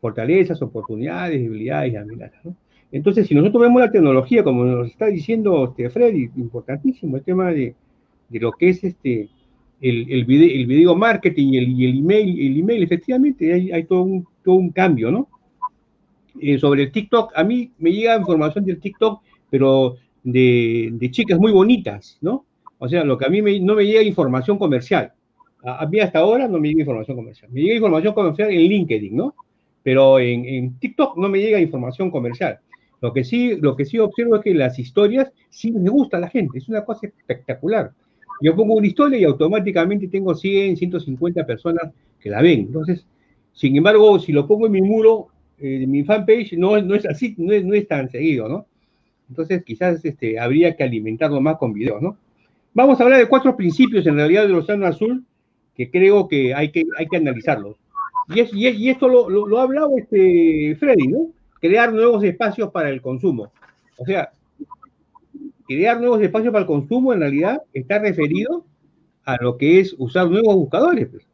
[0.00, 2.56] Fortalezas, oportunidades, debilidades y amenazas, ¿no?
[2.90, 7.52] Entonces, si nosotros vemos la tecnología, como nos está diciendo este Freddy, importantísimo el tema
[7.52, 7.74] de,
[8.30, 9.28] de lo que es este,
[9.82, 13.70] el, el, video, el video marketing y el, y el, email, el email, efectivamente, hay,
[13.70, 15.28] hay todo, un, todo un cambio, ¿no?
[16.40, 21.52] Eh, sobre el TikTok, a mí me llega información del TikTok, pero de, chicas muy
[21.52, 22.44] bonitas, ¿no?
[22.78, 25.12] O sea, lo que a mí me, no me llega información comercial.
[25.64, 27.50] A, mí hasta ahora no me llega información comercial.
[27.52, 29.34] Me llega información comercial en LinkedIn, ¿no?
[29.82, 32.58] Pero en, TikTok no me llega información comercial.
[33.00, 36.20] Lo que sí, lo que sí observo es que las historias sí me gusta a
[36.20, 37.92] la gente, es una cosa espectacular.
[38.40, 42.60] Yo pongo una historia y automáticamente tengo 100, 150 personas que la ven.
[42.60, 43.06] Entonces,
[43.52, 45.28] sin embargo, si lo pongo en mi muro,
[45.58, 48.66] eh, en mi fanpage, no, no es así, no es, no es, tan seguido, ¿no?
[49.28, 52.16] Entonces, quizás este, habría que alimentarlo más con videos, ¿no?
[52.74, 55.24] Vamos a hablar de cuatro principios en realidad del Océano Azul
[55.74, 57.76] que creo que hay que, hay que analizarlos.
[58.28, 61.28] Y, es, y, es, y esto lo, lo, ha hablado este Freddy, ¿no?
[61.60, 63.52] Crear nuevos espacios para el consumo.
[63.96, 64.30] O sea,
[65.66, 68.64] crear nuevos espacios para el consumo en realidad está referido
[69.24, 71.08] a lo que es usar nuevos buscadores.
[71.08, 71.26] Pues.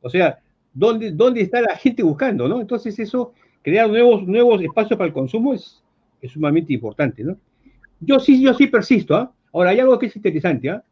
[0.00, 0.38] O sea,
[0.74, 2.48] ¿dónde, ¿dónde está la gente buscando?
[2.48, 2.60] ¿no?
[2.60, 3.32] Entonces eso,
[3.62, 5.82] crear nuevos, nuevos espacios para el consumo es,
[6.22, 7.22] es sumamente importante.
[7.24, 7.36] ¿no?
[8.00, 9.14] Yo sí, yo sí persisto.
[9.14, 9.32] ¿ah?
[9.52, 10.82] Ahora, hay algo que es interesante, ¿ah?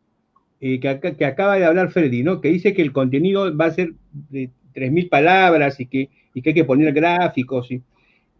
[0.60, 2.40] eh, que, acaba de hablar Freddy, ¿no?
[2.42, 6.50] que dice que el contenido va a ser de 3.000 palabras y que, y que
[6.50, 7.70] hay que poner gráficos.
[7.70, 7.80] Y,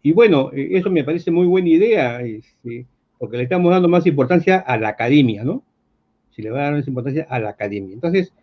[0.03, 2.21] y bueno, eh, eso me parece muy buena idea.
[2.21, 2.85] Este,
[3.21, 5.63] porque le estamos dando más importancia a la academia, ¿no?
[6.31, 7.93] Si le va a dar más importancia a la academia.
[7.93, 8.33] Entonces,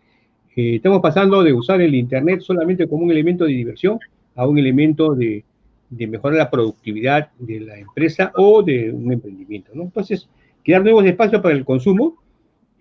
[0.55, 3.99] eh, estamos pasando de usar el Internet solamente como un elemento de diversión
[4.35, 5.43] a un elemento de,
[5.89, 9.83] de, mejorar la productividad de la empresa o de un emprendimiento, ¿no?
[9.83, 10.29] Entonces,
[10.63, 12.15] crear nuevos espacios para el consumo,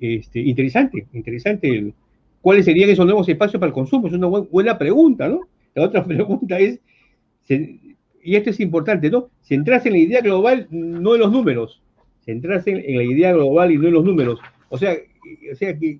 [0.00, 1.92] este, interesante, interesante.
[2.40, 4.06] ¿Cuáles serían esos nuevos espacios para el consumo?
[4.06, 5.40] Es una buena pregunta, ¿no?
[5.74, 6.80] La otra pregunta es,
[7.48, 9.28] y esto es importante, ¿no?
[9.42, 11.80] Centrarse en la idea global, no en los números
[12.28, 14.38] centrarse en, la idea global y no en los números.
[14.68, 14.94] O sea,
[15.50, 15.96] o sea que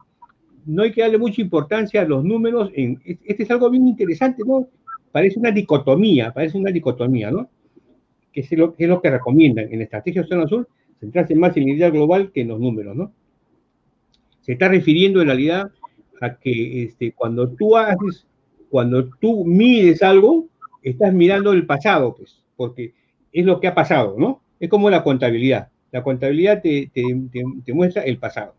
[0.67, 2.71] no hay que darle mucha importancia a los números.
[2.75, 4.69] En, este es algo bien interesante, ¿no?
[5.11, 7.49] Parece una dicotomía, parece una dicotomía, ¿no?
[8.33, 10.69] Que es lo es lo que recomiendan en la estrategia Océano Azul,
[11.01, 13.13] centrarse más en la idea global que en los números, ¿no?
[14.41, 15.71] Se está refiriendo en realidad
[16.21, 18.27] a que este, cuando tú haces,
[18.71, 20.47] cuando tú mides algo,
[20.83, 22.95] estás mirando el pasado, pues, porque
[23.33, 24.43] es lo que ha pasado, ¿no?
[24.59, 25.69] Es como la contabilidad.
[25.93, 27.03] La contabilidad te, te,
[27.33, 28.55] te, te, muestra el pasado,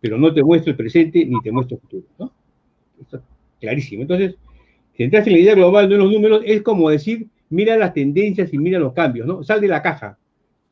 [0.00, 2.32] pero no te muestra el presente ni te muestra el futuro, ¿no?
[3.00, 3.22] Esto es
[3.60, 4.02] clarísimo.
[4.02, 4.36] Entonces,
[4.98, 8.52] centrarse en la idea global, no en los números, es como decir, mira las tendencias
[8.52, 9.44] y mira los cambios, ¿no?
[9.44, 10.18] Sal de la caja,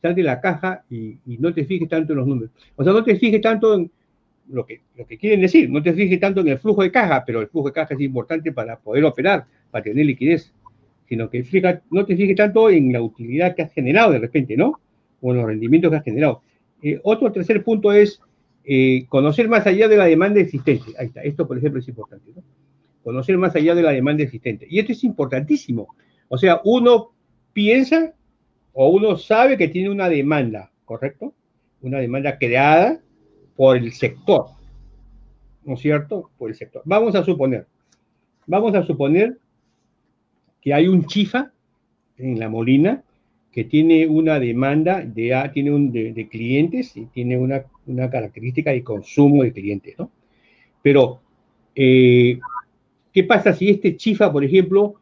[0.03, 2.51] sal de la caja y, no te fijes tanto en los números.
[2.74, 3.90] O sea, no te fijes tanto en
[4.48, 7.23] lo que, lo que quieren decir, no te fijes tanto en el flujo de caja,
[7.24, 10.53] pero el flujo de caja es importante para poder operar, para tener liquidez.
[11.09, 11.39] sino que
[11.90, 14.81] no te fijes tanto en la utilidad que has generado de repente, ¿no?
[15.20, 16.43] O en los rendimientos que has generado.
[16.82, 18.20] Eh, otro tercer punto es
[18.65, 20.93] eh, conocer más allá de la demanda existente.
[20.98, 22.43] Ahí está, esto por ejemplo es importante, ¿no?
[23.06, 24.66] Conocer más allá de la demanda existente.
[24.68, 25.94] Y esto es importantísimo.
[26.26, 27.12] O sea, uno
[27.52, 28.12] piensa
[28.72, 31.32] o uno sabe que tiene una demanda, ¿correcto?
[31.82, 33.00] Una demanda creada
[33.54, 34.46] por el sector,
[35.64, 36.32] ¿no es cierto?
[36.36, 36.82] Por el sector.
[36.84, 37.68] Vamos a suponer,
[38.44, 39.38] vamos a suponer
[40.60, 41.52] que hay un chifa
[42.18, 43.04] en la Molina
[43.52, 48.72] que tiene una demanda de, ah, tiene un, de, clientes y tiene una, una, característica
[48.72, 50.10] de consumo de clientes, ¿no?
[50.82, 51.20] Pero,
[51.76, 52.40] eh,
[53.16, 54.94] ¿qué pasa si este chifa, por ejemplo,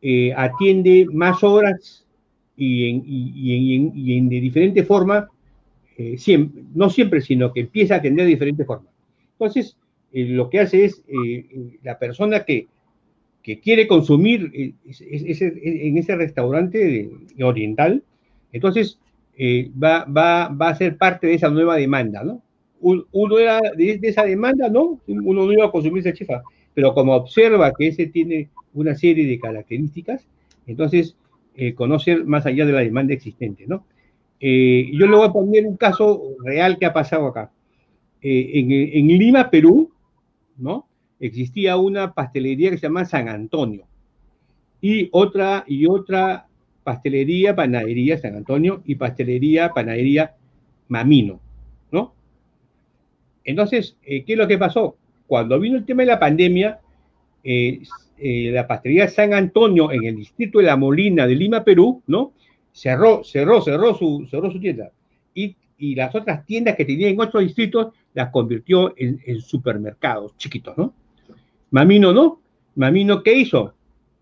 [0.00, 2.06] eh, atiende más horas
[2.56, 5.28] y en, y, en, de diferente forma,
[5.98, 8.88] eh, siempre, no siempre, sino que empieza a atender de diferente forma.
[9.32, 9.76] Entonces,
[10.12, 11.02] lo que hace es
[11.82, 12.68] la persona que
[13.46, 17.08] que quiere consumir eh, en ese restaurante
[17.40, 18.02] oriental,
[18.52, 18.98] entonces
[19.38, 22.42] eh, va, va, va, a ser parte de esa nueva demanda, ¿no?
[22.80, 25.00] Uno era de, esa demanda, ¿no?
[25.06, 26.42] Uno no iba a consumir esa chifa,
[26.76, 30.28] pero como observa que ese tiene una serie de características,
[30.66, 31.16] entonces
[31.54, 33.86] eh, conocer más allá de la demanda existente, ¿no?
[34.38, 37.50] yo le voy a poner un caso real que ha pasado acá.
[38.20, 39.90] en, en Lima, Perú,
[40.58, 40.86] ¿no?
[41.18, 43.86] existía una pastelería que se llama San Antonio
[44.82, 46.46] y otra, y otra
[46.84, 50.34] pastelería, panadería San Antonio y pastelería, panadería
[50.88, 51.40] Mamino,
[51.90, 52.14] ¿no?
[53.44, 54.96] Entonces, eh, ¿qué es lo que pasó?
[55.26, 56.80] Cuando vino el tema de la pandemia,
[57.42, 57.80] eh,
[58.18, 62.32] eh, la pastelería San Antonio en el distrito de La Molina de Lima, Perú, ¿no?
[62.72, 64.90] Cerró, cerró, cerró su, cerró su tienda.
[65.34, 65.56] Y,
[65.94, 70.94] las otras tiendas que tenía en otros distritos las convirtió en, supermercados chiquitos, ¿no?
[71.70, 72.40] Mamino no.
[72.76, 73.74] Mamino, ¿qué hizo?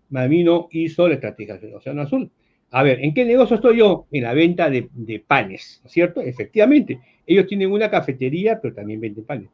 [0.09, 2.29] Mamino hizo la estrategia del Océano Azul.
[2.71, 4.05] A ver, ¿en qué negocio estoy yo?
[4.11, 6.19] En la venta de, panes, ¿no es cierto?
[6.19, 9.49] Efectivamente, ellos tienen una cafetería, pero también venden panes.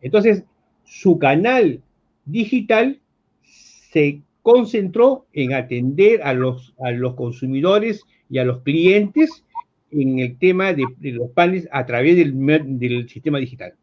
[0.00, 0.44] Entonces,
[0.84, 1.82] su canal
[2.24, 3.00] digital
[3.42, 9.44] se concentró en atender a los, a los consumidores y a los clientes
[9.90, 13.74] en el tema de, los panes a través del, sistema digital.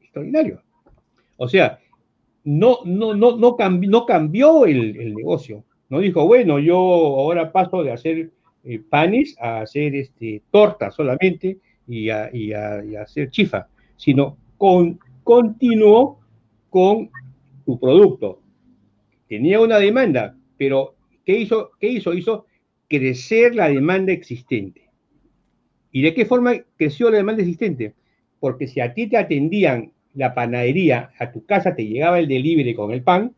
[0.00, 0.62] Extraordinario.
[1.36, 1.78] O sea,
[2.44, 5.64] no, no, no, no, cambió, no cambió el, negocio.
[5.88, 8.30] No dijo, bueno, yo ahora paso de hacer
[8.64, 12.30] eh, panes a hacer este, tortas solamente y a,
[13.00, 14.98] hacer chifa, sino con,
[15.30, 16.18] continuó
[16.70, 17.08] con
[17.64, 18.40] su producto.
[19.28, 21.70] Tenía una demanda, pero ¿qué hizo?
[21.78, 22.14] ¿Qué hizo?
[22.14, 22.46] Hizo
[22.88, 24.88] crecer la demanda existente.
[25.92, 27.94] ¿Y de qué forma creció la demanda existente?
[28.40, 32.74] Porque si a ti te atendían la panadería, a tu casa te llegaba el delivery
[32.74, 33.32] con el pan,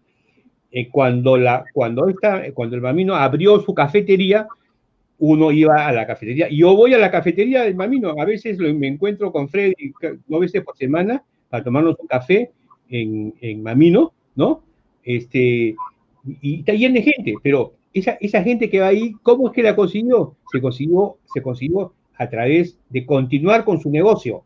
[0.70, 4.46] eh, cuando, la, cuando, esta, cuando el mamino abrió su cafetería,
[5.18, 6.48] uno iba a la cafetería.
[6.48, 9.92] Yo voy a la cafetería del mamino, a veces me encuentro con Freddy
[10.26, 11.22] dos veces por semana
[11.52, 12.50] para tomarnos un café
[12.88, 14.64] en, en Mamino, ¿no?
[15.04, 15.76] Este,
[16.40, 19.62] y está lleno de gente, pero esa, esa gente que va ahí, ¿cómo es que
[19.62, 20.34] la consiguió?
[20.50, 24.44] Se consiguió, se consiguió a través de continuar con su negocio,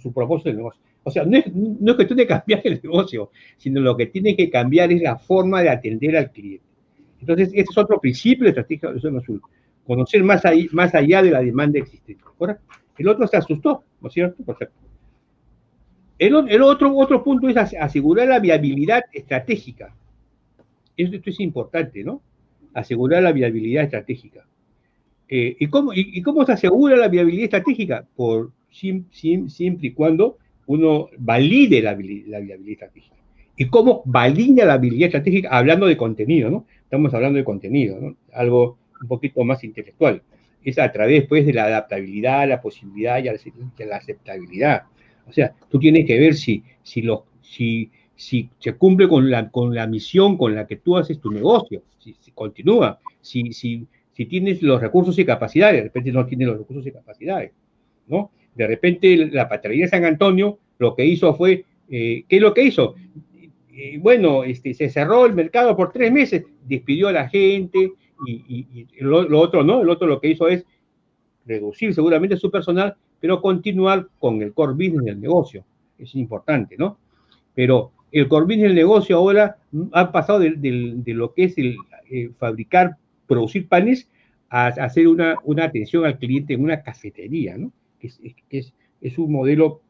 [0.00, 0.80] su propósito de negocio.
[1.02, 4.34] O sea, no es, no es cuestión de cambiar el negocio, sino lo que tiene
[4.34, 6.64] que cambiar es la forma de atender al cliente.
[7.20, 9.42] Entonces, ese es otro principio de estrategia de Océano Azul.
[9.86, 12.24] Conocer más, ahí, más allá de la demanda existente.
[12.96, 14.42] El otro se asustó, ¿no es cierto?
[14.42, 14.85] Perfecto.
[16.18, 19.94] El, el, otro, otro punto es asegurar la viabilidad estratégica.
[20.96, 22.22] Esto, es importante, ¿no?
[22.72, 24.46] Asegurar la viabilidad estratégica.
[25.28, 28.06] Eh, ¿y, cómo, y, cómo se asegura la viabilidad estratégica?
[28.16, 33.16] Por, siempre y cuando uno valide la, viabilidad estratégica.
[33.56, 35.50] ¿Y cómo valida la habilidad estratégica?
[35.50, 36.66] Hablando de contenido, ¿no?
[36.82, 38.16] Estamos hablando de contenido, ¿no?
[38.32, 40.22] Algo un poquito más intelectual.
[40.64, 44.84] Es a través, pues, de la adaptabilidad, la posibilidad y la aceptabilidad.
[45.26, 49.50] O sea, tú tienes que ver si, si, lo, si, si se cumple con la,
[49.50, 54.26] con la misión con la que tú haces tu negocio, si, continúa, si, si, si
[54.26, 57.52] tienes los recursos y capacidades, de repente no tienes los recursos y capacidades,
[58.06, 58.30] ¿no?
[58.54, 62.54] De repente la Patria de San Antonio lo que hizo fue, eh, ¿qué es lo
[62.54, 62.94] que hizo?
[64.00, 67.92] bueno, este, se cerró el mercado por tres meses, despidió a la gente
[68.26, 70.64] y, lo, otro no, el otro lo que hizo es
[71.44, 75.64] reducir seguramente su personal, pero continuar con el core business del negocio.
[75.98, 76.98] Es importante, ¿no?
[77.54, 79.56] Pero el core business del negocio ahora
[79.92, 81.76] ha pasado de, lo que es el
[82.10, 84.08] eh, fabricar, producir panes
[84.48, 87.72] a, hacer una, atención al cliente en una cafetería, ¿no?
[88.00, 88.20] es,
[89.00, 89.80] es, un modelo,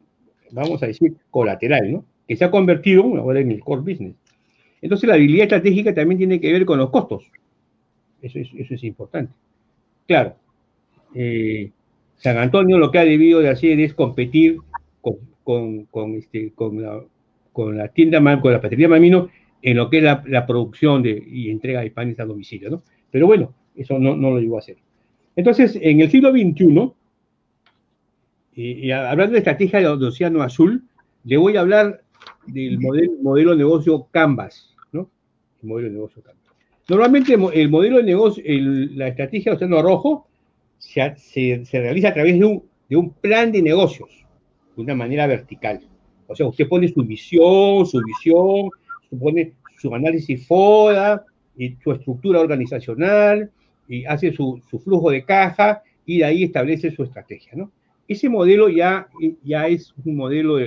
[0.51, 2.05] vamos a decir, colateral, ¿no?
[2.27, 4.15] Que se ha convertido ahora en el core business.
[4.81, 7.31] Entonces la habilidad estratégica también tiene que ver con los costos.
[8.23, 9.33] Eso es, eso es importante.
[10.07, 10.37] Claro,
[11.15, 11.71] eh,
[12.17, 14.59] San Antonio lo que ha debido de hacer es competir
[15.43, 17.01] con, con, este, con, la,
[17.53, 19.29] con la tienda, con la pastelería Mamino
[19.63, 22.83] en lo que es la, producción de, y entrega de panes a domicilio, ¿no?
[23.11, 24.77] Pero bueno, eso no, no lo llegó a hacer.
[25.35, 26.93] Entonces, en el siglo XXI,
[28.55, 30.83] y, hablando de estrategia de, Océano Azul,
[31.25, 32.03] le voy a hablar
[32.47, 35.11] del modelo, modelo de negocio Canvas, ¿no?
[35.63, 36.43] El modelo de negocio Canvas.
[36.89, 40.26] Normalmente el modelo de negocio, la estrategia de Océano Rojo
[40.79, 41.15] se,
[41.65, 44.11] se, realiza a través de un, de un plan de negocios,
[44.77, 45.81] de una manera vertical.
[46.27, 48.71] O sea, usted pone su misión, su visión,
[49.19, 51.25] pone su análisis FODA,
[51.57, 53.51] y su estructura organizacional,
[53.89, 57.71] y hace su, su, flujo de caja, y de ahí establece su estrategia, ¿no?
[58.09, 59.09] Ese modelo ya,
[59.43, 60.59] ya es un modelo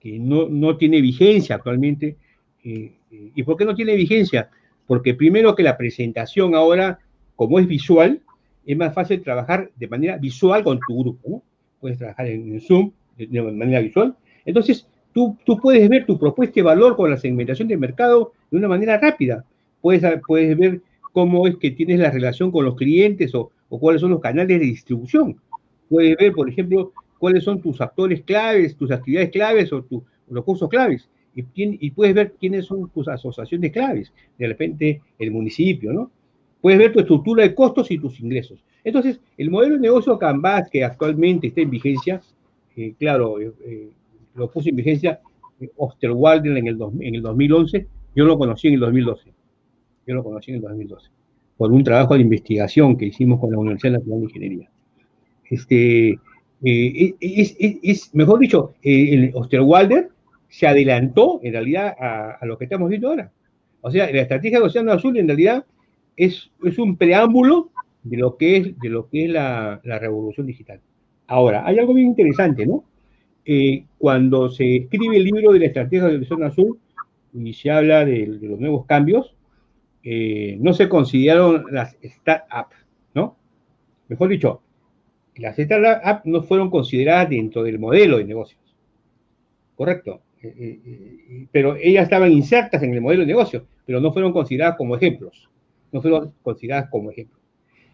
[0.00, 2.16] que no, no, tiene vigencia actualmente.
[2.64, 4.48] Eh, eh, ¿Y por qué no tiene vigencia?
[4.86, 6.98] Porque primero que la presentación ahora,
[7.34, 8.22] como es visual,
[8.66, 11.42] es más fácil trabajar de manera visual con tu grupo, ¿no?
[11.80, 14.16] Puedes trabajar en, Zoom de, manera visual.
[14.44, 18.58] Entonces, tú, tú puedes ver tu propuesta de valor con la segmentación de mercado de
[18.58, 19.44] una manera rápida.
[19.80, 20.80] Puedes, puedes ver
[21.12, 24.58] cómo es que tienes la relación con los clientes o, o cuáles son los canales
[24.58, 25.36] de distribución.
[25.88, 30.68] Puedes ver, por ejemplo, cuáles son tus actores claves, tus actividades claves o tus recursos
[30.68, 31.08] claves.
[31.34, 34.12] Y, y, puedes ver quiénes son tus asociaciones claves.
[34.38, 36.10] De repente, el municipio, ¿no?
[36.60, 38.64] Puedes ver tu estructura de costos y tus ingresos.
[38.86, 42.20] Entonces, el modelo de negocio Canvas, que actualmente está en vigencia,
[42.76, 43.88] eh, claro, eh, eh,
[44.36, 45.20] lo puso en vigencia
[45.76, 49.32] Osterwalder en el, en el 2011, yo lo conocí en el 2012.
[50.06, 51.10] Yo lo conocí en el 2012,
[51.56, 54.70] por un trabajo de investigación que hicimos con la Universidad Nacional de Ingeniería.
[55.50, 56.18] Este,
[56.62, 58.74] es, mejor dicho,
[59.34, 60.10] Osterwalder
[60.48, 63.32] se adelantó en realidad a, a, lo que estamos viendo ahora.
[63.80, 65.64] O sea, la estrategia de Océano Azul en realidad
[66.16, 67.70] es, es un preámbulo
[68.02, 70.80] de lo que es, de lo que es la, la revolución digital.
[71.26, 72.84] Ahora, hay algo bien interesante, ¿no?
[73.44, 76.78] Eh, cuando se escribe el libro de la estrategia de zona azul
[77.32, 79.34] y se habla de, los nuevos cambios,
[80.02, 82.76] eh, no se consideraron las startups,
[83.14, 83.36] ¿no?
[84.08, 84.62] Mejor dicho,
[85.36, 88.60] las startups no fueron consideradas dentro del modelo de negocios.
[89.74, 90.22] Correcto.
[90.42, 94.96] Eh, pero ellas estaban insertas en el modelo de negocio, pero no fueron consideradas como
[94.96, 95.48] ejemplos
[95.92, 97.38] no fueron consideradas como ejemplo.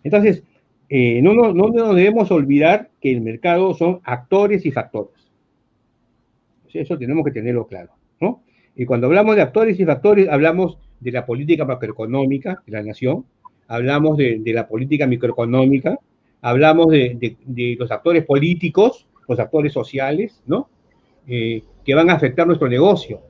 [0.05, 0.43] Entonces,
[0.89, 5.23] eh, no, no, no, nos debemos olvidar que el mercado son actores y factores.
[6.73, 8.43] Eso tenemos que tenerlo claro, ¿no?
[8.75, 13.27] Y cuando hablamos de actores y factores, hablamos de la política macroeconómica de la nación,
[13.69, 15.99] hablamos de, la política microeconómica,
[16.41, 17.37] hablamos de,
[17.79, 20.69] los actores políticos, los actores sociales, ¿no?
[21.27, 23.21] Eh, que van a afectar nuestro negocio.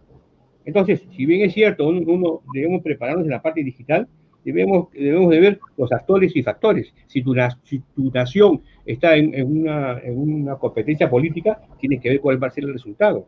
[0.64, 4.08] Entonces, si bien es cierto, uno debemos prepararnos en la parte digital,
[4.44, 6.92] debemos, debemos de ver los actores y factores.
[7.06, 12.20] Si tu, si tu nación está en, una, en, una, competencia política, tienes que ver
[12.20, 13.26] cuál va a ser el resultado.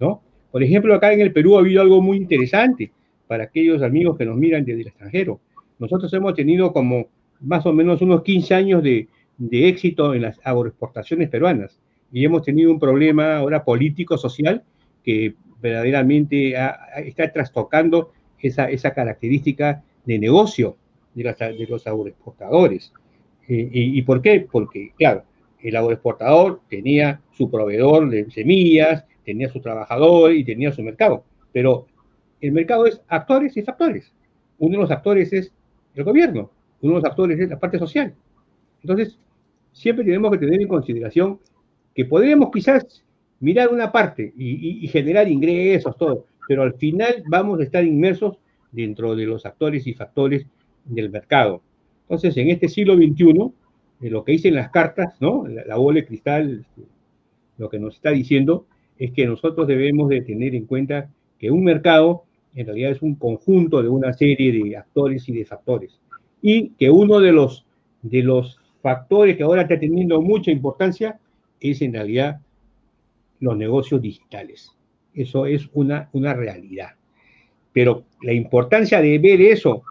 [0.00, 0.22] ¿no?
[0.50, 2.92] Por ejemplo, acá en el Perú ha habido algo muy interesante
[3.26, 5.40] para aquellos amigos que nos miran desde el extranjero.
[5.78, 7.08] Nosotros hemos tenido como
[7.40, 11.80] más o menos unos 15 años de, de éxito en las agroexportaciones peruanas
[12.12, 14.62] y hemos tenido un problema ahora político, social,
[15.02, 16.54] que verdaderamente
[17.04, 20.76] está trastocando esa, esa característica de negocio
[21.14, 22.92] de, los agroexportadores.
[23.48, 24.46] Eh, y, por qué?
[24.50, 25.24] Porque, claro,
[25.60, 31.24] el agroexportador tenía su proveedor de semillas, tenía su trabajador y tenía su mercado.
[31.52, 31.86] Pero
[32.40, 34.12] el mercado es actores y factores.
[34.58, 35.52] Uno de los actores es
[35.94, 36.50] el gobierno,
[36.80, 38.14] uno de los actores es la parte social.
[38.82, 39.18] Entonces,
[39.72, 41.38] siempre tenemos que tener en consideración
[41.94, 43.04] que podríamos quizás
[43.40, 48.36] mirar una parte y, y generar ingresos, todo, pero al final vamos a estar inmersos
[48.74, 50.46] dentro de los actores y factores
[50.84, 51.62] del mercado.
[52.02, 53.52] Entonces, en este siglo XXI,
[54.00, 55.46] eh, lo que dicen las cartas, ¿no?
[55.46, 56.88] La, bola de cristal, este,
[57.56, 58.66] lo que nos está diciendo
[58.98, 62.24] es que nosotros debemos de tener en cuenta que un mercado
[62.54, 65.98] en realidad es un conjunto de una serie de actores y de factores.
[66.40, 67.64] Y que uno de los,
[68.02, 71.18] de los factores que ahora está teniendo mucha importancia
[71.60, 72.40] es en realidad
[73.40, 74.70] los negocios digitales.
[75.14, 76.90] Eso es una, una realidad.
[77.74, 79.82] Pero la importancia de ver eso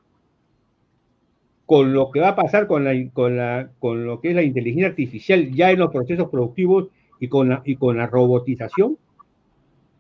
[1.66, 4.44] con lo que va a pasar con, la, con, la, con lo que es la
[4.44, 6.88] inteligencia artificial ya en los procesos productivos
[7.20, 8.98] y con la, y con la robotización.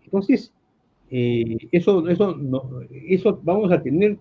[0.04, 0.54] Entonces,
[1.12, 2.38] eh, eso, eso,
[3.08, 4.18] eso vamos a tener,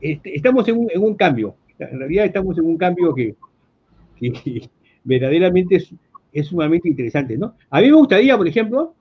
[0.00, 3.34] este, estamos en un, en un, cambio, en realidad estamos en un cambio que,
[4.18, 4.68] que
[5.04, 5.94] verdaderamente es,
[6.32, 7.54] es, sumamente interesante, ¿no?
[7.70, 8.94] A mí me gustaría, por ejemplo,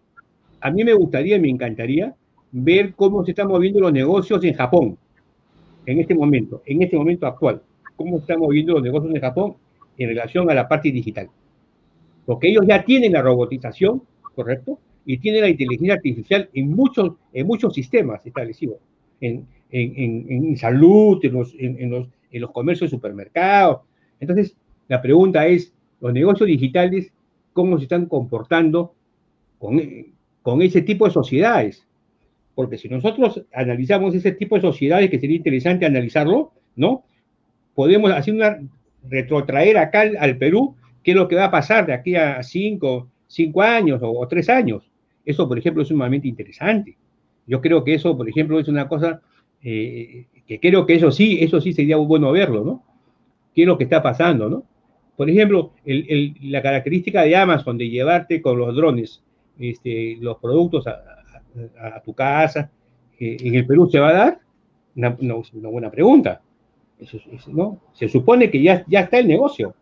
[0.59, 2.15] a mí me gustaría, me encantaría
[2.51, 4.97] ver cómo se están moviendo los negocios en Japón.
[5.85, 7.61] en este momento, en este momento actual,
[7.95, 9.55] cómo estamos viendo los negocios en Japón
[9.97, 11.29] en relación a la parte digital.
[12.25, 14.03] Porque ellos ya tienen la robotización,
[14.35, 14.79] ¿correcto?
[15.05, 18.77] Y tienen la inteligencia artificial en muchos, en muchos sistemas establecidos,
[19.19, 23.81] en, en, en, salud, en los, en, los, en los comercios de supermercados.
[24.19, 24.55] Entonces,
[24.87, 27.11] la pregunta es, los negocios digitales,
[27.53, 28.93] ¿cómo se están comportando
[29.59, 29.81] con,
[30.41, 31.85] con ese tipo de sociedades?
[32.61, 37.03] Porque si nosotros analizamos ese tipo de sociedades, que sería interesante analizarlo, ¿no?
[37.73, 38.59] Podemos hacer una,
[39.09, 43.09] retrotraer acá al, Perú qué es lo que va a pasar de aquí a cinco,
[43.25, 44.91] cinco años o, tres años.
[45.25, 46.95] Eso, por ejemplo, es sumamente interesante.
[47.47, 49.21] Yo creo que eso, por ejemplo, es una cosa
[49.63, 52.83] eh, que creo que eso sí, eso sí sería bueno verlo, ¿no?
[53.55, 54.65] ¿Qué es lo que está pasando, no?
[55.17, 59.23] Por ejemplo, la característica de Amazon de llevarte con los drones
[59.59, 61.20] este, los productos a,
[61.79, 62.71] a, tu casa,
[63.19, 64.39] ¿en el Perú se va a dar?
[64.95, 65.15] Una,
[65.53, 66.41] una buena pregunta.
[67.47, 67.79] ¿no?
[67.93, 69.75] Se supone que ya, ya está el negocio,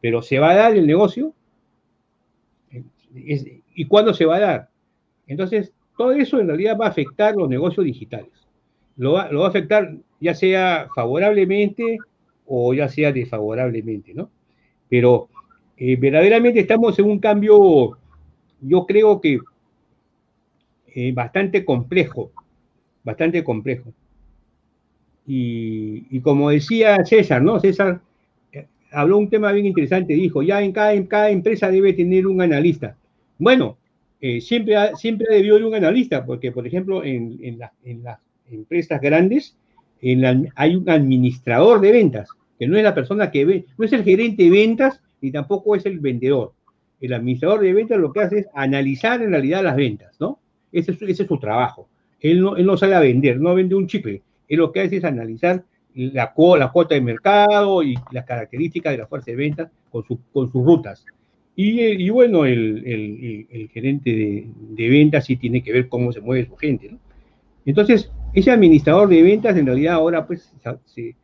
[0.00, 1.32] pero ¿se va a dar el negocio?
[3.14, 4.68] ¿Y cuándo se va a dar?
[5.26, 8.30] Entonces, todo eso en realidad va a afectar los negocios digitales.
[8.96, 11.98] Lo va, lo va a afectar ya sea favorablemente
[12.46, 14.30] o ya sea desfavorablemente, ¿no?
[14.88, 15.28] Pero
[15.76, 17.98] eh, verdaderamente estamos en un cambio,
[18.60, 19.40] yo creo que
[20.98, 22.32] eh, bastante complejo,
[23.04, 23.92] bastante complejo.
[25.26, 27.60] Y, como decía César, ¿no?
[27.60, 28.00] César
[28.50, 32.26] eh, habló un tema bien interesante, dijo, ya en cada, en cada empresa debe tener
[32.26, 32.96] un analista.
[33.38, 33.76] Bueno,
[34.22, 38.18] eh, siempre, siempre debió haber un analista, porque, por ejemplo, en, en, en las
[38.50, 39.54] empresas grandes
[40.54, 44.02] hay un administrador de ventas, que no es la persona que ve, no es el
[44.02, 46.54] gerente de ventas, ni tampoco es el vendedor.
[47.02, 50.38] El administrador de ventas lo que hace es analizar en realidad las ventas, ¿no?
[50.78, 51.88] Ese es, ese es su trabajo.
[52.20, 54.96] Él no, él no sale a vender, no vende un chicle, él lo que hace
[54.96, 59.70] es analizar la, la cuota de mercado y las características de la fuerza de ventas
[59.90, 61.04] con, con sus rutas.
[61.54, 66.12] Y, y bueno, el, el, el gerente de, de, ventas sí tiene que ver cómo
[66.12, 66.90] se mueve su gente.
[66.90, 66.98] ¿no?
[67.64, 70.52] Entonces, ese administrador de ventas en realidad ahora pues
[70.84, 71.16] se,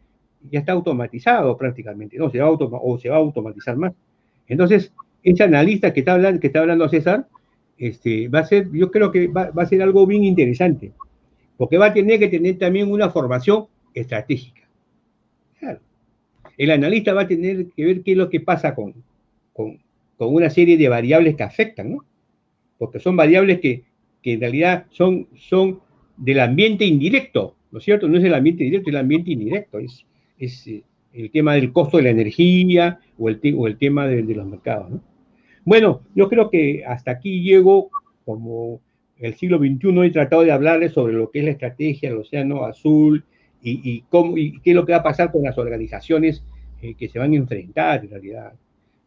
[0.51, 2.31] ya está automatizado prácticamente, ¿no?
[2.31, 3.93] Se va a o se va a automatizar más.
[4.49, 4.93] Entonces,
[5.23, 7.29] ese analista que está hablando, que está hablando César,
[7.83, 10.93] este, va a ser, yo creo que va, a ser algo bien interesante
[11.57, 14.63] porque va a tener que tener también una formación estratégica.
[15.59, 15.81] Claro.
[16.57, 18.95] El analista va a tener que ver qué es lo que pasa con,
[19.53, 19.81] con,
[20.17, 22.05] con una serie de variables que afectan, ¿no?
[22.79, 23.83] Porque son variables que,
[24.23, 25.81] que en realidad son, son
[26.17, 28.07] del ambiente indirecto, ¿no es cierto?
[28.07, 30.07] No es el ambiente directo, es el ambiente indirecto, es,
[30.39, 30.85] es eh,
[31.15, 34.47] el tema del costo de la energía o el, o el tema de, de los
[34.47, 35.12] mercados, ¿no?
[35.65, 37.91] Bueno, yo creo que hasta aquí llego
[38.25, 38.81] como
[39.19, 42.65] el siglo XXI he tratado de hablarles sobre lo que es la estrategia del Océano
[42.65, 43.25] Azul
[43.65, 46.43] y, cómo, y qué es lo que va a pasar con las organizaciones
[46.81, 48.53] eh, que se van a enfrentar en realidad.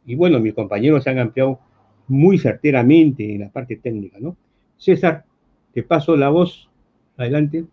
[0.05, 1.59] Y bueno, mis compañeros se han ampliado
[2.07, 4.37] muy certeramente en la parte técnica, ¿no?
[4.77, 5.25] César,
[5.73, 6.69] te paso la voz.
[7.17, 7.65] Adelante.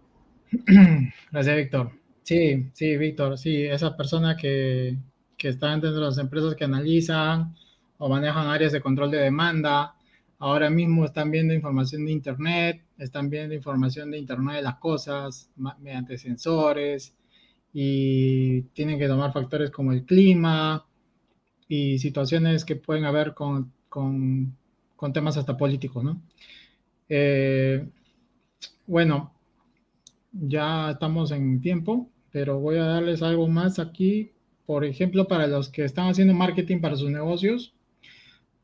[1.30, 1.90] Gracias, Víctor.
[2.22, 4.96] Sí, sí, Víctor, sí, esas personas que,
[5.36, 7.54] que están dentro de las empresas que analizan
[8.02, 9.94] o manejan áreas de control de demanda,
[10.42, 15.48] Ahora mismo están viendo información de Internet, están viendo información de Internet de las cosas
[15.78, 17.14] mediante sensores
[17.72, 20.84] y tienen que tomar factores como el clima
[21.68, 24.56] y situaciones que pueden haber con, con,
[24.96, 26.20] con temas hasta políticos, ¿no?
[27.08, 27.88] Eh,
[28.88, 29.32] bueno,
[30.32, 34.32] ya estamos en tiempo, pero voy a darles algo más aquí.
[34.66, 37.76] Por ejemplo, para los que están haciendo marketing para sus negocios,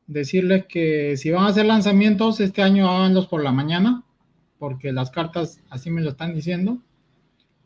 [0.09, 4.03] decirles que si van a hacer lanzamientos este año háganlos por la mañana,
[4.57, 6.79] porque las cartas así me lo están diciendo.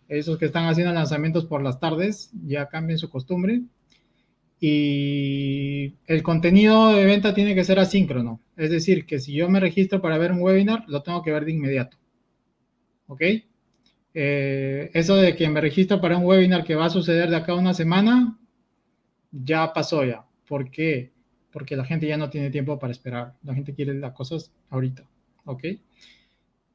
[0.09, 3.61] Esos que están haciendo lanzamientos por las tardes ya cambien su costumbre.
[4.59, 8.41] Y el contenido de venta tiene que ser asíncrono.
[8.57, 11.45] Es decir, que si yo me registro para ver un webinar, lo tengo que ver
[11.45, 11.97] de inmediato.
[13.07, 13.21] ¿Ok?
[14.13, 17.53] Eh, eso de que me registro para un webinar que va a suceder de acá
[17.53, 18.37] a una semana,
[19.31, 20.25] ya pasó ya.
[20.45, 21.12] ¿Por qué?
[21.53, 23.35] Porque la gente ya no tiene tiempo para esperar.
[23.43, 25.03] La gente quiere las cosas ahorita.
[25.45, 25.63] ¿Ok?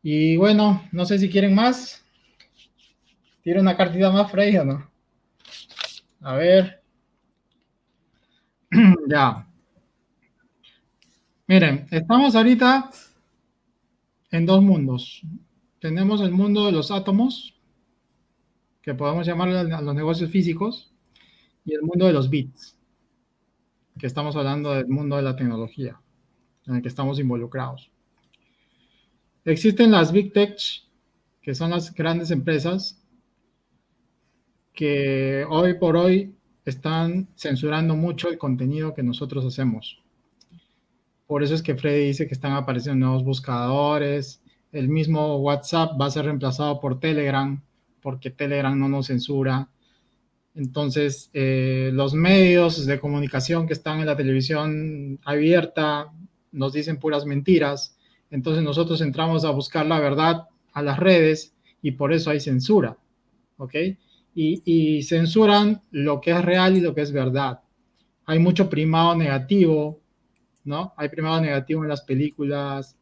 [0.02, 2.06] Y bueno, no sé si quieren más.
[3.42, 4.88] ¿Tiene una cartita más, Frey, o no?
[6.20, 6.80] A ver.
[9.08, 9.46] ya.
[11.48, 12.90] Miren, estamos ahorita
[14.30, 15.22] en dos mundos.
[15.80, 17.54] Tenemos el mundo de los átomos,
[18.82, 20.92] que podemos llamarlo a los negocios físicos,
[21.64, 22.77] y el mundo de los bits
[23.98, 26.00] que estamos hablando del mundo de la tecnología
[26.66, 27.90] en el que estamos involucrados.
[29.44, 30.58] Existen las Big Tech,
[31.40, 33.02] que son las grandes empresas
[34.74, 40.02] que hoy por hoy están censurando mucho el contenido que nosotros hacemos.
[41.26, 44.42] Por eso es que Freddy dice que están apareciendo nuevos buscadores.
[44.70, 47.62] El mismo WhatsApp va a ser reemplazado por Telegram,
[48.00, 49.68] porque Telegram no nos censura.
[50.58, 56.12] Entonces, eh, los medios de comunicación que están en la televisión abierta
[56.52, 57.96] nos dicen puras mentiras.
[58.30, 62.98] Entonces, nosotros entramos a buscar la verdad a las redes y por eso hay censura.
[63.56, 63.74] ¿Ok?
[64.40, 67.60] y, censuran lo que es real y lo que es verdad.
[68.24, 70.00] Hay mucho primado negativo,
[70.64, 70.92] ¿no?
[70.96, 72.96] Hay primado negativo en las películas.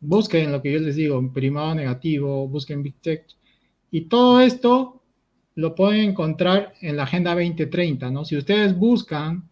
[0.00, 3.24] Busquen lo que yo les digo, primado negativo, busquen Big Tech.
[3.90, 5.02] Y todo esto
[5.54, 8.24] lo pueden encontrar en la Agenda 2030, ¿no?
[8.24, 9.48] Si ustedes buscan,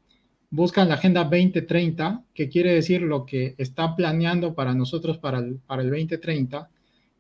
[0.51, 5.59] buscan la Agenda 2030, que quiere decir lo que está planeando para nosotros para el,
[5.67, 6.69] para el 2030,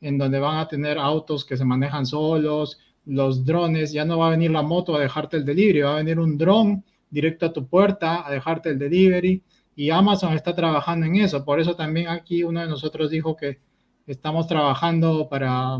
[0.00, 4.28] en donde van a tener autos que se manejan solos, los drones, ya no va
[4.28, 7.52] a venir la moto a dejarte el delivery, va a venir un dron directo a
[7.52, 9.42] tu puerta a dejarte el delivery
[9.76, 11.44] y Amazon está trabajando en eso.
[11.44, 13.60] Por eso también aquí uno de nosotros dijo que
[14.06, 15.78] estamos trabajando para,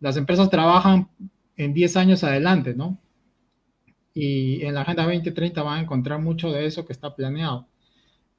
[0.00, 1.08] las empresas trabajan
[1.64, 2.98] en 10 años adelante, ¿no?
[4.14, 7.68] Y en la Agenda 2030 van a encontrar mucho de eso que está planeado.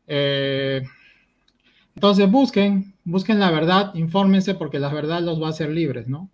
[0.08, 0.82] Eh,
[1.96, 6.32] entonces busquen, busquen la verdad, infórmense porque la verdad los va a hacer libres, ¿no?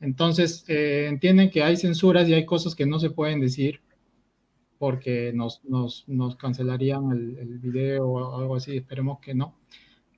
[0.00, 3.80] Entonces, eh, entienden que hay censuras y hay cosas que no se pueden decir
[4.78, 5.62] porque nos,
[6.36, 9.54] cancelarían el, video o algo así, esperemos que no.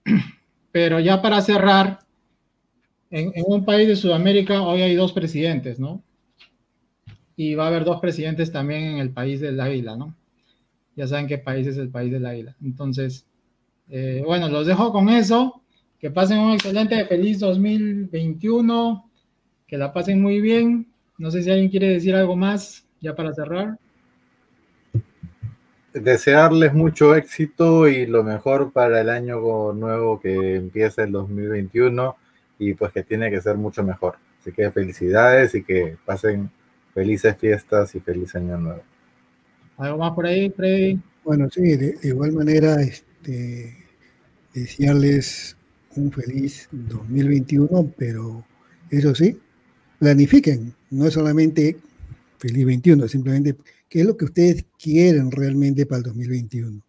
[0.72, 2.05] Pero ya para cerrar,
[3.16, 6.02] en, un país de Sudamérica hoy hay dos presidentes, ¿no?
[7.34, 10.14] Y va a haber dos presidentes también en el país del águila, ¿no?
[10.96, 12.56] Ya saben qué país es el país del águila.
[12.62, 13.26] Entonces,
[13.88, 15.62] eh, bueno, los dejo con eso.
[15.98, 19.10] Que pasen un excelente, feliz 2021
[19.66, 20.86] que la pasen muy bien.
[21.18, 23.78] No sé si alguien quiere decir algo más ya para cerrar.
[25.92, 29.40] Desearles mucho éxito y lo mejor para el año
[29.72, 32.16] nuevo que empieza el 2021
[32.58, 34.16] y pues que tiene que ser mucho mejor.
[34.40, 36.50] Así que felicidades y que pasen
[36.94, 38.82] felices fiestas y feliz año nuevo.
[39.76, 40.98] ¿Algo más por ahí, Freddy?
[41.24, 43.76] Bueno, sí, de, igual manera, este,
[44.54, 45.56] desearles
[45.96, 48.44] un feliz 2021, pero
[48.90, 49.38] eso sí,
[49.98, 51.76] planifiquen, no es solamente
[52.38, 53.56] feliz 21, simplemente
[53.88, 56.82] qué es lo que ustedes quieren realmente para el 2021,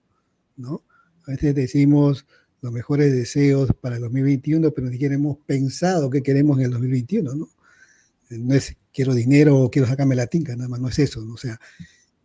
[0.58, 0.84] ¿no?
[1.26, 2.26] A veces decimos
[2.62, 6.72] los mejores deseos para el 2021, pero ni siquiera hemos pensado qué queremos en el
[6.72, 7.50] 2021, ¿no?
[8.30, 11.36] No es quiero dinero o quiero sacarme la tinca, nada más, no es eso, ¿no?
[11.36, 11.60] O sea,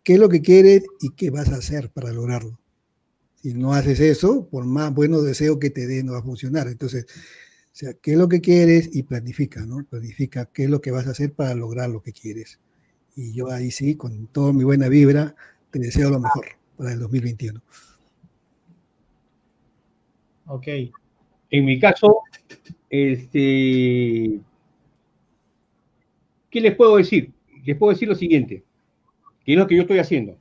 [0.03, 2.59] ¿qué es lo que quieres y qué vas a hacer para lograrlo?
[3.43, 6.69] Si no haces eso, por más buenos deseos que te den, no va a funcionar.
[6.69, 9.85] Entonces, o sea, qué es lo que quieres y planifica, ¿no?
[9.85, 12.59] Planifica qué es lo que vas a hacer para lograr lo que quieres.
[13.17, 15.35] Y yo ahí sí, con toda mi buena vibra,
[15.71, 16.47] te deseo lo mejor
[16.77, 17.63] para el 2021.
[20.47, 20.67] Ok.
[21.51, 22.21] En mi caso,
[22.89, 24.41] este,
[26.51, 27.31] ¿qué les puedo decir?
[27.65, 28.65] Les puedo decir lo siguiente,
[29.45, 30.39] que es lo que yo estoy haciendo.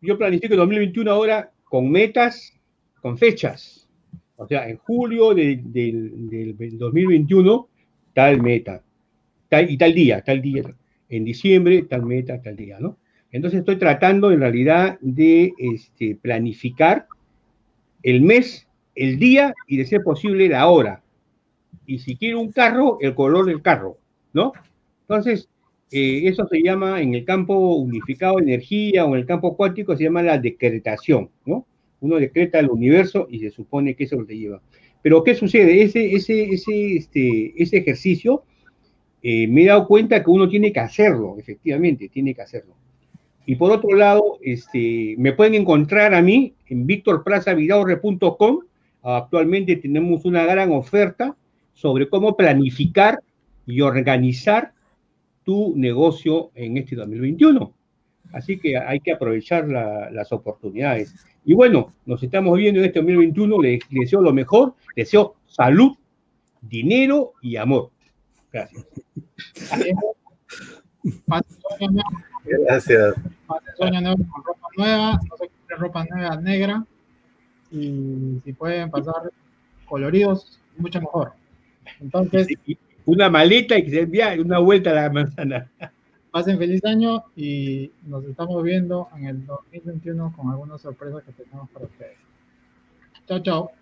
[0.00, 2.54] Yo planifico el 2021 ahora con metas,
[3.00, 3.80] con fechas
[4.42, 5.60] o sea, en julio del
[6.78, 7.68] 2021,
[8.14, 8.82] tal meta,
[9.50, 10.62] tal, y tal día, tal día.
[11.10, 12.96] En diciembre, tal meta, tal día, ¿no?
[13.30, 17.06] Entonces estoy tratando en realidad de este, planificar
[18.02, 21.02] el mes, el día y de ser posible la hora.
[21.86, 23.98] Y si quiero un carro, el color del carro,
[24.32, 24.52] ¿no?
[25.02, 25.48] Entonces,
[25.90, 29.96] eh, eso se llama en el campo unificado de energía o en el campo cuántico,
[29.96, 31.66] se llama la decretación, ¿no?
[32.00, 34.60] uno decreta el universo y se supone que eso te lleva.
[35.02, 35.82] Pero ¿qué sucede?
[35.82, 38.42] Ese, ese, ese, este, ese ejercicio
[39.22, 42.74] eh, me he dado cuenta que uno tiene que hacerlo, efectivamente, tiene que hacerlo.
[43.46, 48.60] Y por otro lado, este, me pueden encontrar a mí en victorplazavidaurre.com.
[49.02, 51.36] Actualmente tenemos una gran oferta
[51.72, 53.20] sobre cómo planificar
[53.66, 54.72] y organizar
[55.44, 57.72] tu negocio en este 2021.
[58.32, 61.14] Así que hay que aprovechar las oportunidades.
[61.44, 63.62] Y bueno, nos estamos viendo en este 2021.
[63.62, 64.74] Les, deseo lo mejor.
[64.94, 65.96] deseo salud,
[66.60, 67.90] dinero y amor.
[68.52, 68.86] Gracias.
[72.44, 73.14] Gracias.
[73.76, 76.84] Sueño con ropa nueva, no se compre ropa nueva negra.
[77.70, 79.30] Y si pueden pasar
[79.86, 81.32] coloridos, mucho mejor.
[82.00, 82.48] Entonces.
[83.06, 85.70] Una maleta y que se envía una vuelta a la manzana.
[86.30, 91.68] Pasen feliz año y nos estamos viendo en el 2021 con algunas sorpresas que tenemos
[91.70, 92.18] para ustedes.
[93.26, 93.79] Chao, chao.